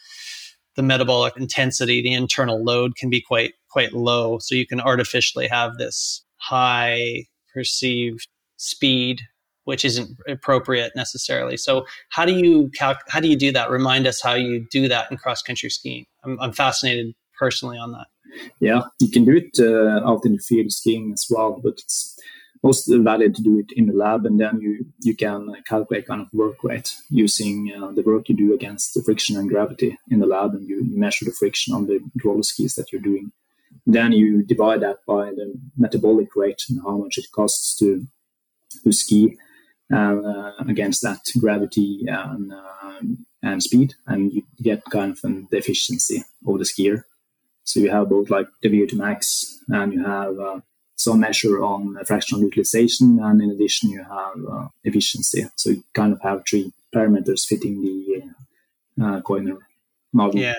the 0.75 0.83
metabolic 0.83 1.37
intensity 1.37 2.01
the 2.01 2.13
internal 2.13 2.63
load 2.63 2.95
can 2.95 3.09
be 3.09 3.21
quite 3.21 3.53
quite 3.69 3.93
low. 3.93 4.39
So 4.39 4.55
you 4.55 4.67
can 4.67 4.81
artificially 4.81 5.47
have 5.47 5.77
this 5.77 6.23
high 6.37 7.25
perceived 7.53 8.27
speed 8.57 9.21
which 9.65 9.85
isn't 9.85 10.17
appropriate 10.27 10.91
necessarily. 10.93 11.55
So 11.55 11.85
how 12.09 12.25
do 12.25 12.33
you 12.33 12.69
cal- 12.75 12.97
how 13.07 13.19
do 13.19 13.29
you 13.29 13.37
do 13.37 13.51
that? 13.53 13.69
Remind 13.69 14.07
us 14.07 14.21
how 14.21 14.33
you 14.33 14.65
do 14.71 14.87
that 14.89 15.09
in 15.09 15.17
cross 15.17 15.41
country 15.41 15.69
skiing. 15.69 16.05
I'm, 16.23 16.39
I'm 16.41 16.51
fascinated 16.51 17.13
personally 17.39 17.77
on 17.77 17.93
that 17.93 18.07
yeah, 18.59 18.81
you 18.99 19.09
can 19.09 19.25
do 19.25 19.35
it 19.35 19.59
uh, 19.59 20.07
out 20.07 20.25
in 20.25 20.33
the 20.33 20.39
field 20.39 20.71
skiing 20.71 21.11
as 21.13 21.27
well, 21.29 21.59
but 21.63 21.73
it's 21.73 22.19
most 22.63 22.87
valid 22.87 23.35
to 23.35 23.43
do 23.43 23.59
it 23.59 23.71
in 23.75 23.87
the 23.87 23.93
lab, 23.93 24.25
and 24.25 24.39
then 24.39 24.59
you 24.61 24.85
you 25.01 25.15
can 25.15 25.53
calculate 25.67 26.07
kind 26.07 26.21
of 26.21 26.27
work 26.33 26.63
rate 26.63 26.95
using 27.09 27.73
uh, 27.75 27.91
the 27.91 28.01
work 28.03 28.29
you 28.29 28.35
do 28.35 28.53
against 28.53 28.93
the 28.93 29.03
friction 29.03 29.37
and 29.37 29.49
gravity 29.49 29.97
in 30.09 30.19
the 30.19 30.25
lab, 30.25 30.53
and 30.53 30.67
you, 30.67 30.83
measure 30.85 31.25
the 31.25 31.31
friction 31.31 31.73
on 31.73 31.87
the 31.87 31.99
roller 32.23 32.43
skis 32.43 32.75
that 32.75 32.91
you're 32.91 33.01
doing. 33.01 33.31
Then 33.85 34.13
you 34.13 34.43
divide 34.43 34.81
that 34.81 34.99
by 35.05 35.31
the 35.31 35.53
metabolic 35.77 36.35
rate 36.35 36.63
and 36.69 36.79
how 36.81 36.97
much 36.97 37.17
it 37.17 37.25
costs 37.31 37.75
to 37.79 38.07
to 38.83 38.91
ski 38.91 39.37
uh, 39.93 40.51
against 40.67 41.01
that 41.03 41.21
gravity 41.39 42.05
and 42.07 42.53
uh, 42.53 43.01
and 43.41 43.61
speed, 43.61 43.93
and 44.07 44.31
you 44.31 44.43
get 44.61 44.85
kind 44.85 45.11
of 45.11 45.19
an 45.23 45.47
efficiency 45.51 46.23
of 46.47 46.59
the 46.59 46.65
skier. 46.65 47.03
So 47.63 47.79
you 47.79 47.89
have 47.89 48.09
both 48.09 48.29
like 48.29 48.47
the 48.61 48.69
VO2 48.69 48.93
max 48.93 49.59
and 49.69 49.93
you 49.93 50.03
have 50.03 50.37
uh, 50.39 50.59
some 50.95 51.19
measure 51.19 51.63
on 51.63 51.97
fractional 52.05 52.43
utilization. 52.43 53.19
And 53.21 53.41
in 53.41 53.51
addition, 53.51 53.89
you 53.89 54.03
have 54.03 54.45
uh, 54.49 54.67
efficiency. 54.83 55.45
So 55.55 55.71
you 55.71 55.83
kind 55.93 56.13
of 56.13 56.21
have 56.21 56.43
three 56.47 56.71
parameters 56.93 57.45
fitting 57.45 57.81
the 57.81 59.03
uh, 59.03 59.21
Joyner 59.27 59.57
model. 60.11 60.39
Yeah, 60.39 60.55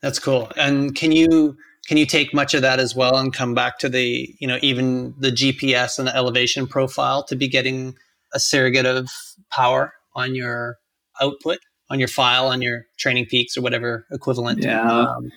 that's 0.00 0.18
cool. 0.18 0.50
And 0.56 0.94
can 0.94 1.12
you 1.12 1.56
can 1.86 1.96
you 1.96 2.06
take 2.06 2.32
much 2.32 2.54
of 2.54 2.62
that 2.62 2.78
as 2.78 2.94
well 2.94 3.16
and 3.16 3.32
come 3.32 3.54
back 3.54 3.78
to 3.80 3.88
the 3.88 4.34
you 4.38 4.46
know 4.46 4.58
even 4.62 5.14
the 5.18 5.30
GPS 5.30 5.98
and 5.98 6.06
the 6.06 6.16
elevation 6.16 6.66
profile 6.66 7.24
to 7.24 7.36
be 7.36 7.48
getting 7.48 7.96
a 8.32 8.40
surrogate 8.40 8.86
of 8.86 9.10
power 9.50 9.92
on 10.14 10.34
your 10.34 10.78
output 11.20 11.58
on 11.90 11.98
your 11.98 12.08
file 12.08 12.48
on 12.48 12.62
your 12.62 12.86
training 12.98 13.26
peaks 13.26 13.56
or 13.56 13.60
whatever 13.60 14.06
equivalent 14.10 14.62
yeah 14.62 14.82
um, 14.82 15.30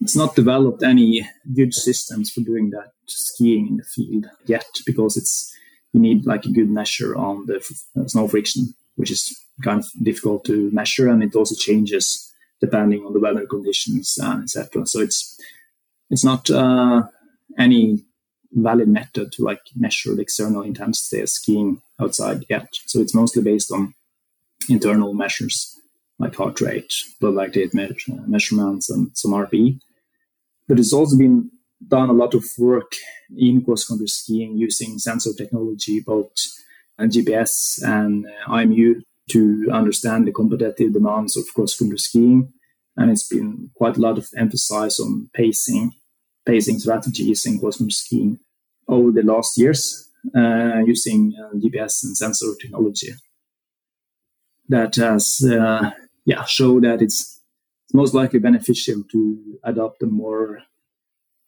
it's 0.00 0.16
not 0.16 0.36
developed 0.36 0.82
any 0.82 1.28
good 1.54 1.72
systems 1.72 2.30
for 2.30 2.40
doing 2.40 2.70
that 2.70 2.92
skiing 3.06 3.68
in 3.68 3.76
the 3.76 3.84
field 3.84 4.26
yet 4.46 4.66
because 4.86 5.16
it's 5.16 5.52
you 5.92 6.00
need 6.00 6.26
like 6.26 6.44
a 6.44 6.52
good 6.52 6.70
measure 6.70 7.16
on 7.16 7.46
the 7.46 7.56
f- 7.56 8.08
snow 8.08 8.26
friction 8.28 8.74
which 8.96 9.10
is 9.10 9.38
kind 9.62 9.80
of 9.80 9.86
difficult 10.02 10.44
to 10.44 10.70
measure 10.72 11.08
and 11.08 11.22
it 11.22 11.34
also 11.34 11.54
changes 11.54 12.32
depending 12.60 13.04
on 13.04 13.12
the 13.12 13.20
weather 13.20 13.46
conditions 13.46 14.18
and 14.18 14.44
etc 14.44 14.86
so 14.86 15.00
it's 15.00 15.40
it's 16.10 16.24
not 16.24 16.50
uh, 16.50 17.02
any 17.58 18.04
valid 18.52 18.88
method 18.88 19.32
to 19.32 19.42
like 19.42 19.60
measure 19.74 20.14
the 20.14 20.22
external 20.22 20.62
intensity 20.62 21.20
of 21.20 21.28
skiing 21.28 21.82
outside 22.00 22.44
yet. 22.48 22.68
So 22.86 23.00
it's 23.00 23.14
mostly 23.14 23.42
based 23.42 23.72
on 23.72 23.94
internal 24.68 25.14
measures 25.14 25.78
like 26.18 26.36
heart 26.36 26.60
rate 26.60 26.92
blood 27.20 27.34
lactate 27.34 27.74
measurements 27.74 28.88
and 28.90 29.16
some 29.16 29.32
rpe 29.32 29.78
but 30.68 30.78
it's 30.78 30.92
also 30.92 31.16
been 31.16 31.50
done 31.86 32.08
a 32.08 32.14
lot 32.14 32.34
of 32.34 32.44
work 32.58 32.92
in 33.36 33.64
cross 33.64 33.84
country 33.84 34.06
skiing 34.06 34.56
using 34.56 34.98
sensor 34.98 35.30
technology, 35.36 36.00
both 36.00 36.32
GPS 37.00 37.82
and 37.82 38.26
uh, 38.26 38.52
IMU, 38.52 39.02
to 39.30 39.68
understand 39.72 40.26
the 40.26 40.32
competitive 40.32 40.92
demands 40.92 41.36
of 41.36 41.44
cross 41.54 41.76
country 41.76 41.98
skiing. 41.98 42.52
And 42.96 43.10
it's 43.10 43.26
been 43.26 43.70
quite 43.74 43.96
a 43.96 44.00
lot 44.00 44.18
of 44.18 44.28
emphasis 44.36 45.00
on 45.00 45.28
pacing, 45.34 45.92
pacing 46.46 46.78
strategies 46.78 47.44
in 47.46 47.58
cross 47.58 47.78
country 47.78 47.92
skiing 47.92 48.38
over 48.86 49.10
the 49.10 49.22
last 49.22 49.58
years 49.58 50.10
uh, 50.36 50.78
using 50.86 51.34
uh, 51.38 51.54
GPS 51.56 52.04
and 52.04 52.16
sensor 52.16 52.54
technology. 52.60 53.12
That 54.68 54.94
has, 54.96 55.44
uh, 55.44 55.90
yeah, 56.24 56.44
show 56.44 56.80
that 56.80 57.02
it's 57.02 57.40
it's 57.84 57.94
most 57.94 58.14
likely 58.14 58.38
beneficial 58.38 59.02
to 59.12 59.58
adopt 59.62 60.02
a 60.02 60.06
more 60.06 60.62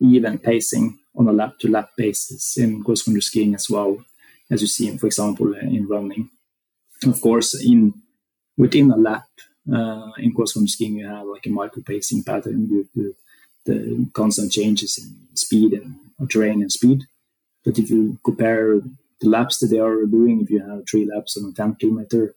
even 0.01 0.39
pacing 0.39 0.99
on 1.15 1.29
a 1.29 1.33
lap 1.33 1.59
to 1.59 1.71
lap 1.71 1.91
basis 1.97 2.59
in 2.59 2.83
cross 2.83 3.03
country 3.03 3.23
skiing 3.23 3.55
as 3.55 3.71
well, 3.71 4.05
as 4.51 4.61
you 4.61 4.69
see, 4.69 4.95
for 4.99 5.07
example, 5.07 5.55
in 5.55 5.89
running. 5.89 6.29
Of 7.07 7.21
course, 7.21 7.55
in 7.55 7.95
within 8.59 8.91
a 8.91 8.97
lap 8.97 9.29
uh, 9.73 10.11
in 10.19 10.35
cross 10.35 10.53
country 10.53 10.69
skiing, 10.69 10.97
you 10.97 11.09
have 11.09 11.27
like 11.27 11.47
a 11.47 11.51
micro 11.51 11.83
pacing 11.83 12.23
pattern 12.25 12.67
due 12.67 12.89
to 12.95 13.15
the 13.65 14.09
constant 14.13 14.53
changes 14.53 14.99
in 14.99 15.37
speed 15.37 15.73
and 15.73 16.31
terrain 16.31 16.61
and 16.63 16.71
speed. 16.71 17.05
But 17.65 17.79
if 17.79 17.91
you 17.91 18.19
compare 18.25 18.81
the 19.21 19.29
laps 19.29 19.59
that 19.59 19.69
they 19.69 19.81
are 19.81 20.05
doing, 20.05 20.43
if 20.43 20.51
you 20.51 20.61
have 20.61 20.85
three 20.89 21.05
laps 21.05 21.37
on 21.37 21.51
a 21.51 21.53
10 21.53 21.77
kilometer, 21.77 22.35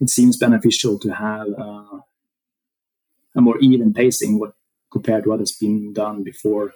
it 0.00 0.10
seems 0.10 0.36
beneficial 0.36 0.98
to 0.98 1.10
have 1.10 1.48
uh, 1.58 2.00
a 3.34 3.40
more 3.40 3.58
even 3.58 3.92
pacing 3.92 4.38
what, 4.38 4.54
compared 4.92 5.24
to 5.24 5.30
what 5.30 5.40
has 5.40 5.52
been 5.52 5.92
done 5.92 6.22
before 6.22 6.72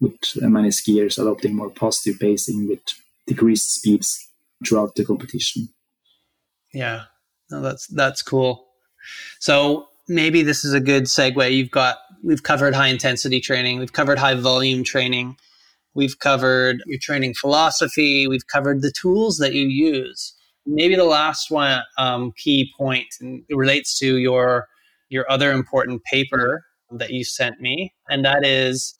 with 0.00 0.14
many 0.36 0.68
skiers 0.68 1.20
adopting 1.20 1.56
more 1.56 1.70
positive 1.70 2.20
pacing 2.20 2.68
with 2.68 2.80
decreased 3.26 3.74
speeds 3.74 4.28
throughout 4.66 4.94
the 4.94 5.04
competition. 5.04 5.68
Yeah, 6.72 7.04
no, 7.50 7.60
that's 7.60 7.86
that's 7.88 8.22
cool. 8.22 8.66
So 9.40 9.88
maybe 10.08 10.42
this 10.42 10.64
is 10.64 10.72
a 10.72 10.80
good 10.80 11.04
segue. 11.04 11.52
You've 11.52 11.70
got 11.70 11.98
we've 12.22 12.42
covered 12.42 12.74
high 12.74 12.88
intensity 12.88 13.40
training, 13.40 13.78
we've 13.78 13.92
covered 13.92 14.18
high 14.18 14.34
volume 14.34 14.84
training, 14.84 15.36
we've 15.94 16.18
covered 16.18 16.82
your 16.86 16.98
training 17.00 17.34
philosophy, 17.34 18.26
we've 18.26 18.46
covered 18.46 18.82
the 18.82 18.92
tools 18.92 19.38
that 19.38 19.54
you 19.54 19.66
use. 19.66 20.34
Maybe 20.66 20.96
the 20.96 21.04
last 21.04 21.50
one 21.50 21.80
um, 21.96 22.32
key 22.36 22.72
point 22.76 23.06
and 23.20 23.42
it 23.48 23.56
relates 23.56 23.98
to 24.00 24.18
your 24.18 24.68
your 25.08 25.30
other 25.30 25.52
important 25.52 26.04
paper 26.04 26.64
that 26.90 27.10
you 27.10 27.24
sent 27.24 27.60
me, 27.60 27.94
and 28.08 28.24
that 28.24 28.44
is 28.44 28.98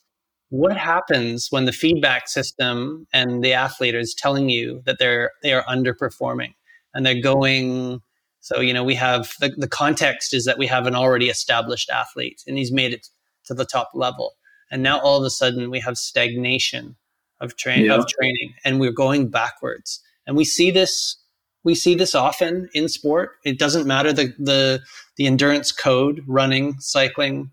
what 0.51 0.77
happens 0.77 1.49
when 1.51 1.67
the 1.67 1.73
feedback 1.73 2.29
system 2.29 3.07
and 3.13 3.45
the 3.45 3.53
athlete 3.53 3.95
is 3.95 4.15
telling 4.15 4.49
you 4.49 4.83
that 4.87 4.99
they're 4.99 5.33
they 5.43 5.53
are 5.53 5.65
underperforming 5.65 6.55
and 6.95 7.05
they're 7.05 7.21
going 7.21 8.01
so 8.41 8.61
you 8.61 8.73
know 8.73 8.85
we 8.85 8.95
have 8.95 9.35
the, 9.41 9.51
the 9.59 9.69
context 9.69 10.33
is 10.33 10.45
that 10.47 10.59
we 10.59 10.67
have 10.67 10.87
an 10.87 10.95
already 10.95 11.29
established 11.29 11.91
athlete 11.91 12.43
and 12.47 12.57
he's 12.57 12.73
made 12.73 12.95
it 12.95 13.09
to 13.45 13.53
the 13.53 13.67
top 13.67 13.91
level 13.95 14.37
and 14.71 14.83
now 14.83 14.99
all 15.01 15.19
of 15.19 15.25
a 15.25 15.31
sudden 15.31 15.71
we 15.71 15.81
have 15.81 15.99
stagnation 15.99 16.97
of 17.41 17.57
train 17.57 17.85
yeah. 17.85 17.95
of 17.95 18.07
training 18.07 18.55
and 18.65 18.81
we're 18.81 18.91
going 18.91 19.29
backwards 19.29 20.03
and 20.27 20.37
we 20.37 20.45
see 20.45 20.71
this 20.71 21.18
we 21.65 21.75
see 21.75 21.95
this 21.95 22.15
often 22.15 22.69
in 22.73 22.89
sport 22.89 23.33
it 23.45 23.59
doesn't 23.59 23.87
matter 23.87 24.13
the 24.13 24.35
the 24.39 24.81
the 25.19 25.27
endurance 25.27 25.73
code, 25.73 26.23
running, 26.27 26.77
cycling, 26.79 27.51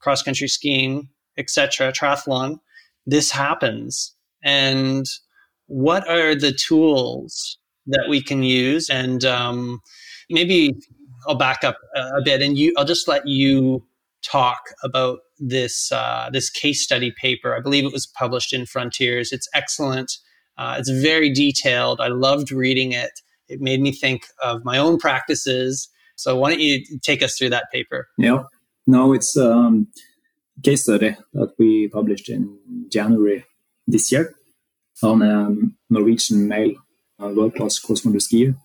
cross 0.00 0.22
country 0.22 0.48
skiing, 0.48 1.08
etc., 1.36 1.92
triathlon, 1.92 2.58
this 3.06 3.30
happens. 3.30 4.14
And 4.42 5.06
what 5.66 6.08
are 6.08 6.34
the 6.34 6.52
tools 6.52 7.58
that 7.86 8.06
we 8.08 8.22
can 8.22 8.42
use? 8.42 8.88
And 8.88 9.24
um, 9.24 9.80
maybe 10.30 10.74
I'll 11.28 11.36
back 11.36 11.62
up 11.62 11.76
a, 11.94 12.22
bit, 12.22 12.42
and 12.42 12.56
you, 12.56 12.72
I'll 12.76 12.84
just 12.84 13.06
let 13.06 13.26
you 13.28 13.84
talk 14.22 14.60
about 14.82 15.18
this 15.38 15.92
uh, 15.92 16.30
this 16.32 16.48
case 16.48 16.82
study 16.82 17.12
paper. 17.20 17.54
I 17.54 17.60
believe 17.60 17.84
it 17.84 17.92
was 17.92 18.06
published 18.06 18.52
in 18.52 18.66
Frontiers. 18.66 19.32
It's 19.32 19.48
excellent. 19.54 20.18
Uh, 20.56 20.76
it's 20.78 20.90
very 20.90 21.30
detailed. 21.30 22.00
I 22.00 22.08
loved 22.08 22.52
reading 22.52 22.92
it. 22.92 23.20
It 23.48 23.60
made 23.60 23.80
me 23.80 23.92
think 23.92 24.26
of 24.42 24.64
my 24.64 24.78
own 24.78 24.98
practices 24.98 25.88
so 26.16 26.36
why 26.36 26.50
don't 26.50 26.60
you 26.60 26.84
take 27.02 27.22
us 27.22 27.36
through 27.36 27.50
that 27.50 27.70
paper? 27.72 28.08
Yeah, 28.18 28.44
no, 28.86 29.12
it's 29.12 29.36
um, 29.36 29.88
case 30.62 30.82
study 30.82 31.16
that 31.32 31.54
we 31.58 31.88
published 31.88 32.28
in 32.28 32.58
January 32.88 33.44
this 33.86 34.12
year 34.12 34.34
on 35.02 35.22
a 35.22 35.54
Norwegian 35.90 36.48
male 36.48 36.74
world-class 37.18 37.78
cross-country 37.78 38.20
skier 38.20 38.56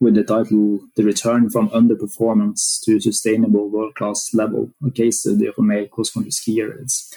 with 0.00 0.14
the 0.14 0.24
title 0.24 0.80
"The 0.96 1.04
Return 1.04 1.50
from 1.50 1.70
Underperformance 1.70 2.80
to 2.84 3.00
Sustainable 3.00 3.68
World-Class 3.68 4.34
Level: 4.34 4.70
A 4.86 4.90
Case 4.90 5.20
Study 5.20 5.46
of 5.46 5.54
a 5.58 5.62
Male 5.62 5.88
Cross-Country 5.88 6.30
Skier." 6.30 6.80
It's, 6.80 7.12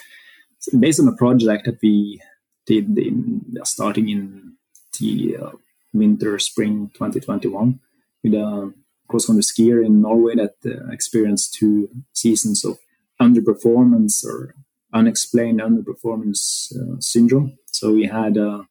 it's 0.56 0.74
based 0.74 1.00
on 1.00 1.08
a 1.08 1.16
project 1.16 1.66
that 1.66 1.78
we 1.82 2.20
did 2.66 2.98
in 2.98 3.42
starting 3.64 4.08
in 4.08 4.54
the 4.98 5.36
uh, 5.40 5.50
winter 5.92 6.38
spring 6.38 6.90
2021 6.94 7.80
with 8.22 8.34
a 8.34 8.72
cross-country 9.08 9.42
skier 9.42 9.84
in 9.84 10.02
Norway 10.02 10.34
that 10.36 10.54
uh, 10.66 10.90
experienced 10.92 11.54
two 11.54 11.88
seasons 12.12 12.64
of 12.64 12.78
underperformance 13.20 14.24
or 14.24 14.54
unexplained 14.92 15.60
underperformance 15.60 16.72
uh, 16.76 17.00
syndrome. 17.00 17.58
So 17.66 17.92
we 17.92 18.06
had 18.06 18.36
uh, 18.38 18.64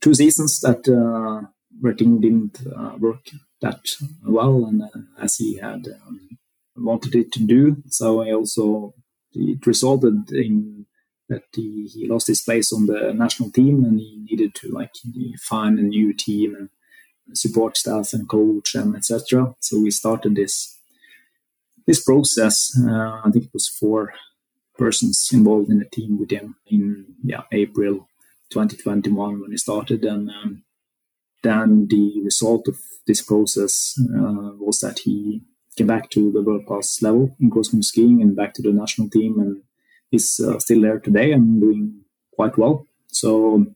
two 0.00 0.14
seasons 0.14 0.60
that 0.60 0.88
uh, 0.88 1.48
didn't 1.82 2.60
uh, 2.66 2.96
work 2.98 3.30
that 3.60 3.80
well, 4.24 4.66
and 4.66 4.82
uh, 4.82 5.22
as 5.22 5.36
he 5.36 5.56
had 5.56 5.86
um, 6.06 6.38
wanted 6.76 7.14
it 7.14 7.32
to 7.32 7.40
do. 7.40 7.76
So 7.88 8.22
I 8.22 8.32
also 8.32 8.94
it 9.32 9.66
resulted 9.66 10.30
in 10.32 10.86
that 11.32 11.44
he, 11.54 11.90
he 11.92 12.08
lost 12.08 12.26
his 12.26 12.42
place 12.42 12.72
on 12.72 12.86
the 12.86 13.12
national 13.14 13.50
team, 13.50 13.84
and 13.84 13.98
he 13.98 14.24
needed 14.28 14.54
to 14.56 14.68
like 14.68 14.92
find 15.40 15.78
a 15.78 15.82
new 15.82 16.12
team 16.12 16.54
and 16.54 16.68
support 17.36 17.76
staff 17.76 18.12
and 18.12 18.28
coach 18.28 18.74
and 18.74 18.96
etc. 18.96 19.54
So 19.60 19.80
we 19.80 19.90
started 19.90 20.36
this 20.36 20.78
this 21.86 22.02
process. 22.02 22.56
Uh, 22.78 23.20
I 23.24 23.30
think 23.30 23.46
it 23.46 23.54
was 23.54 23.68
four 23.68 24.12
persons 24.78 25.28
involved 25.32 25.70
in 25.70 25.78
the 25.78 25.84
team 25.84 26.18
with 26.18 26.30
him 26.30 26.56
in 26.66 27.06
yeah 27.22 27.42
April 27.52 28.08
2021 28.50 29.40
when 29.40 29.50
he 29.50 29.56
started, 29.56 30.04
and 30.04 30.30
um, 30.30 30.62
then 31.42 31.88
the 31.88 32.20
result 32.22 32.68
of 32.68 32.78
this 33.06 33.22
process 33.22 33.98
uh, 34.00 34.52
was 34.58 34.80
that 34.80 35.00
he 35.00 35.42
came 35.76 35.86
back 35.86 36.10
to 36.10 36.30
the 36.32 36.42
world 36.42 36.66
class 36.66 37.00
level 37.02 37.34
in 37.40 37.50
cross 37.50 37.68
country 37.68 37.82
skiing 37.82 38.20
and 38.20 38.36
back 38.36 38.54
to 38.54 38.62
the 38.62 38.72
national 38.72 39.08
team, 39.08 39.40
and 39.40 39.62
he's 40.12 40.38
uh, 40.38 40.60
still 40.60 40.82
there 40.82 41.00
today 41.00 41.32
and 41.32 41.60
doing 41.60 42.02
quite 42.36 42.56
well. 42.56 42.86
So 43.08 43.66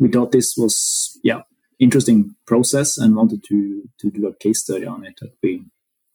we 0.00 0.08
thought 0.08 0.32
this 0.32 0.56
was 0.56 1.16
yeah 1.22 1.42
interesting 1.78 2.34
process 2.46 2.98
and 2.98 3.14
wanted 3.14 3.44
to 3.44 3.88
to 4.00 4.10
do 4.10 4.26
a 4.26 4.34
case 4.34 4.60
study 4.60 4.86
on 4.86 5.04
it 5.04 5.14
that 5.20 5.32
we 5.42 5.62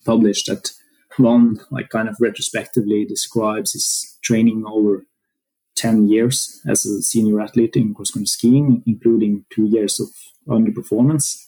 published 0.05 0.47
that 0.47 0.71
one 1.17 1.59
like 1.71 1.89
kind 1.89 2.09
of 2.09 2.17
retrospectively 2.19 3.05
describes 3.05 3.73
his 3.73 4.17
training 4.21 4.63
over 4.67 5.05
10 5.75 6.07
years 6.07 6.61
as 6.67 6.85
a 6.85 7.01
senior 7.01 7.41
athlete 7.41 7.75
in 7.75 7.93
cross 7.93 8.11
country 8.11 8.27
skiing 8.27 8.83
including 8.85 9.45
two 9.49 9.65
years 9.65 9.99
of 9.99 10.09
underperformance 10.47 11.47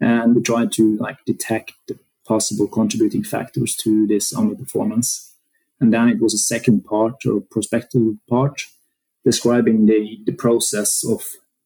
and 0.00 0.34
we 0.34 0.42
tried 0.42 0.72
to 0.72 0.96
like 0.98 1.18
detect 1.26 1.72
the 1.88 1.98
possible 2.26 2.68
contributing 2.68 3.24
factors 3.24 3.74
to 3.76 4.06
this 4.06 4.32
underperformance 4.32 5.31
and 5.82 5.92
then 5.92 6.08
it 6.08 6.20
was 6.20 6.32
a 6.32 6.38
second 6.38 6.84
part 6.84 7.26
or 7.26 7.40
prospective 7.50 8.14
part 8.30 8.62
describing 9.24 9.86
the, 9.86 10.18
the 10.24 10.32
process 10.32 11.04
of 11.04 11.22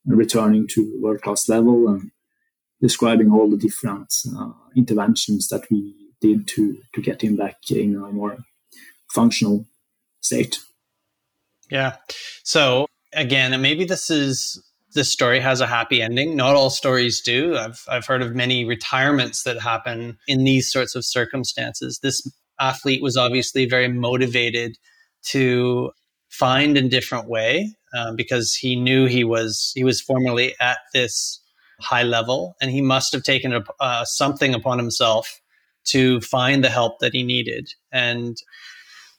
returning 0.06 0.66
to 0.68 0.98
world 1.00 1.20
class 1.20 1.48
level 1.48 1.86
and 1.88 2.10
describing 2.80 3.30
all 3.30 3.50
the 3.50 3.58
different 3.58 4.14
uh, 4.36 4.52
interventions 4.74 5.48
that 5.48 5.70
we 5.70 5.94
did 6.20 6.48
to 6.48 6.78
to 6.94 7.02
get 7.02 7.22
him 7.22 7.36
back 7.36 7.56
in 7.70 7.94
a 7.94 8.10
more 8.10 8.38
functional 9.10 9.66
state. 10.22 10.58
Yeah. 11.70 11.96
So 12.42 12.86
again, 13.12 13.60
maybe 13.60 13.84
this 13.84 14.10
is 14.10 14.62
this 14.94 15.10
story 15.10 15.40
has 15.40 15.60
a 15.60 15.66
happy 15.66 16.00
ending. 16.00 16.36
Not 16.36 16.54
all 16.54 16.70
stories 16.70 17.20
do. 17.20 17.54
I've 17.56 17.84
I've 17.86 18.06
heard 18.06 18.22
of 18.22 18.34
many 18.34 18.64
retirements 18.64 19.42
that 19.42 19.60
happen 19.60 20.16
in 20.26 20.44
these 20.44 20.72
sorts 20.72 20.94
of 20.94 21.04
circumstances. 21.04 21.98
This 22.02 22.26
athlete 22.60 23.02
was 23.02 23.16
obviously 23.16 23.66
very 23.66 23.88
motivated 23.88 24.76
to 25.28 25.90
find 26.28 26.76
a 26.76 26.88
different 26.88 27.28
way 27.28 27.74
um, 27.96 28.16
because 28.16 28.54
he 28.54 28.76
knew 28.76 29.06
he 29.06 29.24
was 29.24 29.72
he 29.74 29.84
was 29.84 30.00
formerly 30.00 30.54
at 30.60 30.78
this 30.92 31.40
high 31.80 32.02
level, 32.02 32.56
and 32.60 32.70
he 32.70 32.80
must 32.80 33.12
have 33.12 33.22
taken 33.22 33.52
a, 33.52 33.64
uh, 33.80 34.04
something 34.04 34.54
upon 34.54 34.78
himself 34.78 35.40
to 35.84 36.20
find 36.20 36.64
the 36.64 36.70
help 36.70 36.98
that 36.98 37.12
he 37.12 37.22
needed 37.22 37.72
and 37.92 38.36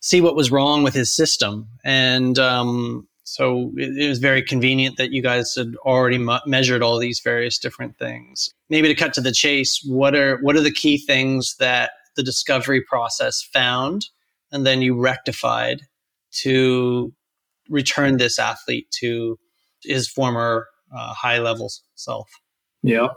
see 0.02 0.22
what 0.22 0.36
was 0.36 0.52
wrong 0.52 0.84
with 0.84 0.94
his 0.94 1.12
system. 1.12 1.68
And 1.84 2.38
um, 2.38 3.08
so 3.24 3.72
it, 3.78 3.98
it, 3.98 4.10
was 4.10 4.20
very 4.20 4.42
convenient 4.42 4.98
that 4.98 5.12
you 5.12 5.22
guys 5.22 5.56
had 5.56 5.76
already 5.86 6.18
measured 6.46 6.84
all 6.84 7.00
these 7.00 7.20
various 7.20 7.58
different 7.58 7.98
things. 7.98 8.54
Maybe 8.70 8.88
to 8.90 8.96
cut 8.96 9.14
to 9.14 9.22
the 9.22 9.32
chase, 9.32 9.84
what 9.86 10.16
are 10.16 10.38
what 10.42 10.56
are 10.56 10.62
the 10.62 10.72
key 10.72 10.98
things 10.98 11.56
that 11.58 11.92
the 12.18 12.24
discovery 12.24 12.82
process 12.82 13.42
found, 13.42 14.08
and 14.52 14.66
then 14.68 14.82
you 14.82 15.00
rectified 15.00 15.84
to 16.42 17.14
return 17.70 18.18
this 18.18 18.38
athlete 18.40 18.88
to 19.00 19.40
his 19.84 20.10
former 20.10 20.68
uh, 20.96 21.14
high 21.14 21.40
level 21.40 21.72
self? 21.96 22.30
Yeah, 22.84 23.08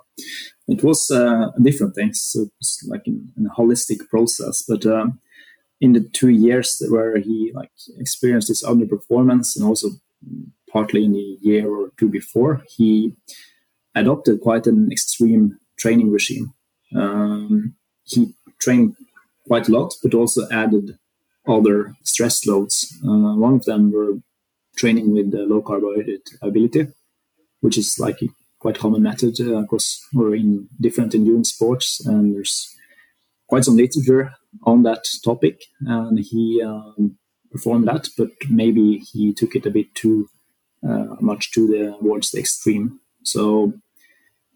it 0.68 0.82
was 0.82 1.10
uh, 1.10 1.50
different 1.62 1.94
things. 1.94 2.20
So 2.22 2.42
it 2.42 2.52
was 2.58 2.78
like 2.88 3.06
a 3.06 3.60
holistic 3.60 4.08
process, 4.08 4.64
but 4.66 4.86
um, 4.86 5.20
in 5.80 5.92
the 5.92 6.00
two 6.00 6.28
years 6.28 6.82
where 6.88 7.18
he 7.18 7.52
like 7.54 7.70
experienced 7.98 8.48
this 8.48 8.64
underperformance, 8.64 9.56
and 9.56 9.64
also 9.64 9.88
partly 10.70 11.04
in 11.04 11.12
the 11.12 11.38
year 11.40 11.68
or 11.68 11.90
two 11.98 12.08
before, 12.08 12.62
he 12.68 13.14
adopted 13.94 14.40
quite 14.40 14.66
an 14.66 14.90
extreme 14.90 15.58
training 15.78 16.10
regime. 16.10 16.52
Um, 16.94 17.74
he 18.04 18.32
trained 18.60 18.96
quite 19.46 19.68
a 19.68 19.72
lot, 19.72 19.94
but 20.02 20.14
also 20.14 20.48
added 20.50 20.98
other 21.48 21.94
stress 22.04 22.46
loads. 22.46 22.96
Uh, 23.04 23.34
one 23.34 23.54
of 23.54 23.64
them 23.64 23.92
were 23.92 24.14
training 24.76 25.12
with 25.12 25.32
low 25.34 25.62
carbohydrate 25.62 26.28
availability, 26.42 26.92
which 27.60 27.76
is 27.76 27.98
like 27.98 28.22
a 28.22 28.28
quite 28.58 28.78
common 28.78 29.02
method 29.02 29.40
uh, 29.40 29.56
across 29.56 30.06
or 30.16 30.34
in 30.34 30.68
different 30.80 31.14
endurance 31.14 31.50
sports. 31.50 32.04
And 32.06 32.34
there's 32.34 32.76
quite 33.48 33.64
some 33.64 33.76
literature 33.76 34.34
on 34.64 34.82
that 34.84 35.08
topic. 35.24 35.62
And 35.80 36.18
he 36.18 36.62
um, 36.62 37.18
performed 37.50 37.88
that, 37.88 38.08
but 38.16 38.30
maybe 38.48 38.98
he 38.98 39.32
took 39.32 39.56
it 39.56 39.66
a 39.66 39.70
bit 39.70 39.94
too 39.94 40.28
uh, 40.86 41.16
much 41.20 41.52
to 41.52 41.66
the 41.66 41.96
towards 42.00 42.30
the 42.30 42.38
extreme. 42.38 43.00
So 43.24 43.74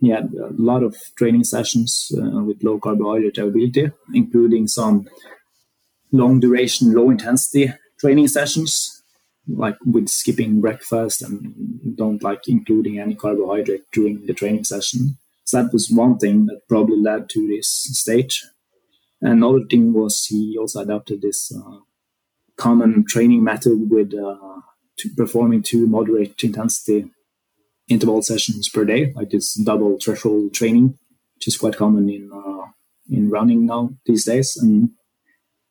he 0.05 0.11
had 0.11 0.33
a 0.35 0.51
lot 0.59 0.83
of 0.83 0.97
training 1.17 1.45
sessions 1.45 2.13
uh, 2.17 2.43
with 2.43 2.63
low 2.63 2.79
carbohydrate 2.79 3.39
availability, 3.39 3.91
including 4.13 4.67
some 4.69 5.09
long 6.13 6.41
duration, 6.41 6.93
low 6.93 7.11
intensity 7.11 7.73
training 7.99 8.29
sessions 8.29 9.03
like 9.49 9.77
with 9.85 10.09
skipping 10.09 10.61
breakfast 10.61 11.23
and 11.23 11.97
don't 11.97 12.23
like 12.23 12.49
including 12.49 12.99
any 12.99 13.15
carbohydrate 13.15 13.85
during 13.93 14.25
the 14.27 14.35
training 14.35 14.65
session. 14.65 15.19
So 15.45 15.63
that 15.63 15.73
was 15.73 15.91
one 15.91 16.19
thing 16.19 16.47
that 16.47 16.67
probably 16.69 16.97
led 16.97 17.29
to 17.31 17.47
this 17.47 17.69
stage. 17.69 18.43
Another 19.21 19.61
thing 19.69 19.93
was 19.93 20.27
he 20.27 20.57
also 20.59 20.81
adopted 20.81 21.23
this 21.23 21.55
uh, 21.55 21.79
common 22.57 23.05
training 23.07 23.45
method 23.45 23.91
with 23.91 24.15
uh, 24.15 24.61
performing 25.17 25.63
two 25.63 25.87
moderate 25.87 26.43
intensity 26.43 27.11
interval 27.89 28.23
sessions 28.23 28.69
per 28.69 28.85
day, 28.85 29.13
like 29.15 29.31
this 29.31 29.55
double 29.55 29.99
threshold 29.99 30.55
training, 30.55 30.99
which 31.35 31.49
is 31.49 31.57
quite 31.57 31.77
common 31.77 32.09
in 32.09 32.31
uh, 32.33 32.67
in 33.11 33.31
running 33.31 33.67
now 33.67 33.91
these 34.07 34.25
days. 34.25 34.57
And 34.57 34.91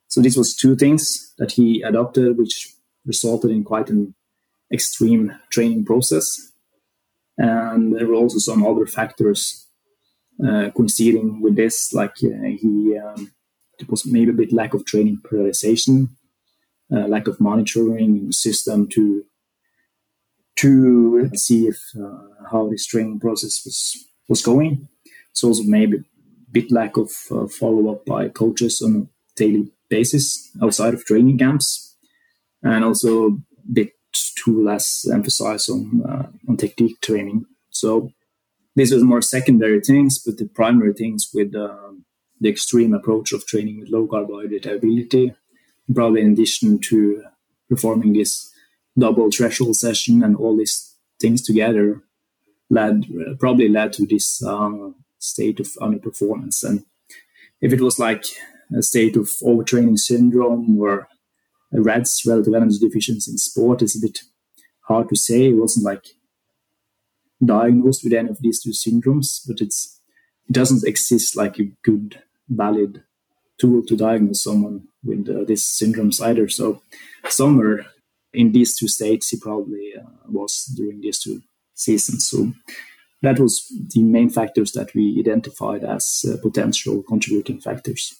so 0.07 0.21
this 0.21 0.37
was 0.37 0.55
two 0.55 0.75
things 0.75 1.33
that 1.37 1.53
he 1.53 1.81
adopted, 1.81 2.37
which 2.37 2.73
resulted 3.05 3.51
in 3.51 3.63
quite 3.63 3.89
an 3.89 4.13
extreme 4.71 5.33
training 5.49 5.85
process. 5.85 6.51
And 7.37 7.95
there 7.95 8.07
were 8.07 8.15
also 8.15 8.37
some 8.37 8.65
other 8.65 8.85
factors 8.85 9.67
uh, 10.43 10.69
coinciding 10.75 11.41
with 11.41 11.55
this, 11.55 11.93
like 11.93 12.15
uh, 12.23 12.49
he 12.61 12.97
um, 12.97 13.33
it 13.79 13.89
was 13.89 14.05
maybe 14.05 14.31
a 14.31 14.33
bit 14.33 14.53
lack 14.53 14.73
of 14.73 14.85
training 14.85 15.19
periodization, 15.23 16.09
uh, 16.93 17.07
lack 17.07 17.27
of 17.27 17.39
monitoring 17.39 18.31
system 18.31 18.87
to 18.89 19.25
to 20.55 21.29
see 21.35 21.67
if 21.67 21.77
uh, 21.99 22.47
how 22.51 22.69
this 22.69 22.85
training 22.85 23.19
process 23.19 23.63
was 23.65 23.97
was 24.29 24.41
going. 24.41 24.87
So 25.33 25.47
also 25.47 25.63
maybe 25.63 25.97
a 25.97 26.51
bit 26.51 26.71
lack 26.71 26.97
of 26.97 27.11
uh, 27.31 27.47
follow 27.47 27.91
up 27.91 28.05
by 28.05 28.29
coaches 28.29 28.81
on 28.81 28.95
a 28.95 29.07
daily 29.35 29.71
basis 29.89 30.49
outside 30.61 30.93
of 30.93 31.05
training 31.05 31.37
camps 31.37 31.95
and 32.61 32.83
also 32.83 33.27
a 33.27 33.37
bit 33.71 33.93
too 34.43 34.63
less 34.63 35.07
emphasis 35.11 35.69
on 35.69 36.01
uh, 36.07 36.27
on 36.47 36.57
technique 36.57 37.01
training. 37.01 37.45
So 37.69 38.11
these 38.75 38.93
are 38.93 39.03
more 39.03 39.21
secondary 39.21 39.81
things, 39.81 40.19
but 40.23 40.37
the 40.37 40.45
primary 40.45 40.93
things 40.93 41.29
with 41.33 41.55
uh, 41.55 41.91
the 42.39 42.49
extreme 42.49 42.93
approach 42.93 43.31
of 43.31 43.45
training 43.45 43.79
with 43.79 43.89
low 43.89 44.07
carbohydrate 44.07 44.65
availability, 44.65 45.33
probably 45.93 46.21
in 46.21 46.33
addition 46.33 46.79
to 46.79 47.23
performing 47.69 48.13
this 48.13 48.52
double 48.97 49.29
threshold 49.31 49.75
session 49.75 50.23
and 50.23 50.35
all 50.35 50.55
these 50.57 50.95
things 51.19 51.41
together 51.41 52.01
led 52.69 53.05
probably 53.39 53.69
led 53.69 53.93
to 53.93 54.05
this 54.05 54.43
uh, 54.43 54.89
state 55.19 55.59
of 55.59 55.67
underperformance. 55.81 56.63
And 56.63 56.85
if 57.61 57.71
it 57.73 57.81
was 57.81 57.99
like 57.99 58.25
a 58.77 58.81
state 58.81 59.15
of 59.15 59.27
overtraining 59.41 59.97
syndrome 59.99 60.79
or 60.79 61.07
a 61.73 61.81
relative 61.81 62.53
energy 62.53 62.77
deficiency 62.79 63.31
in 63.31 63.37
sport, 63.37 63.81
it's 63.81 63.97
a 63.97 64.01
bit 64.01 64.19
hard 64.81 65.09
to 65.09 65.15
say. 65.15 65.47
It 65.47 65.53
wasn't 65.53 65.85
like 65.85 66.05
diagnosed 67.43 68.03
with 68.03 68.13
any 68.13 68.29
of 68.29 68.41
these 68.41 68.61
two 68.61 68.71
syndromes, 68.71 69.41
but 69.47 69.61
it's 69.61 69.99
it 70.49 70.53
doesn't 70.53 70.87
exist 70.87 71.37
like 71.37 71.57
a 71.59 71.71
good, 71.83 72.21
valid 72.49 73.03
tool 73.57 73.81
to 73.83 73.95
diagnose 73.95 74.43
someone 74.43 74.87
with 75.03 75.29
uh, 75.29 75.45
these 75.45 75.63
syndromes 75.63 76.21
either. 76.21 76.49
So 76.49 76.81
somewhere 77.29 77.85
in 78.33 78.51
these 78.51 78.75
two 78.75 78.87
states, 78.87 79.29
he 79.29 79.37
probably 79.37 79.93
uh, 79.97 80.03
was 80.27 80.65
during 80.75 81.01
these 81.01 81.19
two 81.19 81.41
seasons. 81.73 82.27
So 82.27 82.51
that 83.21 83.39
was 83.39 83.65
the 83.93 84.03
main 84.03 84.29
factors 84.29 84.73
that 84.73 84.93
we 84.93 85.17
identified 85.19 85.83
as 85.83 86.25
uh, 86.27 86.37
potential 86.41 87.03
contributing 87.03 87.59
factors. 87.59 88.13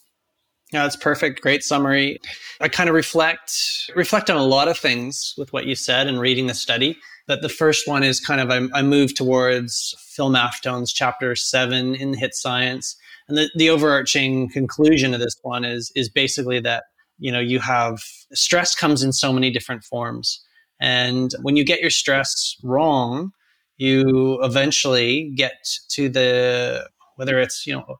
Yeah, 0.72 0.84
that's 0.84 0.96
perfect. 0.96 1.42
Great 1.42 1.64
summary. 1.64 2.20
I 2.60 2.68
kind 2.68 2.90
of 2.90 2.96
reflect 2.96 3.92
reflect 3.96 4.32
on 4.32 4.38
a 4.38 4.44
lot 4.44 4.68
of 4.68 4.78
things 4.78 5.36
with 5.38 5.54
what 5.54 5.66
you 5.66 5.76
said 5.76 6.08
and 6.08 6.20
reading 6.20 6.48
the 6.48 6.56
study. 6.56 6.98
But 7.28 7.42
the 7.42 7.50
first 7.50 7.88
one 7.88 8.04
is 8.04 8.20
kind 8.20 8.42
of 8.42 8.50
I, 8.50 8.80
I 8.80 8.82
move 8.82 9.14
towards 9.14 9.96
Phil 10.16 10.32
Maffetone's 10.32 10.92
chapter 10.92 11.36
seven 11.36 11.94
in 11.96 12.16
HIIT 12.16 12.34
Science, 12.34 12.96
and 13.28 13.38
the, 13.38 13.50
the 13.56 13.70
overarching 13.70 14.50
conclusion 14.50 15.14
of 15.14 15.20
this 15.20 15.38
one 15.44 15.64
is 15.64 15.92
is 15.96 16.10
basically 16.10 16.60
that 16.62 16.86
you 17.18 17.32
know 17.32 17.40
you 17.40 17.60
have 17.60 18.00
stress 18.34 18.76
comes 18.76 19.04
in 19.04 19.14
so 19.14 19.32
many 19.34 19.52
different 19.52 19.84
forms, 19.84 20.44
and 20.80 21.34
when 21.42 21.56
you 21.56 21.64
get 21.64 21.82
your 21.82 21.90
stress 21.90 22.56
wrong, 22.64 23.32
you 23.78 24.40
eventually 24.44 25.32
get 25.36 25.68
to 25.90 26.10
the 26.10 26.90
whether 27.16 27.40
it's 27.40 27.66
you 27.68 27.74
know 27.74 28.00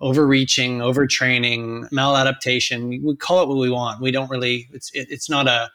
overreaching, 0.00 0.78
overtraining, 0.78 1.88
maladaptation. 1.90 3.02
We 3.02 3.16
call 3.16 3.42
it 3.42 3.48
what 3.48 3.58
we 3.58 3.70
want. 3.70 4.02
We 4.02 4.10
don't 4.10 4.28
really. 4.28 4.68
It's 4.72 4.90
it, 4.92 5.06
it's 5.10 5.30
not 5.30 5.46
a 5.46 5.70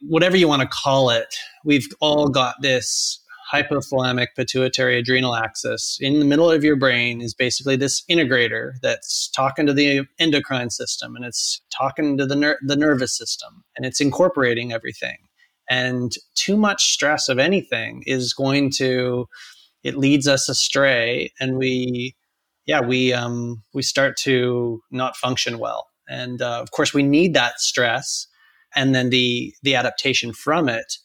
whatever 0.00 0.36
you 0.36 0.48
want 0.48 0.62
to 0.62 0.68
call 0.68 1.10
it. 1.10 1.36
We've 1.64 1.86
all 2.00 2.28
got 2.28 2.56
this 2.60 3.21
hypothalamic 3.52 4.28
pituitary 4.34 4.98
adrenal 4.98 5.34
axis 5.34 5.98
in 6.00 6.18
the 6.18 6.24
middle 6.24 6.50
of 6.50 6.64
your 6.64 6.76
brain 6.76 7.20
is 7.20 7.34
basically 7.34 7.76
this 7.76 8.02
integrator 8.10 8.72
that's 8.82 9.28
talking 9.28 9.66
to 9.66 9.74
the 9.74 10.06
endocrine 10.18 10.70
system 10.70 11.14
and 11.14 11.24
it's 11.24 11.60
talking 11.70 12.16
to 12.16 12.24
the 12.24 12.36
ner- 12.36 12.58
the 12.62 12.76
nervous 12.76 13.16
system 13.16 13.62
and 13.76 13.84
it's 13.84 14.00
incorporating 14.00 14.72
everything. 14.72 15.18
And 15.68 16.12
too 16.34 16.56
much 16.56 16.92
stress 16.92 17.28
of 17.28 17.38
anything 17.38 18.02
is 18.06 18.32
going 18.32 18.70
to 18.72 19.28
it 19.82 19.96
leads 19.96 20.26
us 20.28 20.48
astray 20.48 21.32
and 21.38 21.58
we 21.58 22.14
yeah 22.66 22.80
we 22.80 23.12
um 23.12 23.62
we 23.74 23.82
start 23.82 24.16
to 24.18 24.80
not 24.90 25.16
function 25.16 25.58
well. 25.58 25.88
And 26.08 26.40
uh, 26.40 26.60
of 26.60 26.70
course 26.70 26.94
we 26.94 27.02
need 27.02 27.34
that 27.34 27.60
stress 27.60 28.26
and 28.74 28.94
then 28.94 29.10
the 29.10 29.54
the 29.62 29.74
adaptation 29.74 30.32
from 30.32 30.68
it 30.68 30.96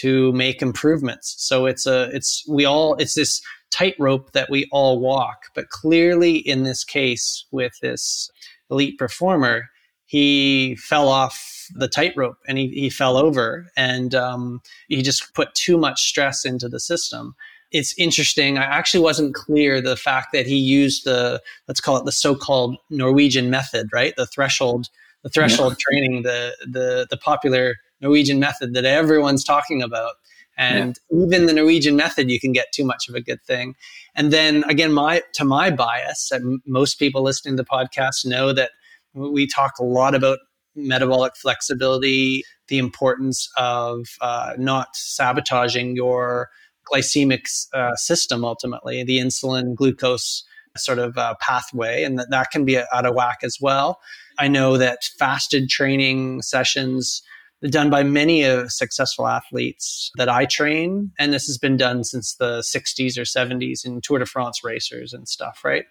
to 0.00 0.32
make 0.32 0.62
improvements. 0.62 1.34
So 1.38 1.66
it's 1.66 1.86
a 1.86 2.10
it's 2.14 2.46
we 2.48 2.64
all 2.64 2.94
it's 2.96 3.14
this 3.14 3.42
tightrope 3.70 4.32
that 4.32 4.50
we 4.50 4.68
all 4.70 4.98
walk. 4.98 5.46
But 5.54 5.70
clearly, 5.70 6.36
in 6.36 6.64
this 6.64 6.84
case 6.84 7.44
with 7.50 7.72
this 7.80 8.30
elite 8.70 8.98
performer, 8.98 9.68
he 10.06 10.76
fell 10.76 11.08
off 11.08 11.66
the 11.74 11.88
tightrope 11.88 12.38
and 12.46 12.56
he, 12.56 12.68
he 12.68 12.90
fell 12.90 13.16
over 13.16 13.66
and 13.76 14.14
um, 14.14 14.62
he 14.88 15.02
just 15.02 15.34
put 15.34 15.54
too 15.54 15.76
much 15.76 16.08
stress 16.08 16.44
into 16.44 16.68
the 16.68 16.80
system. 16.80 17.34
It's 17.70 17.94
interesting. 17.98 18.56
I 18.56 18.62
actually 18.62 19.04
wasn't 19.04 19.34
clear 19.34 19.82
the 19.82 19.96
fact 19.96 20.28
that 20.32 20.46
he 20.46 20.56
used 20.56 21.04
the 21.04 21.42
let's 21.66 21.80
call 21.80 21.98
it 21.98 22.06
the 22.06 22.12
so-called 22.12 22.78
Norwegian 22.88 23.50
method, 23.50 23.88
right? 23.92 24.14
The 24.16 24.26
threshold 24.26 24.88
the 25.22 25.28
threshold 25.28 25.72
yeah. 25.72 25.76
training, 25.90 26.22
the 26.22 26.56
the 26.66 27.06
the 27.10 27.16
popular 27.16 27.76
Norwegian 28.00 28.38
method 28.38 28.74
that 28.74 28.84
everyone's 28.84 29.44
talking 29.44 29.82
about. 29.82 30.14
And 30.56 30.98
yeah. 31.10 31.24
even 31.26 31.46
the 31.46 31.52
Norwegian 31.52 31.94
method, 31.96 32.30
you 32.30 32.40
can 32.40 32.52
get 32.52 32.72
too 32.72 32.84
much 32.84 33.08
of 33.08 33.14
a 33.14 33.20
good 33.20 33.42
thing. 33.44 33.74
And 34.16 34.32
then 34.32 34.64
again, 34.64 34.92
my 34.92 35.22
to 35.34 35.44
my 35.44 35.70
bias, 35.70 36.30
and 36.32 36.60
most 36.66 36.98
people 36.98 37.22
listening 37.22 37.56
to 37.56 37.62
the 37.62 37.68
podcast 37.68 38.26
know 38.26 38.52
that 38.52 38.72
we 39.14 39.46
talk 39.46 39.78
a 39.78 39.84
lot 39.84 40.14
about 40.14 40.38
metabolic 40.74 41.36
flexibility, 41.36 42.42
the 42.68 42.78
importance 42.78 43.48
of 43.56 44.06
uh, 44.20 44.54
not 44.58 44.88
sabotaging 44.94 45.96
your 45.96 46.48
glycemic 46.92 47.48
uh, 47.74 47.94
system 47.96 48.44
ultimately, 48.44 49.04
the 49.04 49.18
insulin 49.18 49.74
glucose 49.74 50.44
sort 50.76 50.98
of 50.98 51.16
uh, 51.18 51.34
pathway, 51.40 52.02
and 52.04 52.18
that, 52.18 52.30
that 52.30 52.50
can 52.50 52.64
be 52.64 52.78
out 52.78 53.06
of 53.06 53.14
whack 53.14 53.38
as 53.42 53.58
well. 53.60 54.00
I 54.38 54.48
know 54.48 54.76
that 54.76 55.04
fasted 55.18 55.68
training 55.68 56.42
sessions 56.42 57.22
done 57.62 57.90
by 57.90 58.02
many 58.02 58.44
of 58.44 58.70
successful 58.72 59.26
athletes 59.26 60.10
that 60.16 60.28
I 60.28 60.44
train, 60.44 61.10
and 61.18 61.32
this 61.32 61.46
has 61.46 61.58
been 61.58 61.76
done 61.76 62.04
since 62.04 62.34
the 62.34 62.58
60s 62.60 63.18
or 63.18 63.22
70s 63.22 63.84
in 63.84 64.00
Tour 64.00 64.20
de 64.20 64.26
France 64.26 64.62
racers 64.62 65.12
and 65.12 65.28
stuff, 65.28 65.60
right? 65.64 65.84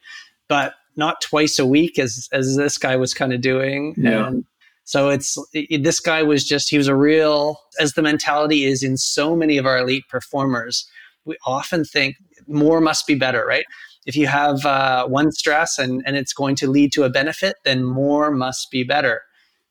But 0.47 0.73
not 0.95 1.21
twice 1.21 1.59
a 1.59 1.65
week 1.65 1.99
as 1.99 2.29
as 2.31 2.55
this 2.55 2.77
guy 2.77 2.95
was 2.95 3.13
kind 3.13 3.33
of 3.33 3.41
doing. 3.41 3.93
Yeah. 3.97 4.27
And 4.27 4.45
so 4.85 5.09
it's 5.09 5.37
it, 5.53 5.83
this 5.83 5.99
guy 5.99 6.23
was 6.23 6.45
just 6.45 6.69
he 6.69 6.77
was 6.77 6.87
a 6.87 6.95
real 6.95 7.59
as 7.79 7.93
the 7.93 8.01
mentality 8.01 8.63
is 8.63 8.81
in 8.81 8.97
so 8.97 9.35
many 9.35 9.57
of 9.57 9.65
our 9.65 9.77
elite 9.79 10.07
performers. 10.09 10.89
We 11.25 11.37
often 11.45 11.83
think 11.83 12.15
more 12.47 12.79
must 12.79 13.05
be 13.05 13.15
better, 13.15 13.45
right? 13.45 13.65
if 14.07 14.15
you 14.15 14.25
have 14.25 14.65
uh, 14.65 15.05
one 15.05 15.31
stress 15.31 15.77
and, 15.77 16.01
and 16.05 16.15
it's 16.15 16.33
going 16.33 16.55
to 16.55 16.67
lead 16.67 16.93
to 16.93 17.03
a 17.03 17.09
benefit, 17.09 17.57
then 17.65 17.83
more 17.83 18.31
must 18.31 18.71
be 18.71 18.83
better. 18.83 19.21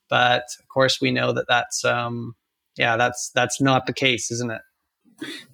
But 0.09 0.43
of 0.59 0.67
course, 0.69 1.01
we 1.01 1.11
know 1.11 1.31
that 1.33 1.47
that's 1.47 1.83
um, 1.83 2.35
yeah, 2.77 2.97
that's 2.97 3.31
that's 3.33 3.59
not 3.61 3.85
the 3.85 3.93
case, 3.93 4.31
isn't 4.31 4.51
it? 4.51 4.61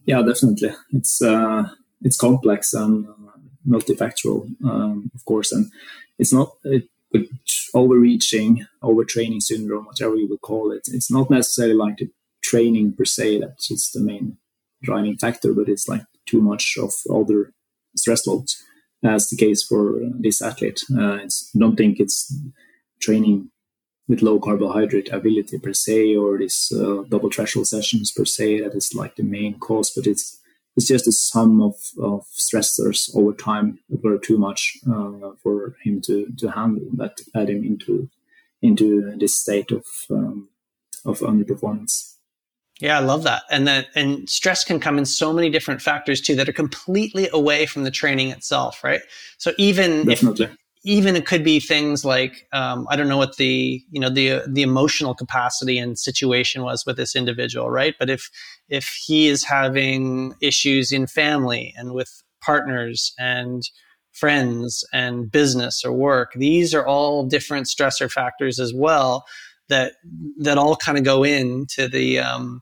Yeah, 0.06 0.22
definitely. 0.22 0.72
It's 0.92 1.22
uh, 1.22 1.64
it's 2.02 2.18
complex 2.18 2.74
and 2.74 3.08
uh, 3.08 3.38
multifactorial, 3.68 4.50
um, 4.64 5.12
of 5.16 5.26
course, 5.26 5.52
and 5.52 5.72
it's 6.20 6.34
not 6.34 6.52
it, 6.64 6.88
overreaching, 7.74 8.66
overtraining 8.84 9.42
syndrome, 9.42 9.86
whatever 9.86 10.16
you 10.16 10.28
would 10.28 10.42
call 10.42 10.72
it. 10.72 10.84
It's 10.88 11.12
not 11.12 11.30
necessarily 11.30 11.76
like 11.76 11.98
the 11.98 12.10
training 12.44 12.94
per 12.94 13.06
se 13.06 13.40
that's 13.40 13.92
the 13.92 14.02
main 14.02 14.38
driving 14.82 15.18
factor, 15.18 15.54
but 15.54 15.70
it's 15.70 15.88
like 15.88 16.04
too 16.26 16.42
much 16.42 16.78
of 16.78 16.92
other 17.10 17.54
stress 17.96 18.28
loads 18.28 18.62
as 19.04 19.30
the 19.30 19.38
case 19.38 19.64
for 19.64 20.00
this 20.20 20.42
athlete. 20.42 20.82
Uh, 20.96 21.14
I 21.14 21.28
don't 21.58 21.76
think 21.76 22.00
it's 22.00 22.34
training 23.02 23.50
with 24.08 24.22
low 24.22 24.40
carbohydrate 24.40 25.10
availability 25.10 25.60
per 25.60 25.74
se 25.74 26.16
or 26.16 26.38
these 26.38 26.72
uh, 26.76 27.04
double 27.10 27.30
threshold 27.30 27.68
sessions 27.68 28.12
per 28.12 28.26
se 28.26 28.62
that 28.62 28.76
is 28.76 28.94
like 28.94 29.16
the 29.16 29.24
main 29.24 29.58
cause, 29.60 29.92
but 29.92 30.08
it's 30.08 30.40
it's 30.76 30.88
just 30.88 31.08
a 31.08 31.12
sum 31.12 31.62
of, 31.62 31.76
of 32.02 32.26
stressors 32.36 33.16
over 33.16 33.32
time 33.34 33.78
that 33.90 34.04
were 34.04 34.18
too 34.18 34.40
much 34.40 34.76
uh, 34.90 35.32
for 35.44 35.76
him 35.84 36.02
to, 36.02 36.28
to 36.38 36.50
handle 36.50 36.88
that 36.94 37.22
led 37.36 37.50
him 37.50 37.64
into 37.64 38.10
into 38.62 39.16
this 39.18 39.36
state 39.36 39.72
of 39.72 39.86
um, 40.10 40.50
of 41.06 41.20
underperformance. 41.20 42.14
Yeah, 42.80 42.98
I 42.98 43.02
love 43.02 43.24
that. 43.24 43.44
And 43.52 43.68
that 43.68 43.88
and 43.96 44.28
stress 44.28 44.64
can 44.64 44.80
come 44.80 44.98
in 44.98 45.06
so 45.06 45.32
many 45.32 45.50
different 45.50 45.82
factors 45.82 46.20
too 46.20 46.36
that 46.36 46.50
are 46.50 46.54
completely 46.54 47.30
away 47.32 47.66
from 47.66 47.84
the 47.84 47.92
training 47.92 48.30
itself, 48.30 48.84
right? 48.84 49.02
So 49.38 49.54
even 49.58 50.06
Definitely. 50.06 50.46
if 50.46 50.52
even 50.84 51.16
it 51.16 51.26
could 51.26 51.44
be 51.44 51.60
things 51.60 52.04
like 52.04 52.48
um, 52.52 52.86
I 52.90 52.96
don't 52.96 53.08
know 53.08 53.18
what 53.18 53.38
the 53.38 53.82
you 53.90 54.00
know 54.00 54.10
the 54.10 54.42
the 54.48 54.62
emotional 54.62 55.16
capacity 55.16 55.78
and 55.78 55.98
situation 55.98 56.64
was 56.64 56.86
with 56.86 56.98
this 56.98 57.16
individual, 57.16 57.70
right? 57.70 57.96
But 57.98 58.10
if 58.10 58.30
if 58.70 58.88
he 59.06 59.28
is 59.28 59.44
having 59.44 60.34
issues 60.42 60.92
in 60.92 61.08
family 61.08 61.74
and 61.78 61.94
with 61.94 62.24
partners 62.42 63.14
and 63.18 63.64
friends 64.12 64.84
and 64.94 65.32
business 65.32 65.84
or 65.86 65.94
work, 65.94 66.34
these 66.36 66.74
are 66.74 66.86
all 66.86 67.26
different 67.26 67.68
stressor 67.68 68.12
factors 68.12 68.60
as 68.60 68.74
well 68.74 69.26
that 69.70 69.94
that 70.38 70.58
all 70.58 70.76
kind 70.76 70.98
of 70.98 71.04
go 71.06 71.24
into 71.24 71.88
the 71.88 72.20
um, 72.20 72.62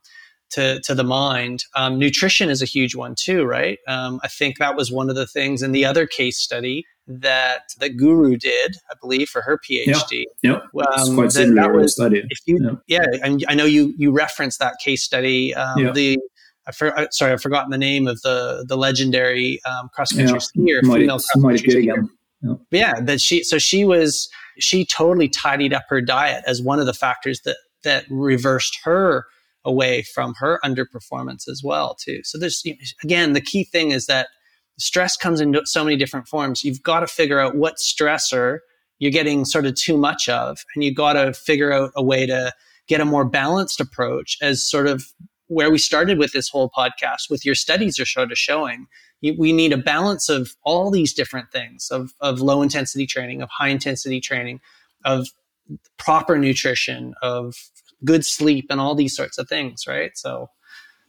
to 0.51 0.79
to 0.81 0.93
the 0.93 1.03
mind. 1.03 1.63
Um, 1.75 1.97
nutrition 1.97 2.51
is 2.51 2.61
a 2.61 2.65
huge 2.65 2.95
one 2.95 3.15
too, 3.15 3.45
right? 3.45 3.79
Um, 3.87 4.19
I 4.23 4.27
think 4.27 4.59
that 4.59 4.75
was 4.75 4.91
one 4.91 5.09
of 5.09 5.15
the 5.15 5.27
things 5.27 5.63
in 5.63 5.71
the 5.71 5.85
other 5.85 6.05
case 6.05 6.37
study 6.37 6.85
that 7.07 7.73
the 7.79 7.89
Guro 7.89 8.39
did, 8.39 8.75
I 8.89 8.93
believe, 9.01 9.29
for 9.29 9.41
her 9.41 9.57
PhD. 9.57 10.25
Yeah, 10.41 10.59
yeah. 10.73 10.83
Um, 10.97 11.15
quite 11.15 11.31
similar 11.31 11.61
that 11.61 11.73
was, 11.73 11.93
study. 11.93 12.23
If 12.29 12.39
you, 12.45 12.79
yeah. 12.87 12.99
yeah, 13.01 13.19
and 13.23 13.43
I 13.47 13.55
know 13.55 13.65
you 13.65 13.93
you 13.97 14.11
referenced 14.11 14.59
that 14.59 14.75
case 14.83 15.03
study. 15.03 15.53
Um, 15.55 15.79
yeah. 15.79 15.91
The 15.91 16.19
I 16.67 16.71
for, 16.71 17.07
sorry, 17.11 17.33
I've 17.33 17.41
forgotten 17.41 17.71
the 17.71 17.77
name 17.77 18.07
of 18.07 18.21
the 18.21 18.65
the 18.67 18.77
legendary 18.77 19.59
um, 19.65 19.89
cross 19.93 20.11
country 20.11 20.39
yeah. 20.55 20.79
skier, 20.79 20.81
female 20.81 21.19
cross 21.19 21.27
country 21.31 21.57
skier. 21.57 22.07
Yeah. 22.41 22.53
yeah, 22.71 23.01
that 23.01 23.21
she 23.21 23.43
so 23.43 23.57
she 23.57 23.85
was 23.85 24.29
she 24.59 24.85
totally 24.85 25.29
tidied 25.29 25.73
up 25.73 25.83
her 25.89 26.01
diet 26.01 26.43
as 26.47 26.61
one 26.61 26.79
of 26.79 26.85
the 26.85 26.93
factors 26.93 27.41
that 27.41 27.57
that 27.83 28.05
reversed 28.09 28.79
her 28.83 29.25
away 29.63 30.01
from 30.01 30.33
her 30.35 30.59
underperformance 30.63 31.47
as 31.47 31.61
well 31.63 31.95
too. 31.95 32.21
So 32.23 32.37
there's 32.37 32.63
again 33.03 33.33
the 33.33 33.41
key 33.41 33.63
thing 33.63 33.91
is 33.91 34.05
that 34.07 34.27
stress 34.81 35.15
comes 35.15 35.39
in 35.39 35.55
so 35.65 35.83
many 35.83 35.95
different 35.95 36.27
forms. 36.27 36.63
You've 36.63 36.83
got 36.83 37.01
to 37.01 37.07
figure 37.07 37.39
out 37.39 37.55
what 37.55 37.77
stressor 37.77 38.59
you're 38.99 39.11
getting 39.11 39.45
sort 39.45 39.65
of 39.65 39.75
too 39.75 39.97
much 39.97 40.29
of, 40.29 40.63
and 40.75 40.83
you've 40.83 40.95
got 40.95 41.13
to 41.13 41.33
figure 41.33 41.71
out 41.71 41.91
a 41.95 42.03
way 42.03 42.25
to 42.25 42.51
get 42.87 43.01
a 43.01 43.05
more 43.05 43.25
balanced 43.25 43.79
approach 43.79 44.37
as 44.41 44.67
sort 44.67 44.87
of 44.87 45.05
where 45.47 45.69
we 45.69 45.77
started 45.77 46.17
with 46.17 46.31
this 46.31 46.49
whole 46.49 46.69
podcast 46.69 47.29
with 47.29 47.45
your 47.45 47.55
studies 47.55 47.99
are 47.99 48.05
sort 48.05 48.31
of 48.31 48.37
showing 48.37 48.87
we 49.37 49.53
need 49.53 49.71
a 49.71 49.77
balance 49.77 50.29
of 50.29 50.55
all 50.63 50.89
these 50.89 51.13
different 51.13 51.51
things 51.51 51.89
of, 51.91 52.13
of 52.21 52.39
low 52.39 52.61
intensity 52.61 53.05
training 53.05 53.41
of 53.41 53.49
high 53.49 53.67
intensity 53.67 54.19
training 54.19 54.59
of 55.05 55.27
proper 55.97 56.37
nutrition 56.37 57.13
of 57.21 57.55
good 58.03 58.25
sleep 58.25 58.67
and 58.69 58.79
all 58.79 58.95
these 58.95 59.15
sorts 59.15 59.37
of 59.37 59.47
things 59.47 59.85
right 59.87 60.17
so 60.17 60.49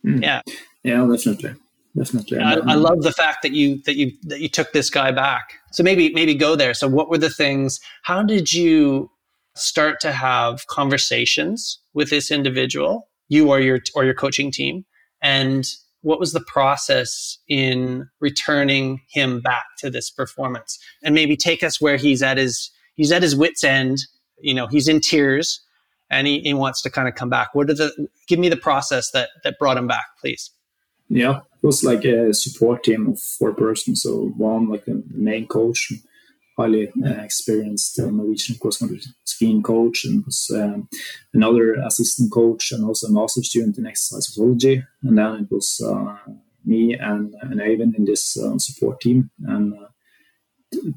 mm. 0.05 0.21
yeah 0.21 0.43
yeah 0.83 1.07
definitely 1.11 1.55
definitely 1.97 2.39
I, 2.39 2.55
I, 2.55 2.75
love 2.75 3.03
the 3.03 3.13
fact 3.13 3.43
that 3.43 3.53
you 3.53 3.83
that 3.83 3.97
you 3.97 4.13
that 4.25 4.41
you 4.41 4.49
took 4.49 4.73
this 4.73 4.91
guy 4.91 5.11
back. 5.13 5.55
So 5.73 5.83
maybe 5.83 6.13
maybe 6.13 6.35
go 6.35 6.57
there. 6.57 6.75
So 6.75 6.89
what 6.89 7.09
were 7.09 7.19
the 7.19 7.31
things 7.31 7.81
how 8.03 8.23
did 8.23 8.53
you 8.53 9.11
start 9.55 10.01
to 10.01 10.13
have 10.13 10.67
conversations 10.69 11.79
with 11.93 12.11
this 12.11 12.31
individual 12.31 13.09
you 13.29 13.51
or 13.51 13.61
your 13.61 13.81
or 13.95 14.05
your 14.05 14.15
coaching 14.15 14.51
team? 14.51 14.85
And 15.23 15.67
what 16.01 16.19
was 16.19 16.33
the 16.33 16.41
process 16.41 17.39
in 17.49 18.09
returning 18.21 19.03
him 19.09 19.41
back 19.41 19.65
to 19.79 19.91
this 19.91 20.11
performance? 20.11 20.79
And 21.03 21.15
maybe 21.15 21.37
take 21.37 21.63
us 21.63 21.81
where 21.81 21.97
he's 21.97 22.23
at 22.23 22.39
his 22.39 22.71
he's 22.95 23.13
at 23.13 23.23
his 23.23 23.37
wits 23.37 23.65
end 23.65 23.99
you 24.41 24.55
know 24.55 24.67
he's 24.67 24.89
in 24.89 25.01
tears 25.01 25.61
and 26.11 26.27
he, 26.27 26.41
he 26.41 26.53
wants 26.53 26.83
to 26.83 26.91
kind 26.91 27.09
of 27.09 27.15
come 27.15 27.31
back. 27.31 27.55
What 27.55 27.71
are 27.71 27.75
the 27.75 28.09
give 28.29 28.39
me 28.39 28.49
the 28.49 28.57
process 28.57 29.11
that 29.11 29.29
that 29.45 29.59
brought 29.59 29.77
him 29.77 29.87
back 29.87 30.07
please. 30.19 30.51
Yeah 31.11 31.41
it 31.63 31.67
was 31.67 31.85
like 31.85 32.05
a 32.05 32.35
support 32.35 32.83
team 32.85 33.09
of 33.09 33.21
four 33.21 33.53
persons 33.55 34.03
so 34.03 34.33
one 34.37 34.69
like 34.69 34.85
the 34.85 35.03
main 35.15 35.47
coach 35.47 35.93
highly 36.57 36.89
uh, 37.05 37.23
experienced 37.23 37.99
uh, 37.99 38.11
Norwegian 38.11 38.57
cross 38.61 38.79
country 38.79 39.01
skiing 39.25 39.63
coach, 39.63 40.05
and 40.05 40.25
was 40.25 40.51
um, 40.55 40.89
another 41.33 41.75
assistant 41.75 42.31
coach, 42.33 42.73
and 42.73 42.85
also 42.85 43.07
a 43.07 43.13
master 43.13 43.43
student 43.43 43.79
in 43.79 43.87
exercise 43.87 44.27
physiology. 44.27 44.85
And 45.03 45.19
then 45.19 45.35
it 45.37 45.51
was 45.51 45.81
uh, 45.85 46.17
me 46.65 46.95
and, 46.95 47.35
and 47.43 47.61
Avon 47.61 47.95
in 47.97 48.05
this 48.05 48.37
uh, 48.37 48.59
support 48.59 49.01
team, 49.01 49.31
and 49.45 49.75
uh, 49.75 49.89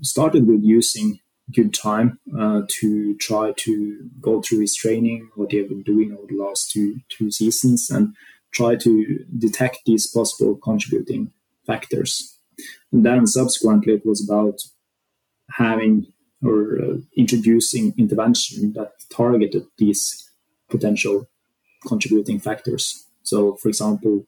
started 0.02 0.48
with 0.48 0.64
using 0.64 1.20
good 1.54 1.74
time 1.74 2.20
uh, 2.38 2.62
to 2.68 3.16
try 3.18 3.54
to 3.56 4.10
go 4.20 4.42
through 4.42 4.62
his 4.62 4.76
training, 4.76 5.30
what 5.36 5.52
he 5.52 5.58
had 5.58 5.70
been 5.70 5.84
doing 5.84 6.12
over 6.12 6.28
the 6.28 6.44
last 6.44 6.72
two 6.72 7.00
two 7.10 7.32
seasons, 7.32 7.90
and 7.90 8.14
try 8.56 8.76
to 8.76 9.26
detect 9.38 9.80
these 9.86 10.08
possible 10.08 10.56
contributing 10.56 11.32
factors. 11.68 12.40
And 12.92 13.06
then 13.06 13.28
subsequently, 13.28 13.94
it 13.94 14.06
was 14.06 14.24
about 14.24 14.62
having 15.52 16.08
or 16.44 16.80
uh, 16.82 16.98
introducing 17.18 17.94
intervention 17.98 18.74
that 18.74 18.92
targeted 19.10 19.66
these 19.78 20.30
potential 20.70 21.28
contributing 21.88 22.40
factors. 22.40 23.06
So, 23.24 23.56
for 23.56 23.70
example, 23.70 24.26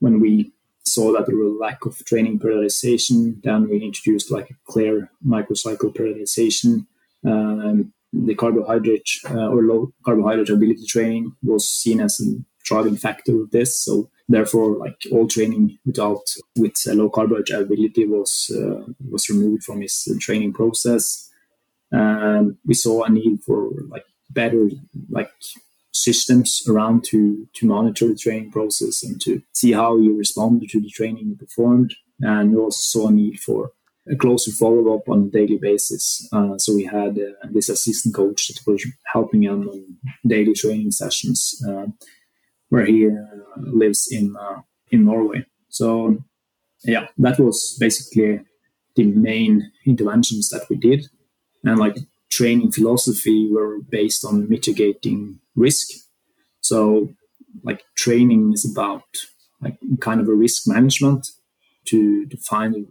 when 0.00 0.20
we 0.20 0.52
saw 0.84 1.12
that 1.12 1.26
there 1.26 1.36
was 1.36 1.52
a 1.52 1.58
lack 1.58 1.84
of 1.86 2.04
training 2.04 2.38
periodization, 2.38 3.42
then 3.42 3.68
we 3.68 3.82
introduced 3.82 4.30
like 4.30 4.50
a 4.50 4.56
clear 4.66 5.10
microcycle 5.26 5.94
periodization. 5.96 6.86
Um, 7.26 7.92
the 8.12 8.34
carbohydrate 8.34 9.08
uh, 9.30 9.48
or 9.48 9.62
low 9.62 9.92
carbohydrate 10.04 10.50
availability 10.50 10.86
training 10.86 11.34
was 11.42 11.68
seen 11.68 12.00
as 12.00 12.20
a 12.20 12.30
driving 12.64 12.96
factor 12.96 13.42
of 13.42 13.50
this. 13.50 13.84
So 13.84 14.10
Therefore, 14.28 14.76
like 14.78 14.96
all 15.12 15.28
training 15.28 15.78
without 15.84 16.22
with 16.56 16.74
low 16.86 17.10
carbohydrate 17.10 17.50
availability 17.50 18.06
was 18.06 18.50
uh, 18.56 18.90
was 19.10 19.28
removed 19.28 19.64
from 19.64 19.82
his 19.82 20.08
training 20.20 20.54
process. 20.54 21.30
And 21.92 22.56
we 22.64 22.74
saw 22.74 23.04
a 23.04 23.10
need 23.10 23.42
for 23.42 23.70
like 23.88 24.06
better 24.30 24.70
like 25.10 25.30
systems 25.92 26.62
around 26.66 27.04
to 27.10 27.46
to 27.56 27.66
monitor 27.66 28.08
the 28.08 28.16
training 28.16 28.50
process 28.50 29.02
and 29.02 29.20
to 29.20 29.42
see 29.52 29.72
how 29.72 29.98
you 29.98 30.16
responded 30.16 30.70
to 30.70 30.80
the 30.80 30.88
training 30.88 31.28
you 31.28 31.36
performed. 31.36 31.94
And 32.20 32.52
we 32.52 32.56
also 32.56 32.80
saw 32.80 33.08
a 33.08 33.12
need 33.12 33.40
for 33.40 33.72
a 34.10 34.16
closer 34.16 34.52
follow 34.52 34.94
up 34.94 35.06
on 35.08 35.24
a 35.24 35.30
daily 35.30 35.58
basis. 35.58 36.26
Uh, 36.32 36.56
so 36.56 36.74
we 36.74 36.84
had 36.84 37.18
uh, 37.18 37.46
this 37.50 37.68
assistant 37.68 38.14
coach 38.14 38.48
that 38.48 38.60
was 38.66 38.86
helping 39.12 39.42
him 39.42 39.68
on 39.68 39.96
daily 40.26 40.54
training 40.54 40.92
sessions. 40.92 41.62
Uh, 41.68 41.86
where 42.74 42.86
he 42.86 43.06
uh, 43.06 43.12
lives 43.56 44.08
in 44.10 44.36
uh, 44.36 44.60
in 44.90 45.04
Norway. 45.04 45.44
So 45.68 46.18
yeah, 46.84 47.06
that 47.18 47.38
was 47.38 47.76
basically 47.78 48.40
the 48.96 49.04
main 49.04 49.70
interventions 49.86 50.48
that 50.50 50.66
we 50.68 50.76
did, 50.76 51.06
and 51.62 51.78
like 51.78 51.96
training 52.30 52.72
philosophy 52.72 53.48
were 53.50 53.78
based 53.88 54.24
on 54.24 54.48
mitigating 54.48 55.38
risk. 55.54 55.86
So 56.60 57.10
like 57.62 57.82
training 57.96 58.52
is 58.52 58.64
about 58.70 59.04
like 59.60 59.78
kind 60.00 60.20
of 60.20 60.28
a 60.28 60.34
risk 60.34 60.66
management 60.66 61.28
to, 61.86 62.26
to 62.26 62.36
find 62.38 62.74
the 62.74 62.86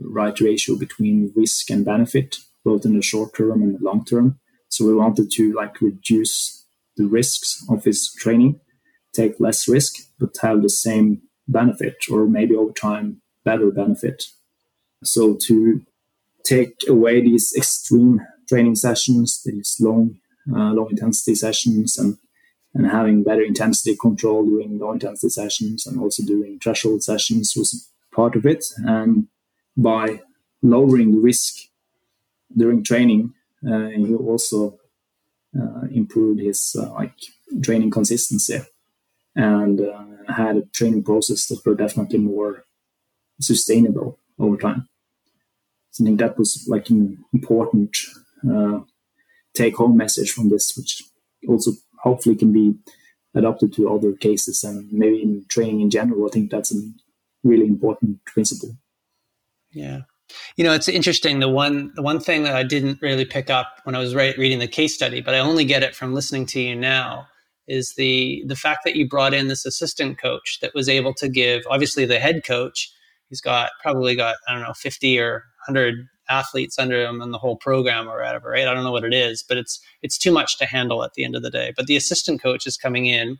right 0.00 0.40
ratio 0.40 0.76
between 0.76 1.32
risk 1.36 1.70
and 1.70 1.84
benefit, 1.84 2.36
both 2.64 2.86
in 2.86 2.94
the 2.96 3.02
short 3.02 3.34
term 3.34 3.60
and 3.62 3.74
the 3.74 3.84
long 3.84 4.04
term. 4.06 4.38
So 4.70 4.86
we 4.86 4.94
wanted 4.94 5.30
to 5.32 5.52
like 5.52 5.82
reduce 5.82 6.64
the 6.96 7.06
risks 7.06 7.62
of 7.68 7.84
his 7.84 8.10
training 8.14 8.60
take 9.12 9.40
less 9.40 9.68
risk 9.68 9.94
but 10.18 10.36
have 10.42 10.62
the 10.62 10.68
same 10.68 11.22
benefit 11.46 11.96
or 12.10 12.26
maybe 12.26 12.54
over 12.54 12.72
time 12.72 13.20
better 13.44 13.70
benefit. 13.70 14.26
So 15.02 15.36
to 15.46 15.82
take 16.44 16.76
away 16.88 17.20
these 17.20 17.54
extreme 17.56 18.20
training 18.48 18.76
sessions, 18.76 19.42
these 19.44 19.76
long, 19.80 20.18
uh, 20.54 20.72
low 20.72 20.88
intensity 20.88 21.34
sessions, 21.34 21.98
and 21.98 22.18
and 22.74 22.86
having 22.86 23.22
better 23.22 23.42
intensity 23.42 23.96
control 23.96 24.44
during 24.44 24.78
low 24.78 24.92
intensity 24.92 25.30
sessions 25.30 25.86
and 25.86 25.98
also 25.98 26.22
doing 26.22 26.60
threshold 26.60 27.02
sessions 27.02 27.54
was 27.56 27.90
part 28.12 28.36
of 28.36 28.44
it. 28.44 28.64
And 28.78 29.26
by 29.76 30.20
lowering 30.62 31.12
the 31.12 31.20
risk 31.20 31.54
during 32.56 32.84
training, 32.84 33.32
uh, 33.66 33.88
he 33.88 34.14
also 34.14 34.78
uh, 35.58 35.86
improved 35.90 36.40
his 36.40 36.76
uh, 36.78 36.92
like 36.92 37.14
training 37.62 37.90
consistency 37.90 38.60
and 39.38 39.80
uh, 39.80 40.32
had 40.32 40.56
a 40.56 40.62
training 40.74 41.04
process 41.04 41.46
that 41.46 41.64
were 41.64 41.76
definitely 41.76 42.18
more 42.18 42.64
sustainable 43.40 44.18
over 44.38 44.56
time. 44.56 44.88
So 45.92 46.04
I 46.04 46.06
think 46.06 46.18
that 46.18 46.36
was 46.36 46.66
like 46.68 46.90
an 46.90 47.24
important 47.32 47.96
uh, 48.52 48.80
take 49.54 49.76
home 49.76 49.96
message 49.96 50.32
from 50.32 50.50
this, 50.50 50.76
which 50.76 51.02
also 51.48 51.70
hopefully 52.02 52.36
can 52.36 52.52
be 52.52 52.74
adopted 53.34 53.72
to 53.74 53.88
other 53.88 54.12
cases 54.12 54.64
and 54.64 54.92
maybe 54.92 55.22
in 55.22 55.44
training 55.48 55.80
in 55.80 55.90
general. 55.90 56.26
I 56.26 56.30
think 56.30 56.50
that's 56.50 56.74
a 56.74 56.80
really 57.44 57.66
important 57.66 58.24
principle. 58.24 58.76
Yeah. 59.70 60.00
You 60.56 60.64
know, 60.64 60.74
it's 60.74 60.88
interesting. 60.88 61.38
The 61.38 61.48
one, 61.48 61.92
the 61.94 62.02
one 62.02 62.18
thing 62.18 62.42
that 62.42 62.56
I 62.56 62.64
didn't 62.64 63.00
really 63.00 63.24
pick 63.24 63.50
up 63.50 63.78
when 63.84 63.94
I 63.94 64.00
was 64.00 64.14
re- 64.14 64.34
reading 64.36 64.58
the 64.58 64.68
case 64.68 64.94
study, 64.94 65.20
but 65.20 65.34
I 65.34 65.38
only 65.38 65.64
get 65.64 65.84
it 65.84 65.94
from 65.94 66.12
listening 66.12 66.46
to 66.46 66.60
you 66.60 66.74
now, 66.74 67.28
is 67.68 67.94
the 67.94 68.42
the 68.46 68.56
fact 68.56 68.80
that 68.84 68.96
you 68.96 69.06
brought 69.06 69.34
in 69.34 69.48
this 69.48 69.64
assistant 69.64 70.18
coach 70.18 70.58
that 70.60 70.74
was 70.74 70.88
able 70.88 71.14
to 71.14 71.28
give 71.28 71.62
obviously 71.70 72.04
the 72.04 72.18
head 72.18 72.42
coach 72.44 72.90
he's 73.28 73.40
got 73.40 73.70
probably 73.82 74.16
got 74.16 74.36
i 74.48 74.52
don't 74.52 74.62
know 74.62 74.72
50 74.72 75.20
or 75.20 75.44
100 75.66 76.08
athletes 76.28 76.78
under 76.78 77.02
him 77.02 77.20
in 77.20 77.30
the 77.30 77.38
whole 77.38 77.56
program 77.56 78.08
or 78.08 78.18
whatever 78.18 78.50
right? 78.50 78.66
I 78.66 78.74
don't 78.74 78.84
know 78.84 78.92
what 78.92 79.04
it 79.04 79.14
is 79.14 79.42
but 79.42 79.56
it's 79.56 79.80
it's 80.02 80.18
too 80.18 80.32
much 80.32 80.58
to 80.58 80.66
handle 80.66 81.02
at 81.04 81.14
the 81.14 81.24
end 81.24 81.34
of 81.34 81.42
the 81.42 81.50
day. 81.50 81.72
But 81.76 81.86
the 81.86 81.96
assistant 81.96 82.42
coach 82.42 82.66
is 82.66 82.76
coming 82.76 83.06
in 83.06 83.38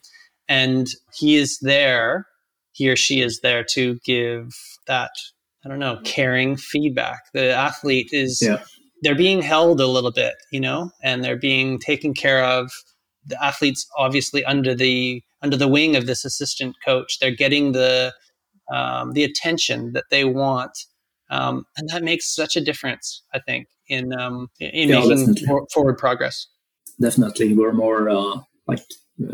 and 0.48 0.88
he 1.14 1.36
is 1.36 1.58
there 1.60 2.26
he 2.72 2.88
or 2.88 2.96
she 2.96 3.20
is 3.20 3.40
there 3.40 3.64
to 3.64 3.98
give 4.04 4.54
that 4.86 5.10
i 5.64 5.68
don't 5.68 5.78
know 5.78 6.00
caring 6.04 6.56
feedback. 6.56 7.24
The 7.32 7.50
athlete 7.52 8.10
is 8.12 8.40
yeah. 8.42 8.62
they're 9.02 9.14
being 9.14 9.42
held 9.42 9.80
a 9.80 9.86
little 9.86 10.12
bit 10.12 10.34
you 10.50 10.60
know 10.60 10.90
and 11.02 11.22
they're 11.22 11.36
being 11.36 11.78
taken 11.78 12.14
care 12.14 12.44
of 12.44 12.70
the 13.28 13.42
athletes 13.42 13.86
obviously 13.96 14.44
under 14.44 14.74
the 14.74 15.22
under 15.42 15.56
the 15.56 15.68
wing 15.68 15.96
of 15.96 16.06
this 16.06 16.24
assistant 16.24 16.76
coach. 16.84 17.18
They're 17.18 17.30
getting 17.30 17.72
the 17.72 18.12
um, 18.72 19.12
the 19.12 19.24
attention 19.24 19.92
that 19.92 20.04
they 20.10 20.24
want, 20.24 20.76
um, 21.30 21.64
and 21.76 21.88
that 21.88 22.02
makes 22.02 22.34
such 22.34 22.56
a 22.56 22.60
difference. 22.60 23.22
I 23.32 23.38
think 23.38 23.68
in 23.88 24.12
um, 24.18 24.48
in 24.60 24.88
yeah, 24.88 25.00
making 25.00 25.36
for, 25.46 25.66
forward 25.72 25.98
progress. 25.98 26.46
Definitely, 27.00 27.54
we're 27.54 27.72
more 27.72 28.08
uh, 28.08 28.40
like 28.66 28.82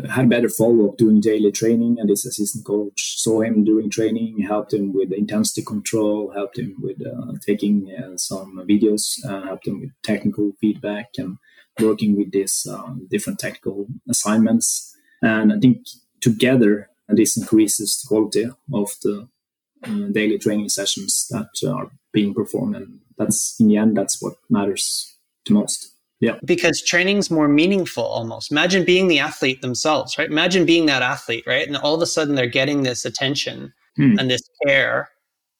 had 0.09 0.29
better 0.29 0.49
follow 0.49 0.89
up 0.89 0.97
doing 0.97 1.19
daily 1.19 1.51
training, 1.51 1.97
and 1.99 2.09
this 2.09 2.25
assistant 2.25 2.65
coach 2.65 3.21
saw 3.21 3.41
him 3.41 3.63
doing 3.63 3.89
training, 3.89 4.39
helped 4.39 4.73
him 4.73 4.93
with 4.93 5.11
intensity 5.11 5.63
control, 5.63 6.31
helped 6.33 6.57
him 6.57 6.75
with 6.81 6.97
uh, 7.05 7.33
taking 7.45 7.93
uh, 7.97 8.17
some 8.17 8.65
videos, 8.67 9.23
uh, 9.25 9.41
helped 9.43 9.67
him 9.67 9.81
with 9.81 9.91
technical 10.03 10.53
feedback, 10.59 11.09
and 11.17 11.37
working 11.79 12.15
with 12.17 12.31
these 12.31 12.67
uh, 12.69 12.93
different 13.09 13.39
technical 13.39 13.87
assignments. 14.09 14.95
And 15.21 15.53
I 15.53 15.59
think 15.59 15.85
together, 16.21 16.89
this 17.07 17.37
increases 17.37 18.01
the 18.01 18.07
quality 18.07 18.45
of 18.73 18.89
the 19.03 19.27
uh, 19.83 20.11
daily 20.11 20.39
training 20.39 20.69
sessions 20.69 21.27
that 21.29 21.49
are 21.67 21.91
being 22.11 22.33
performed. 22.33 22.75
And 22.75 22.99
that's 23.17 23.55
in 23.59 23.67
the 23.67 23.77
end, 23.77 23.95
that's 23.95 24.21
what 24.21 24.33
matters 24.49 25.15
the 25.45 25.53
most. 25.53 25.91
Yeah. 26.21 26.37
Because 26.45 26.81
training's 26.81 27.29
more 27.29 27.47
meaningful 27.47 28.03
almost. 28.03 28.51
Imagine 28.51 28.85
being 28.85 29.07
the 29.07 29.19
athlete 29.19 29.61
themselves, 29.61 30.17
right? 30.17 30.29
Imagine 30.29 30.65
being 30.65 30.85
that 30.85 31.01
athlete, 31.01 31.43
right? 31.45 31.67
And 31.67 31.77
all 31.77 31.93
of 31.93 32.01
a 32.01 32.05
sudden 32.05 32.35
they're 32.35 32.47
getting 32.47 32.83
this 32.83 33.05
attention 33.05 33.73
hmm. 33.97 34.17
and 34.17 34.31
this 34.31 34.41
care 34.65 35.09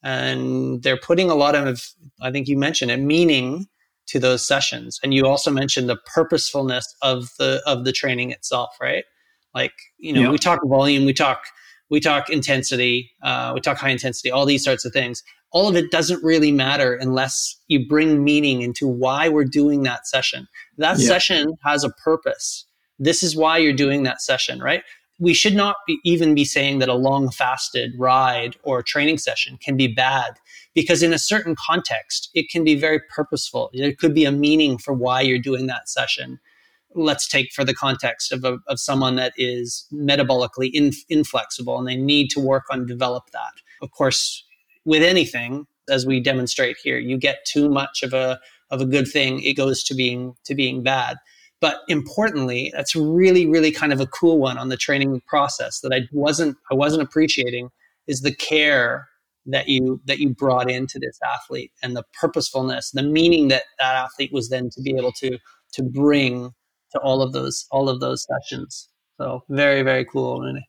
and 0.01 0.81
they're 0.81 0.97
putting 0.97 1.29
a 1.29 1.35
lot 1.35 1.55
of 1.55 1.89
I 2.21 2.31
think 2.31 2.47
you 2.47 2.57
mentioned 2.57 2.91
it 2.91 2.99
meaning 2.99 3.67
to 4.07 4.19
those 4.19 4.45
sessions. 4.45 4.99
And 5.03 5.13
you 5.13 5.25
also 5.25 5.51
mentioned 5.51 5.89
the 5.89 5.97
purposefulness 6.13 6.95
of 7.01 7.29
the 7.37 7.61
of 7.65 7.85
the 7.85 7.91
training 7.91 8.31
itself, 8.31 8.75
right? 8.81 9.05
Like, 9.53 9.73
you 9.97 10.13
know, 10.13 10.21
yeah. 10.21 10.29
we 10.29 10.37
talk 10.37 10.59
volume, 10.65 11.05
we 11.05 11.13
talk 11.13 11.43
we 11.89 11.99
talk 11.99 12.29
intensity, 12.29 13.11
uh, 13.23 13.51
we 13.53 13.61
talk 13.61 13.77
high 13.77 13.89
intensity, 13.89 14.31
all 14.31 14.45
these 14.45 14.63
sorts 14.63 14.85
of 14.85 14.93
things 14.93 15.23
all 15.55 15.69
of 15.69 15.77
it 15.77 15.89
doesn't 15.89 16.21
really 16.21 16.51
matter 16.51 16.95
unless 16.95 17.55
you 17.69 17.87
bring 17.87 18.25
meaning 18.25 18.61
into 18.61 18.85
why 18.85 19.29
we're 19.29 19.45
doing 19.45 19.83
that 19.83 20.05
session. 20.05 20.49
That 20.77 20.99
yeah. 20.99 21.07
session 21.07 21.53
has 21.63 21.85
a 21.85 21.91
purpose. 21.91 22.65
This 22.99 23.23
is 23.23 23.37
why 23.37 23.59
you're 23.59 23.71
doing 23.71 24.03
that 24.03 24.21
session, 24.21 24.59
right? 24.59 24.83
We 25.17 25.33
should 25.33 25.55
not 25.55 25.77
be, 25.87 25.97
even 26.03 26.35
be 26.35 26.43
saying 26.43 26.79
that 26.79 26.89
a 26.89 26.93
long 26.93 27.31
fasted 27.31 27.93
ride 27.97 28.57
or 28.63 28.83
training 28.83 29.17
session 29.17 29.57
can 29.63 29.77
be 29.77 29.87
bad 29.87 30.33
because 30.75 31.01
in 31.01 31.13
a 31.13 31.19
certain 31.19 31.55
context, 31.55 32.29
it 32.35 32.49
can 32.49 32.63
be 32.63 32.75
very 32.75 32.99
purposeful. 33.09 33.71
There 33.73 33.93
could 33.93 34.13
be 34.13 34.25
a 34.25 34.31
meaning 34.31 34.77
for 34.77 34.93
why 34.93 35.21
you're 35.21 35.39
doing 35.39 35.65
that 35.67 35.89
session. 35.89 36.39
Let's 36.93 37.27
take 37.27 37.51
for 37.53 37.63
the 37.63 37.73
context 37.73 38.31
of, 38.31 38.43
a, 38.43 38.59
of 38.67 38.79
someone 38.79 39.15
that 39.15 39.33
is 39.37 39.87
metabolically 39.91 40.69
in, 40.73 40.91
inflexible 41.09 41.79
and 41.79 41.87
they 41.87 41.95
need 41.95 42.29
to 42.31 42.39
work 42.39 42.65
on 42.69 42.85
develop 42.85 43.31
that. 43.31 43.53
Of 43.81 43.91
course, 43.91 44.45
with 44.83 45.01
anything, 45.01 45.65
as 45.89 46.05
we 46.05 46.19
demonstrate 46.19 46.77
here, 46.83 46.97
you 46.97 47.17
get 47.17 47.45
too 47.45 47.69
much 47.69 48.03
of 48.03 48.13
a 48.13 48.39
of 48.71 48.81
a 48.81 48.85
good 48.85 49.07
thing, 49.07 49.43
it 49.43 49.53
goes 49.53 49.83
to 49.83 49.93
being 49.93 50.35
to 50.45 50.55
being 50.55 50.83
bad. 50.83 51.17
But 51.61 51.81
importantly, 51.87 52.71
that's 52.75 52.95
really, 52.95 53.45
really 53.45 53.71
kind 53.71 53.93
of 53.93 54.01
a 54.01 54.07
cool 54.07 54.39
one 54.39 54.57
on 54.57 54.69
the 54.69 54.77
training 54.77 55.21
process 55.27 55.79
that 55.81 55.93
I 55.93 56.07
wasn't 56.11 56.57
I 56.71 56.75
wasn't 56.75 57.03
appreciating 57.03 57.69
is 58.07 58.21
the 58.21 58.33
care 58.33 59.07
that 59.47 59.67
you 59.67 60.01
that 60.05 60.19
you 60.19 60.29
brought 60.29 60.69
into 60.69 60.99
this 60.99 61.19
athlete 61.23 61.71
and 61.83 61.95
the 61.95 62.03
purposefulness, 62.19 62.91
the 62.91 63.03
meaning 63.03 63.47
that 63.49 63.63
that 63.79 63.95
athlete 63.95 64.33
was 64.33 64.49
then 64.49 64.69
to 64.71 64.81
be 64.81 64.95
able 64.97 65.11
to 65.13 65.37
to 65.73 65.83
bring 65.83 66.51
to 66.91 66.99
all 66.99 67.21
of 67.21 67.33
those 67.33 67.65
all 67.71 67.89
of 67.89 67.99
those 67.99 68.25
sessions. 68.25 68.89
So 69.17 69.43
very, 69.49 69.81
very 69.81 70.05
cool, 70.05 70.41
really. 70.41 70.67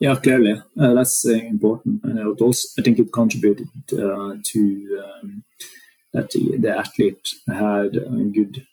Yeah, 0.00 0.16
clearly, 0.16 0.60
uh, 0.78 0.94
that's 0.94 1.24
uh, 1.26 1.32
important, 1.32 2.02
and 2.04 2.18
it 2.18 2.40
also 2.40 2.68
I 2.78 2.82
think 2.82 2.98
it 2.98 3.12
contributed 3.12 3.68
uh, 3.92 4.34
to 4.42 5.04
um, 5.04 5.44
that 6.12 6.30
the, 6.30 6.56
the, 6.58 6.76
athlete 6.76 7.28
had 7.48 7.96
a 7.96 8.24
good 8.32 8.66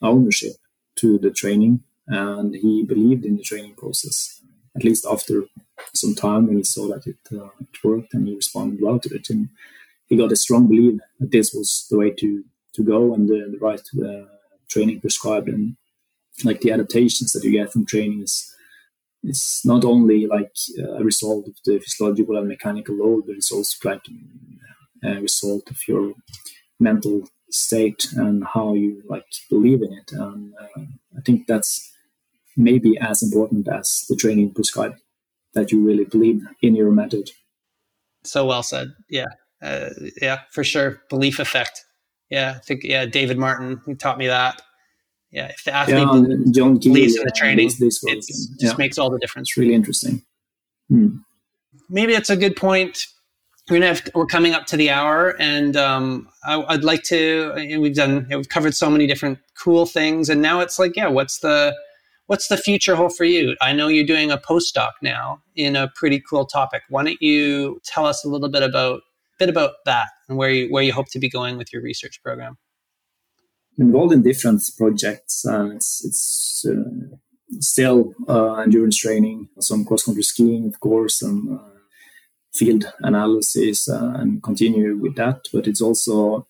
ownership 0.00 0.52
to 0.96 1.18
the 1.18 1.30
training, 1.30 1.84
and 2.08 2.54
he 2.54 2.82
believed 2.82 3.24
in 3.24 3.36
the 3.36 3.42
training 3.42 3.74
process. 3.74 4.40
At 4.74 4.84
least 4.84 5.06
after 5.08 5.44
some 5.94 6.14
time, 6.14 6.48
and 6.48 6.58
he 6.58 6.64
saw 6.64 6.88
that 6.88 7.06
it, 7.06 7.18
uh, 7.32 7.50
it 7.60 7.84
worked 7.84 8.14
and 8.14 8.26
he 8.26 8.34
responded 8.34 8.80
well 8.80 8.98
to 9.00 9.14
it, 9.14 9.30
and 9.30 9.48
he 10.08 10.16
got 10.16 10.32
a 10.32 10.36
strong 10.36 10.68
belief 10.68 11.00
that 11.20 11.30
this 11.30 11.52
was 11.52 11.86
the 11.90 11.98
way 11.98 12.10
to 12.10 12.44
to 12.74 12.82
go 12.82 13.14
and 13.14 13.28
the, 13.28 13.50
the 13.52 13.58
right 13.58 13.82
uh, 14.02 14.26
training 14.68 15.00
prescribed, 15.00 15.48
and 15.48 15.76
like 16.44 16.60
the 16.60 16.72
adaptations 16.72 17.32
that 17.32 17.44
you 17.44 17.52
get 17.52 17.72
from 17.72 17.84
training 17.86 18.22
is 18.22 18.54
it's 19.22 19.64
not 19.64 19.84
only 19.84 20.26
like 20.26 20.52
a 20.98 21.04
result 21.04 21.46
of 21.46 21.54
the 21.64 21.78
physiological 21.78 22.36
and 22.36 22.48
mechanical 22.48 22.96
load, 22.96 23.24
but 23.26 23.36
it's 23.36 23.52
also 23.52 23.88
like 23.88 24.02
a 25.04 25.20
result 25.20 25.70
of 25.70 25.76
your 25.86 26.14
mental 26.80 27.28
state 27.50 28.08
and 28.16 28.44
how 28.54 28.74
you 28.74 29.02
like 29.08 29.26
believe 29.48 29.82
in 29.82 29.92
it. 29.92 30.10
And 30.12 30.54
uh, 30.60 30.80
I 31.16 31.20
think 31.24 31.46
that's 31.46 31.92
maybe 32.56 32.98
as 32.98 33.22
important 33.22 33.68
as 33.68 34.04
the 34.08 34.16
training 34.16 34.54
prescribed 34.54 35.00
that 35.54 35.70
you 35.72 35.84
really 35.84 36.04
believe 36.04 36.42
in 36.62 36.74
your 36.74 36.90
method. 36.90 37.30
So 38.24 38.46
well 38.46 38.62
said. 38.62 38.92
Yeah. 39.10 39.26
Uh, 39.60 39.90
yeah, 40.20 40.40
for 40.50 40.64
sure. 40.64 41.02
Belief 41.08 41.38
effect. 41.38 41.84
Yeah. 42.30 42.54
I 42.56 42.60
think, 42.60 42.82
yeah, 42.84 43.06
David 43.06 43.38
Martin, 43.38 43.80
he 43.86 43.94
taught 43.94 44.18
me 44.18 44.26
that 44.28 44.62
yeah, 45.32 45.46
if 45.46 45.64
the 45.64 45.74
athlete 45.74 45.96
yeah, 45.98 46.52
John 46.52 46.76
believes 46.76 47.16
in 47.16 47.24
the 47.24 47.32
training, 47.34 47.70
it 47.80 47.80
just 47.80 48.54
yeah. 48.60 48.74
makes 48.76 48.98
all 48.98 49.08
the 49.08 49.18
difference. 49.18 49.56
Really 49.56 49.72
interesting. 49.72 50.22
Hmm. 50.88 51.16
Maybe 51.88 52.12
it's 52.12 52.28
a 52.28 52.36
good 52.36 52.54
point. 52.54 53.06
We're 53.70 53.76
gonna 53.76 53.94
have, 53.94 54.02
we're 54.14 54.26
coming 54.26 54.52
up 54.52 54.66
to 54.66 54.76
the 54.76 54.90
hour, 54.90 55.34
and 55.40 55.74
um, 55.74 56.28
I, 56.44 56.56
would 56.58 56.84
like 56.84 57.02
to. 57.04 57.54
We've 57.80 57.94
done 57.94 58.26
we've 58.28 58.48
covered 58.48 58.74
so 58.74 58.90
many 58.90 59.06
different 59.06 59.38
cool 59.58 59.86
things, 59.86 60.28
and 60.28 60.42
now 60.42 60.60
it's 60.60 60.78
like, 60.78 60.96
yeah, 60.96 61.08
what's 61.08 61.38
the 61.38 61.74
what's 62.32 62.48
the 62.48 62.56
future 62.56 62.96
hold 62.96 63.14
for 63.14 63.24
you? 63.24 63.54
I 63.60 63.74
know 63.74 63.88
you're 63.88 64.06
doing 64.06 64.30
a 64.30 64.38
postdoc 64.38 64.92
now 65.02 65.42
in 65.54 65.76
a 65.76 65.92
pretty 65.94 66.18
cool 66.18 66.46
topic. 66.46 66.80
Why 66.88 67.04
don't 67.04 67.20
you 67.20 67.78
tell 67.84 68.06
us 68.06 68.24
a 68.24 68.28
little 68.28 68.48
bit 68.48 68.62
about 68.62 69.02
bit 69.38 69.50
about 69.50 69.72
that 69.84 70.08
and 70.28 70.38
where 70.38 70.48
you 70.48 70.72
where 70.72 70.82
you 70.82 70.94
hope 70.94 71.10
to 71.10 71.18
be 71.18 71.28
going 71.28 71.58
with 71.58 71.74
your 71.74 71.82
research 71.82 72.22
program? 72.22 72.56
involved 73.78 74.14
in 74.14 74.22
different 74.22 74.62
projects. 74.78 75.44
and 75.44 75.72
it's, 75.72 76.04
it's 76.04 76.66
uh, 76.68 77.16
still 77.60 78.14
uh, 78.28 78.54
endurance 78.56 78.98
training, 78.98 79.48
some 79.60 79.84
cross 79.84 80.04
country 80.04 80.22
skiing, 80.22 80.66
of 80.68 80.78
course, 80.80 81.22
and 81.22 81.58
uh, 81.58 81.62
field 82.54 82.84
analysis, 83.00 83.88
uh, 83.88 84.12
and 84.16 84.42
continue 84.42 84.96
with 84.96 85.16
that. 85.16 85.40
But 85.52 85.66
it's 85.66 85.80
also 85.82 86.46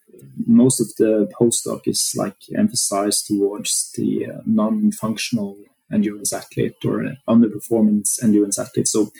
most 0.47 0.81
of 0.81 0.89
the 0.97 1.29
postdoc 1.41 1.83
is 1.87 2.13
like 2.17 2.37
emphasized 2.57 3.27
towards 3.27 3.93
the 3.97 4.27
uh, 4.27 4.41
non-functional 4.45 5.57
endurance 5.93 6.33
athlete 6.33 6.77
or 6.85 7.05
underperformance 7.29 8.23
endurance 8.23 8.59
athlete. 8.59 8.89
So 8.89 9.11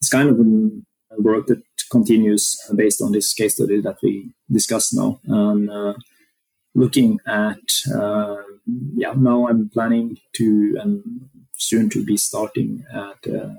it's 0.00 0.10
kind 0.10 0.28
of 0.28 0.38
a 0.40 1.22
work 1.22 1.46
that 1.46 1.62
continues 1.90 2.58
based 2.74 3.00
on 3.00 3.12
this 3.12 3.32
case 3.32 3.54
study 3.54 3.80
that 3.80 3.98
we 4.02 4.30
discussed 4.50 4.94
now. 4.94 5.20
And 5.24 5.70
uh, 5.70 5.94
looking 6.74 7.18
at 7.26 7.66
uh, 7.94 8.36
yeah 8.94 9.12
now 9.16 9.48
i'm 9.48 9.68
planning 9.68 10.18
to 10.32 10.76
and 10.80 11.02
soon 11.56 11.88
to 11.90 12.04
be 12.04 12.16
starting 12.16 12.84
at 12.92 13.20
uh, 13.32 13.54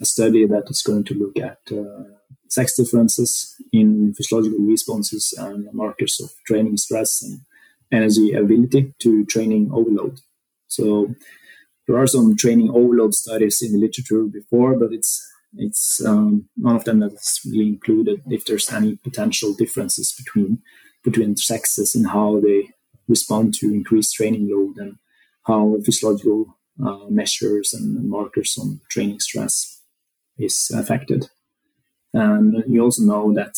a 0.00 0.04
study 0.04 0.46
that 0.46 0.64
is 0.68 0.82
going 0.82 1.04
to 1.04 1.14
look 1.14 1.38
at 1.38 1.60
uh, 1.72 2.04
sex 2.48 2.76
differences 2.76 3.54
in 3.72 4.12
physiological 4.14 4.58
responses 4.60 5.34
and 5.38 5.68
markers 5.72 6.20
of 6.20 6.30
training 6.46 6.76
stress 6.76 7.22
and 7.22 7.40
energy 7.92 8.32
availability 8.32 8.94
to 8.98 9.24
training 9.26 9.70
overload 9.72 10.18
so 10.66 11.14
there 11.90 12.00
are 12.00 12.06
some 12.06 12.36
training 12.36 12.70
overload 12.70 13.14
studies 13.14 13.60
in 13.62 13.72
the 13.72 13.78
literature 13.78 14.22
before 14.24 14.78
but 14.78 14.92
it's 14.92 15.26
it's 15.56 16.04
um, 16.06 16.48
none 16.56 16.76
of 16.76 16.84
them 16.84 17.00
that's 17.00 17.40
really 17.44 17.66
included 17.66 18.22
if 18.30 18.44
there's 18.44 18.72
any 18.72 18.96
potential 18.96 19.52
differences 19.54 20.14
between 20.16 20.62
between 21.02 21.36
sexes 21.36 21.94
and 21.96 22.06
how 22.08 22.40
they 22.40 22.68
respond 23.08 23.54
to 23.54 23.74
increased 23.74 24.14
training 24.14 24.48
load 24.48 24.76
and 24.78 24.96
how 25.46 25.76
physiological 25.84 26.56
uh, 26.86 27.06
measures 27.08 27.74
and 27.74 28.08
markers 28.08 28.56
on 28.60 28.80
training 28.88 29.18
stress 29.18 29.82
is 30.38 30.70
affected. 30.72 31.28
And 32.14 32.62
you 32.68 32.82
also 32.82 33.02
know 33.02 33.34
that 33.34 33.56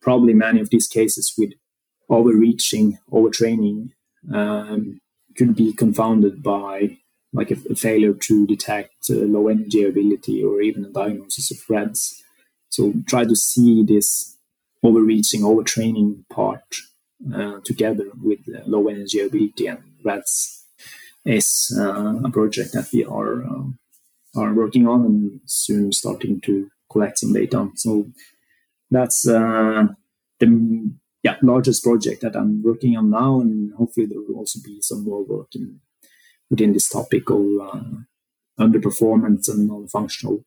probably 0.00 0.34
many 0.34 0.60
of 0.60 0.70
these 0.70 0.88
cases 0.88 1.32
with 1.38 1.52
overreaching, 2.10 2.98
overtraining 3.12 3.90
um, 4.32 5.00
could 5.36 5.54
be 5.54 5.72
confounded 5.72 6.42
by 6.42 6.98
like 7.34 7.50
a, 7.50 7.56
a 7.70 7.74
failure 7.74 8.14
to 8.14 8.46
detect 8.46 8.94
uh, 9.10 9.14
low 9.14 9.48
energy 9.48 9.84
availability 9.84 10.42
or 10.42 10.62
even 10.62 10.84
a 10.84 10.90
diagnosis 10.90 11.50
of 11.50 11.58
RED-S. 11.68 12.22
So 12.70 12.94
try 13.06 13.24
to 13.24 13.36
see 13.36 13.84
this 13.84 14.38
overreaching, 14.82 15.42
overtraining 15.42 16.26
part 16.30 16.76
uh, 17.34 17.60
together 17.64 18.06
with 18.22 18.40
low 18.66 18.88
energy 18.88 19.20
availability 19.20 19.66
and 19.66 19.82
RED-S 20.02 20.64
is 21.24 21.76
uh, 21.78 22.16
a 22.24 22.30
project 22.30 22.72
that 22.72 22.88
we 22.92 23.04
are 23.04 23.44
uh, 23.44 23.64
are 24.36 24.52
working 24.52 24.86
on 24.86 25.04
and 25.04 25.40
soon 25.46 25.92
starting 25.92 26.40
to 26.42 26.68
collect 26.90 27.18
some 27.18 27.32
data. 27.32 27.58
on. 27.58 27.76
So 27.76 28.06
that's 28.90 29.26
uh, 29.26 29.86
the 30.40 30.92
yeah 31.22 31.36
largest 31.42 31.82
project 31.82 32.22
that 32.22 32.36
I'm 32.36 32.62
working 32.62 32.96
on 32.96 33.10
now, 33.10 33.40
and 33.40 33.72
hopefully 33.74 34.06
there 34.06 34.20
will 34.20 34.36
also 34.36 34.60
be 34.62 34.80
some 34.80 35.04
more 35.04 35.24
work 35.24 35.54
in, 35.54 35.80
within 36.50 36.72
this 36.72 36.88
topic 36.88 37.30
of 37.30 37.40
uh, 37.60 37.80
underperformance 38.58 39.48
and 39.48 39.68
non-functional 39.68 40.44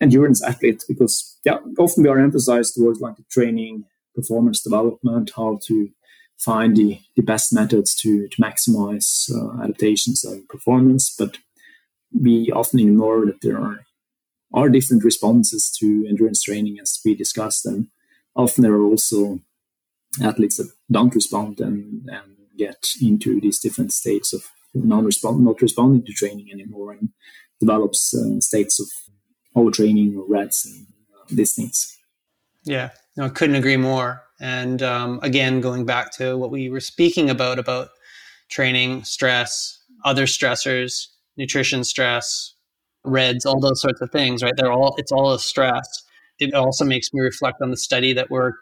endurance 0.00 0.42
athletes 0.44 0.84
because 0.84 1.38
yeah 1.44 1.58
often 1.78 2.02
we 2.02 2.08
are 2.08 2.18
emphasized 2.18 2.74
towards 2.74 3.00
like 3.00 3.16
the 3.16 3.24
training 3.30 3.84
performance 4.14 4.60
development 4.62 5.32
how 5.36 5.58
to 5.62 5.90
find 6.38 6.76
the, 6.76 7.00
the 7.16 7.22
best 7.22 7.52
methods 7.52 7.94
to, 7.94 8.28
to 8.28 8.42
maximize 8.42 9.30
uh, 9.34 9.62
adaptations 9.62 10.24
and 10.24 10.48
performance, 10.48 11.14
but 11.16 11.38
we 12.12 12.50
often 12.52 12.80
ignore 12.80 13.26
that 13.26 13.40
there 13.42 13.58
are, 13.58 13.80
are 14.52 14.68
different 14.68 15.04
responses 15.04 15.74
to 15.78 16.06
endurance 16.08 16.42
training 16.42 16.78
as 16.80 17.00
we 17.04 17.14
discussed, 17.14 17.64
and 17.66 17.88
often 18.34 18.62
there 18.62 18.74
are 18.74 18.84
also 18.84 19.40
athletes 20.22 20.56
that 20.56 20.70
don't 20.90 21.14
respond 21.14 21.60
and, 21.60 22.08
and 22.08 22.36
get 22.56 22.86
into 23.02 23.40
these 23.40 23.58
different 23.58 23.92
states 23.92 24.32
of 24.32 24.44
non-respond, 24.84 25.44
not 25.44 25.60
responding 25.60 26.04
to 26.04 26.12
training 26.12 26.48
anymore, 26.52 26.92
and 26.92 27.10
develops 27.60 28.14
uh, 28.14 28.40
states 28.40 28.80
of 28.80 28.88
overtraining 29.56 30.16
or 30.16 30.24
RED-S 30.28 30.66
and 30.66 30.86
uh, 31.14 31.24
these 31.30 31.54
things. 31.54 31.96
Yeah, 32.64 32.90
no, 33.16 33.24
I 33.24 33.28
couldn't 33.28 33.56
agree 33.56 33.76
more. 33.76 34.22
And 34.40 34.82
um, 34.82 35.20
again, 35.22 35.60
going 35.60 35.86
back 35.86 36.12
to 36.16 36.36
what 36.36 36.50
we 36.50 36.68
were 36.68 36.80
speaking 36.80 37.30
about 37.30 37.58
about 37.58 37.88
training, 38.50 39.04
stress, 39.04 39.82
other 40.04 40.26
stressors, 40.26 41.06
nutrition 41.36 41.84
stress, 41.84 42.54
RED-S, 43.04 43.46
all 43.46 43.60
those 43.60 43.80
sorts 43.80 44.00
of 44.00 44.10
things, 44.10 44.42
right? 44.42 44.52
They're 44.56 44.72
all 44.72 44.94
it's 44.98 45.12
all 45.12 45.32
a 45.32 45.38
stress. 45.38 45.86
It 46.38 46.52
also 46.54 46.84
makes 46.84 47.12
me 47.14 47.20
reflect 47.20 47.62
on 47.62 47.70
the 47.70 47.76
study 47.76 48.12
that 48.12 48.30
we're 48.30 48.52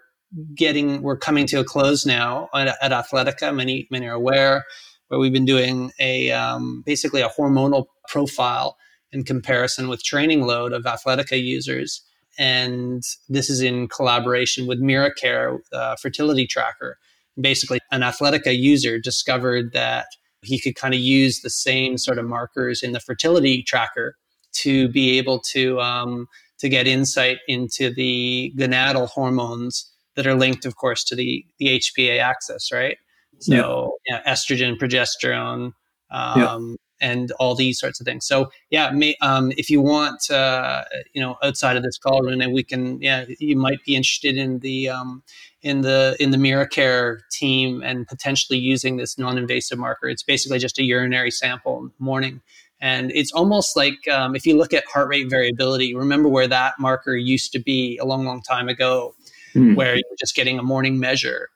getting 0.54 1.02
we're 1.02 1.16
coming 1.16 1.46
to 1.46 1.60
a 1.60 1.64
close 1.64 2.06
now 2.06 2.48
at, 2.54 2.76
at 2.80 2.92
Athletica. 2.92 3.54
Many 3.54 3.88
many 3.90 4.06
are 4.06 4.14
aware 4.14 4.64
where 5.08 5.20
we've 5.20 5.32
been 5.32 5.44
doing 5.44 5.92
a 5.98 6.30
um, 6.32 6.82
basically 6.86 7.20
a 7.20 7.28
hormonal 7.28 7.86
profile 8.08 8.76
in 9.12 9.24
comparison 9.24 9.88
with 9.88 10.02
training 10.02 10.42
load 10.42 10.72
of 10.72 10.84
Athletica 10.84 11.40
users 11.42 12.02
and 12.38 13.02
this 13.28 13.48
is 13.48 13.60
in 13.60 13.88
collaboration 13.88 14.66
with 14.66 14.80
MiraCare, 14.80 15.58
uh, 15.72 15.96
fertility 15.96 16.46
tracker. 16.46 16.98
Basically, 17.40 17.80
an 17.90 18.00
Athletica 18.00 18.56
user 18.56 18.98
discovered 18.98 19.72
that 19.72 20.06
he 20.42 20.58
could 20.58 20.74
kind 20.74 20.94
of 20.94 21.00
use 21.00 21.40
the 21.40 21.50
same 21.50 21.96
sort 21.98 22.18
of 22.18 22.26
markers 22.26 22.82
in 22.82 22.92
the 22.92 23.00
fertility 23.00 23.62
tracker 23.62 24.16
to 24.52 24.88
be 24.88 25.18
able 25.18 25.40
to 25.40 25.80
um, 25.80 26.26
to 26.58 26.68
get 26.68 26.86
insight 26.86 27.38
into 27.48 27.92
the 27.92 28.52
gonadal 28.56 29.08
hormones 29.08 29.90
that 30.16 30.26
are 30.26 30.34
linked, 30.34 30.64
of 30.64 30.76
course, 30.76 31.02
to 31.04 31.16
the 31.16 31.44
the 31.58 31.66
HPA 31.78 32.20
axis, 32.20 32.70
right? 32.72 32.98
So, 33.44 33.98
yeah. 34.08 34.20
Yeah, 34.24 34.32
estrogen, 34.32 34.78
progesterone, 34.78 35.72
um, 36.10 36.76
and 37.00 37.32
all 37.32 37.54
these 37.54 37.78
sorts 37.78 38.00
of 38.00 38.06
things. 38.06 38.26
So 38.26 38.50
yeah, 38.70 38.90
may, 38.90 39.14
um, 39.20 39.52
if 39.56 39.68
you 39.68 39.80
want, 39.80 40.30
uh, 40.30 40.84
you 41.12 41.20
know, 41.20 41.36
outside 41.42 41.76
of 41.76 41.82
this 41.82 41.98
call, 41.98 42.28
and 42.28 42.52
we 42.52 42.62
can, 42.62 43.00
yeah, 43.02 43.26
you 43.38 43.56
might 43.56 43.84
be 43.84 43.94
interested 43.96 44.36
in 44.36 44.60
the 44.60 44.88
um, 44.88 45.22
in 45.62 45.82
the 45.82 46.16
in 46.20 46.30
the 46.30 46.36
MiraCare 46.36 47.18
team 47.30 47.82
and 47.82 48.06
potentially 48.06 48.58
using 48.58 48.96
this 48.96 49.18
non-invasive 49.18 49.78
marker. 49.78 50.08
It's 50.08 50.22
basically 50.22 50.58
just 50.58 50.78
a 50.78 50.82
urinary 50.82 51.30
sample 51.30 51.78
in 51.80 51.84
the 51.86 52.04
morning. 52.04 52.40
And 52.80 53.10
it's 53.12 53.32
almost 53.32 53.76
like 53.76 54.06
um, 54.08 54.36
if 54.36 54.44
you 54.46 54.56
look 54.56 54.74
at 54.74 54.84
heart 54.86 55.08
rate 55.08 55.30
variability, 55.30 55.94
remember 55.94 56.28
where 56.28 56.48
that 56.48 56.74
marker 56.78 57.16
used 57.16 57.52
to 57.52 57.58
be 57.58 57.96
a 57.98 58.04
long, 58.04 58.26
long 58.26 58.42
time 58.42 58.68
ago, 58.68 59.14
mm. 59.54 59.74
where 59.74 59.94
you're 59.94 60.18
just 60.20 60.34
getting 60.34 60.58
a 60.58 60.62
morning 60.62 60.98
measure 60.98 61.48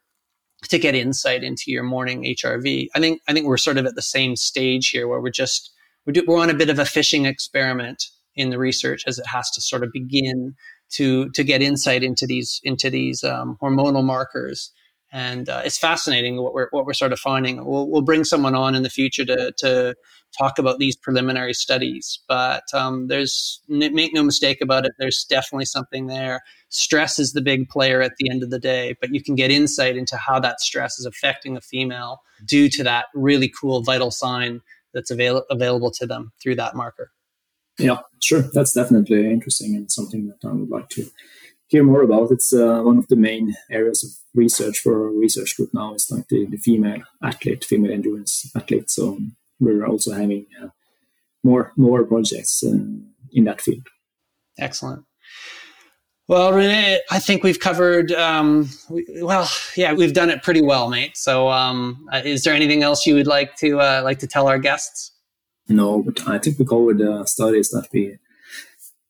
to 0.64 0.78
get 0.78 0.94
insight 0.94 1.44
into 1.44 1.64
your 1.66 1.82
morning 1.82 2.24
HRV. 2.24 2.88
I 2.94 2.98
think 2.98 3.20
I 3.28 3.32
think 3.32 3.46
we're 3.46 3.56
sort 3.56 3.78
of 3.78 3.86
at 3.86 3.94
the 3.94 4.02
same 4.02 4.36
stage 4.36 4.90
here 4.90 5.06
where 5.06 5.20
we're 5.20 5.30
just 5.30 5.70
we're, 6.04 6.12
do, 6.12 6.24
we're 6.26 6.40
on 6.40 6.50
a 6.50 6.54
bit 6.54 6.70
of 6.70 6.78
a 6.78 6.84
fishing 6.84 7.26
experiment 7.26 8.04
in 8.34 8.50
the 8.50 8.59
research 8.59 9.04
as 9.06 9.18
it 9.18 9.26
has 9.26 9.50
to 9.50 9.61
sort 9.61 9.84
of 9.84 9.92
begin 9.92 10.54
to 10.90 11.28
to 11.30 11.44
get 11.44 11.62
insight 11.62 12.02
into 12.02 12.26
these 12.26 12.61
into 12.64 12.90
these 12.90 13.22
um, 13.22 13.56
hormonal 13.62 14.04
markers. 14.04 14.72
And 15.11 15.48
uh, 15.48 15.62
it's 15.64 15.78
fascinating 15.78 16.36
what 16.36 16.52
we're 16.52 16.68
what 16.70 16.84
we're 16.84 16.92
sort 16.92 17.12
of 17.12 17.18
finding. 17.18 17.64
We'll, 17.64 17.88
we'll 17.88 18.02
bring 18.02 18.24
someone 18.24 18.54
on 18.54 18.74
in 18.74 18.82
the 18.82 18.90
future 18.90 19.24
to 19.24 19.52
to 19.59 19.94
talk 20.36 20.59
about 20.59 20.78
these 20.78 20.96
preliminary 20.96 21.54
studies. 21.54 22.18
But 22.28 22.64
um, 22.74 23.09
there's 23.09 23.61
make 23.68 24.12
no 24.12 24.22
mistake 24.22 24.61
about 24.61 24.84
it. 24.84 24.92
There's 24.98 25.24
definitely 25.24 25.64
something 25.64 26.06
there. 26.06 26.42
Stress 26.68 27.18
is 27.18 27.32
the 27.32 27.40
big 27.40 27.68
player 27.70 28.02
at 28.02 28.16
the 28.18 28.30
end 28.30 28.42
of 28.42 28.50
the 28.50 28.59
day, 28.59 28.96
but 29.00 29.14
you 29.14 29.22
can 29.22 29.34
get 29.34 29.50
insight 29.50 29.96
into 29.96 30.16
how 30.16 30.38
that 30.40 30.61
stress 30.61 30.98
is 30.98 31.06
affecting 31.06 31.56
a 31.56 31.61
female 31.62 32.20
due 32.44 32.68
to 32.68 32.84
that 32.84 33.06
really 33.14 33.48
cool 33.48 33.82
vital 33.82 34.11
sign 34.11 34.61
that's 34.92 35.11
avail- 35.11 35.44
available 35.50 35.90
to 35.92 36.06
them 36.06 36.32
through 36.42 36.56
that 36.56 36.74
marker. 36.74 37.11
Yeah, 37.78 38.00
sure. 38.20 38.42
That's 38.52 38.72
definitely 38.72 39.30
interesting 39.30 39.74
and 39.76 39.90
something 39.90 40.26
that 40.26 40.46
I 40.46 40.52
would 40.52 40.68
like 40.68 40.88
to 40.90 41.06
hear 41.68 41.84
more 41.84 42.02
about. 42.02 42.30
It's 42.30 42.52
uh, 42.52 42.80
one 42.82 42.98
of 42.98 43.08
the 43.08 43.16
main 43.16 43.54
areas 43.70 44.02
of 44.04 44.10
research 44.34 44.80
for 44.80 45.04
our 45.04 45.10
research 45.10 45.56
group 45.56 45.70
now. 45.72 45.94
Is 45.94 46.10
like 46.10 46.28
the, 46.28 46.46
the 46.46 46.56
female 46.56 47.02
athlete, 47.22 47.64
female 47.64 47.92
endurance 47.92 48.50
athlete. 48.56 48.90
So 48.90 49.18
we're 49.60 49.86
also 49.86 50.12
having 50.12 50.46
uh, 50.62 50.68
more 51.44 51.72
more 51.76 52.04
projects 52.04 52.62
uh, 52.64 52.78
in 53.32 53.44
that 53.44 53.60
field. 53.60 53.86
Excellent. 54.58 55.04
Well, 56.26 56.52
Rune, 56.52 56.98
I 57.10 57.18
think 57.20 57.42
we've 57.42 57.58
covered. 57.58 58.12
Um, 58.12 58.68
we, 58.90 59.06
well, 59.22 59.48
yeah, 59.76 59.94
we've 59.94 60.12
done 60.12 60.28
it 60.28 60.42
pretty 60.42 60.60
well, 60.60 60.90
mate. 60.90 61.16
So, 61.16 61.48
um, 61.48 62.06
uh, 62.12 62.20
is 62.22 62.44
there 62.44 62.52
anything 62.52 62.82
else 62.82 63.06
you 63.06 63.14
would 63.14 63.26
like 63.26 63.56
to 63.56 63.80
uh, 63.80 64.02
like 64.04 64.18
to 64.18 64.26
tell 64.26 64.46
our 64.46 64.58
guests? 64.58 65.12
No, 65.68 66.02
but 66.02 66.28
I 66.28 66.38
think 66.38 66.58
we 66.58 66.66
covered 66.66 66.98
the 66.98 67.24
studies 67.24 67.70
that 67.70 67.88
we 67.92 68.18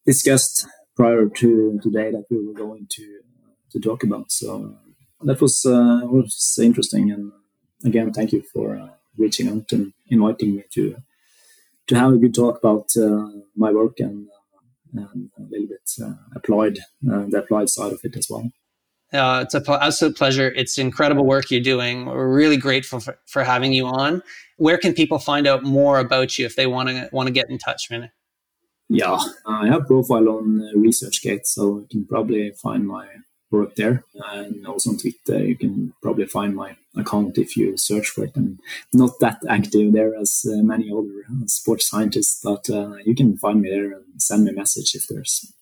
discussed 0.06 0.66
prior 0.99 1.28
to 1.28 1.78
today 1.80 2.11
that 2.11 2.24
we 2.28 2.44
were 2.44 2.53
going 2.53 2.86
to 2.90 3.20
to 3.70 3.78
talk 3.78 4.03
about. 4.03 4.32
So 4.32 4.74
that 5.22 5.40
was 5.40 5.64
uh, 5.64 6.01
was 6.05 6.59
interesting, 6.61 7.11
and 7.11 7.32
again, 7.84 8.12
thank 8.12 8.32
you 8.32 8.42
for 8.53 8.76
uh, 8.76 8.90
reaching 9.16 9.49
out 9.49 9.72
and 9.72 9.92
inviting 10.09 10.57
me 10.57 10.64
to 10.74 10.96
to 11.86 11.94
have 11.94 12.12
a 12.12 12.18
good 12.18 12.34
talk 12.34 12.59
about 12.59 12.88
uh, 12.96 13.28
my 13.57 13.70
work 13.72 13.99
and, 14.01 14.28
uh, 14.99 15.07
and, 15.14 15.30
a 15.38 15.42
little 15.51 15.68
bit 15.68 15.88
uh, 16.05 16.14
applied 16.34 16.78
uh, 17.11 17.24
the 17.30 17.38
applied 17.38 17.70
side 17.70 17.92
of 17.92 18.01
it 18.05 18.16
as 18.16 18.26
well. 18.28 18.51
Uh, 19.11 19.40
it's 19.42 19.55
an 19.55 19.64
absolute 19.68 20.14
pleasure. 20.16 20.53
It's 20.55 20.76
incredible 20.76 21.24
work 21.24 21.51
you're 21.51 21.62
doing. 21.62 22.05
We're 22.05 22.28
really 22.42 22.59
grateful 22.59 23.01
for, 23.01 23.18
for 23.26 23.42
having 23.42 23.72
you 23.72 23.86
on. 23.86 24.22
Where 24.59 24.76
can 24.76 24.92
people 24.92 25.18
find 25.18 25.46
out 25.46 25.62
more 25.62 25.99
about 25.99 26.38
you 26.38 26.44
if 26.44 26.57
they 26.57 26.66
want 26.66 26.90
to 26.90 27.09
want 27.11 27.26
to 27.28 27.32
get 27.32 27.49
in 27.49 27.57
touch, 27.57 27.88
Minnie? 27.90 28.11
Yeah, 28.89 29.18
I 29.47 29.66
have 29.66 29.86
profile 29.86 30.28
on 30.30 30.70
ResearchGate, 30.74 31.47
so 31.47 31.80
you 31.80 31.86
can 31.91 32.07
probably 32.07 32.53
find 32.53 32.86
my 32.86 33.07
work 33.51 33.74
there. 33.76 34.05
And 34.32 34.66
also 34.66 34.91
on 34.91 34.99
Twitter, 34.99 35.45
you 35.45 35.57
can 35.57 35.93
probably 36.03 36.26
find 36.26 36.55
my 36.55 36.76
account 36.97 37.39
if 37.39 37.57
you 37.57 37.76
search 37.76 38.09
for 38.09 38.24
it. 38.24 38.32
I'm 38.36 38.59
not 38.93 39.12
that 39.20 39.41
active 39.49 39.93
there 39.93 40.14
as 40.14 40.45
uh, 40.49 40.62
many 40.62 40.91
other 40.91 41.24
uh, 41.30 41.47
sports 41.47 41.89
scientists, 41.89 42.41
but 42.43 42.68
uh, 42.70 42.95
you 43.05 43.14
can 43.14 43.36
find 43.36 43.61
me 43.61 43.70
there 43.70 43.93
and 43.93 44.05
send 44.18 44.45
me 44.45 44.51
a 44.51 44.55
message 44.55 44.95
if 44.95 45.07
there's 45.09 45.53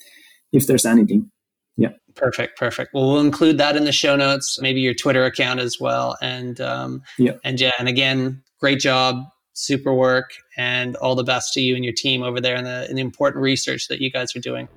if 0.52 0.66
there's 0.66 0.86
anything. 0.86 1.30
Yeah. 1.76 1.90
Perfect. 2.14 2.58
Perfect. 2.58 2.94
Well, 2.94 3.12
we'll 3.12 3.20
include 3.20 3.58
that 3.58 3.76
in 3.76 3.84
the 3.84 3.92
show 3.92 4.16
notes, 4.16 4.58
maybe 4.60 4.80
your 4.80 4.94
Twitter 4.94 5.24
account 5.24 5.60
as 5.60 5.78
well. 5.78 6.16
And 6.22 6.60
um, 6.60 7.02
yeah. 7.18 7.32
And 7.44 7.60
yeah. 7.60 7.72
And 7.78 7.88
again, 7.88 8.42
great 8.58 8.80
job, 8.80 9.24
super 9.56 9.94
work, 9.94 10.32
and 10.56 10.96
all 10.96 11.14
the 11.14 11.24
best 11.24 11.54
to 11.54 11.60
you 11.60 11.74
and 11.74 11.84
your 11.84 11.94
team 11.94 12.22
over 12.22 12.40
there 12.40 12.56
and 12.56 12.66
the, 12.66 12.86
and 12.88 12.96
the 12.96 13.02
important 13.02 13.42
research 13.42 13.88
that 13.88 14.00
you 14.00 14.10
guys 14.10 14.36
are 14.36 14.40
doing. 14.40 14.68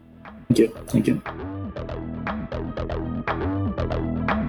Thank 0.48 0.60
you. 0.60 0.68
Thank 0.88 1.08
you. 1.08 1.22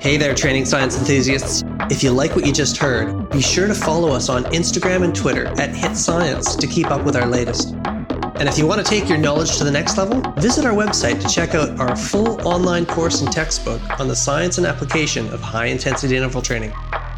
Hey 0.00 0.16
there, 0.16 0.34
training 0.34 0.64
science 0.64 0.96
enthusiasts. 0.96 1.62
If 1.90 2.02
you 2.02 2.10
like 2.12 2.34
what 2.34 2.46
you 2.46 2.52
just 2.52 2.78
heard, 2.78 3.28
be 3.30 3.42
sure 3.42 3.66
to 3.66 3.74
follow 3.74 4.12
us 4.12 4.28
on 4.28 4.44
Instagram 4.44 5.04
and 5.04 5.14
Twitter 5.14 5.46
at 5.48 5.70
HIIT 5.74 5.96
Science 5.96 6.54
to 6.54 6.66
keep 6.66 6.90
up 6.90 7.04
with 7.04 7.16
our 7.16 7.26
latest. 7.26 7.74
And 8.40 8.48
if 8.48 8.56
you 8.56 8.66
want 8.66 8.82
to 8.82 8.90
take 8.90 9.06
your 9.06 9.18
knowledge 9.18 9.58
to 9.58 9.64
the 9.64 9.70
next 9.70 9.98
level, 9.98 10.22
visit 10.40 10.64
our 10.64 10.72
website 10.72 11.20
to 11.20 11.28
check 11.28 11.54
out 11.54 11.78
our 11.78 11.94
full 11.94 12.40
online 12.48 12.86
course 12.86 13.20
and 13.20 13.30
textbook 13.30 13.82
on 14.00 14.08
the 14.08 14.16
science 14.16 14.56
and 14.56 14.66
application 14.66 15.30
of 15.34 15.42
high 15.42 15.66
intensity 15.66 16.16
interval 16.16 16.40
training. 16.40 16.70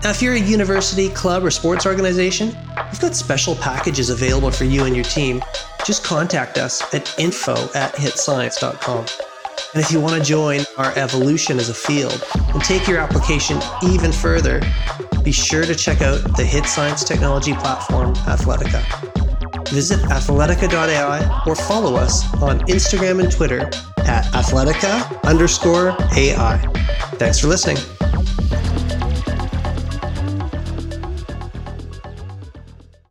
Now, 0.02 0.10
if 0.10 0.20
you're 0.20 0.34
a 0.34 0.40
university, 0.40 1.08
club, 1.10 1.44
or 1.44 1.52
sports 1.52 1.86
organization, 1.86 2.48
we've 2.90 3.00
got 3.00 3.14
special 3.14 3.54
packages 3.54 4.10
available 4.10 4.50
for 4.50 4.64
you 4.64 4.82
and 4.82 4.96
your 4.96 5.04
team. 5.04 5.40
Just 5.86 6.02
contact 6.02 6.58
us 6.58 6.82
at 6.92 7.16
info 7.20 7.52
at 7.72 7.94
hiitscience.com. 7.94 9.06
And 9.74 9.82
if 9.84 9.92
you 9.92 10.00
want 10.00 10.20
to 10.20 10.28
join 10.28 10.62
our 10.76 10.92
evolution 10.98 11.58
as 11.58 11.68
a 11.68 11.74
field 11.74 12.20
and 12.34 12.60
take 12.64 12.88
your 12.88 12.98
application 12.98 13.60
even 13.84 14.10
further, 14.10 14.60
be 15.22 15.30
sure 15.30 15.64
to 15.66 15.76
check 15.76 16.02
out 16.02 16.20
the 16.36 16.42
HIIT 16.42 16.66
Science 16.66 17.04
Technology 17.04 17.52
platform, 17.52 18.12
Athletica. 18.26 19.21
Visit 19.72 20.00
athletica.ai 20.00 21.42
or 21.46 21.54
follow 21.54 21.96
us 21.96 22.24
on 22.42 22.60
Instagram 22.66 23.22
and 23.22 23.32
Twitter 23.32 23.60
at 24.06 24.24
athletica 24.34 25.22
underscore 25.24 25.96
AI. 26.14 26.58
Thanks 27.14 27.38
for 27.38 27.46
listening. 27.46 27.78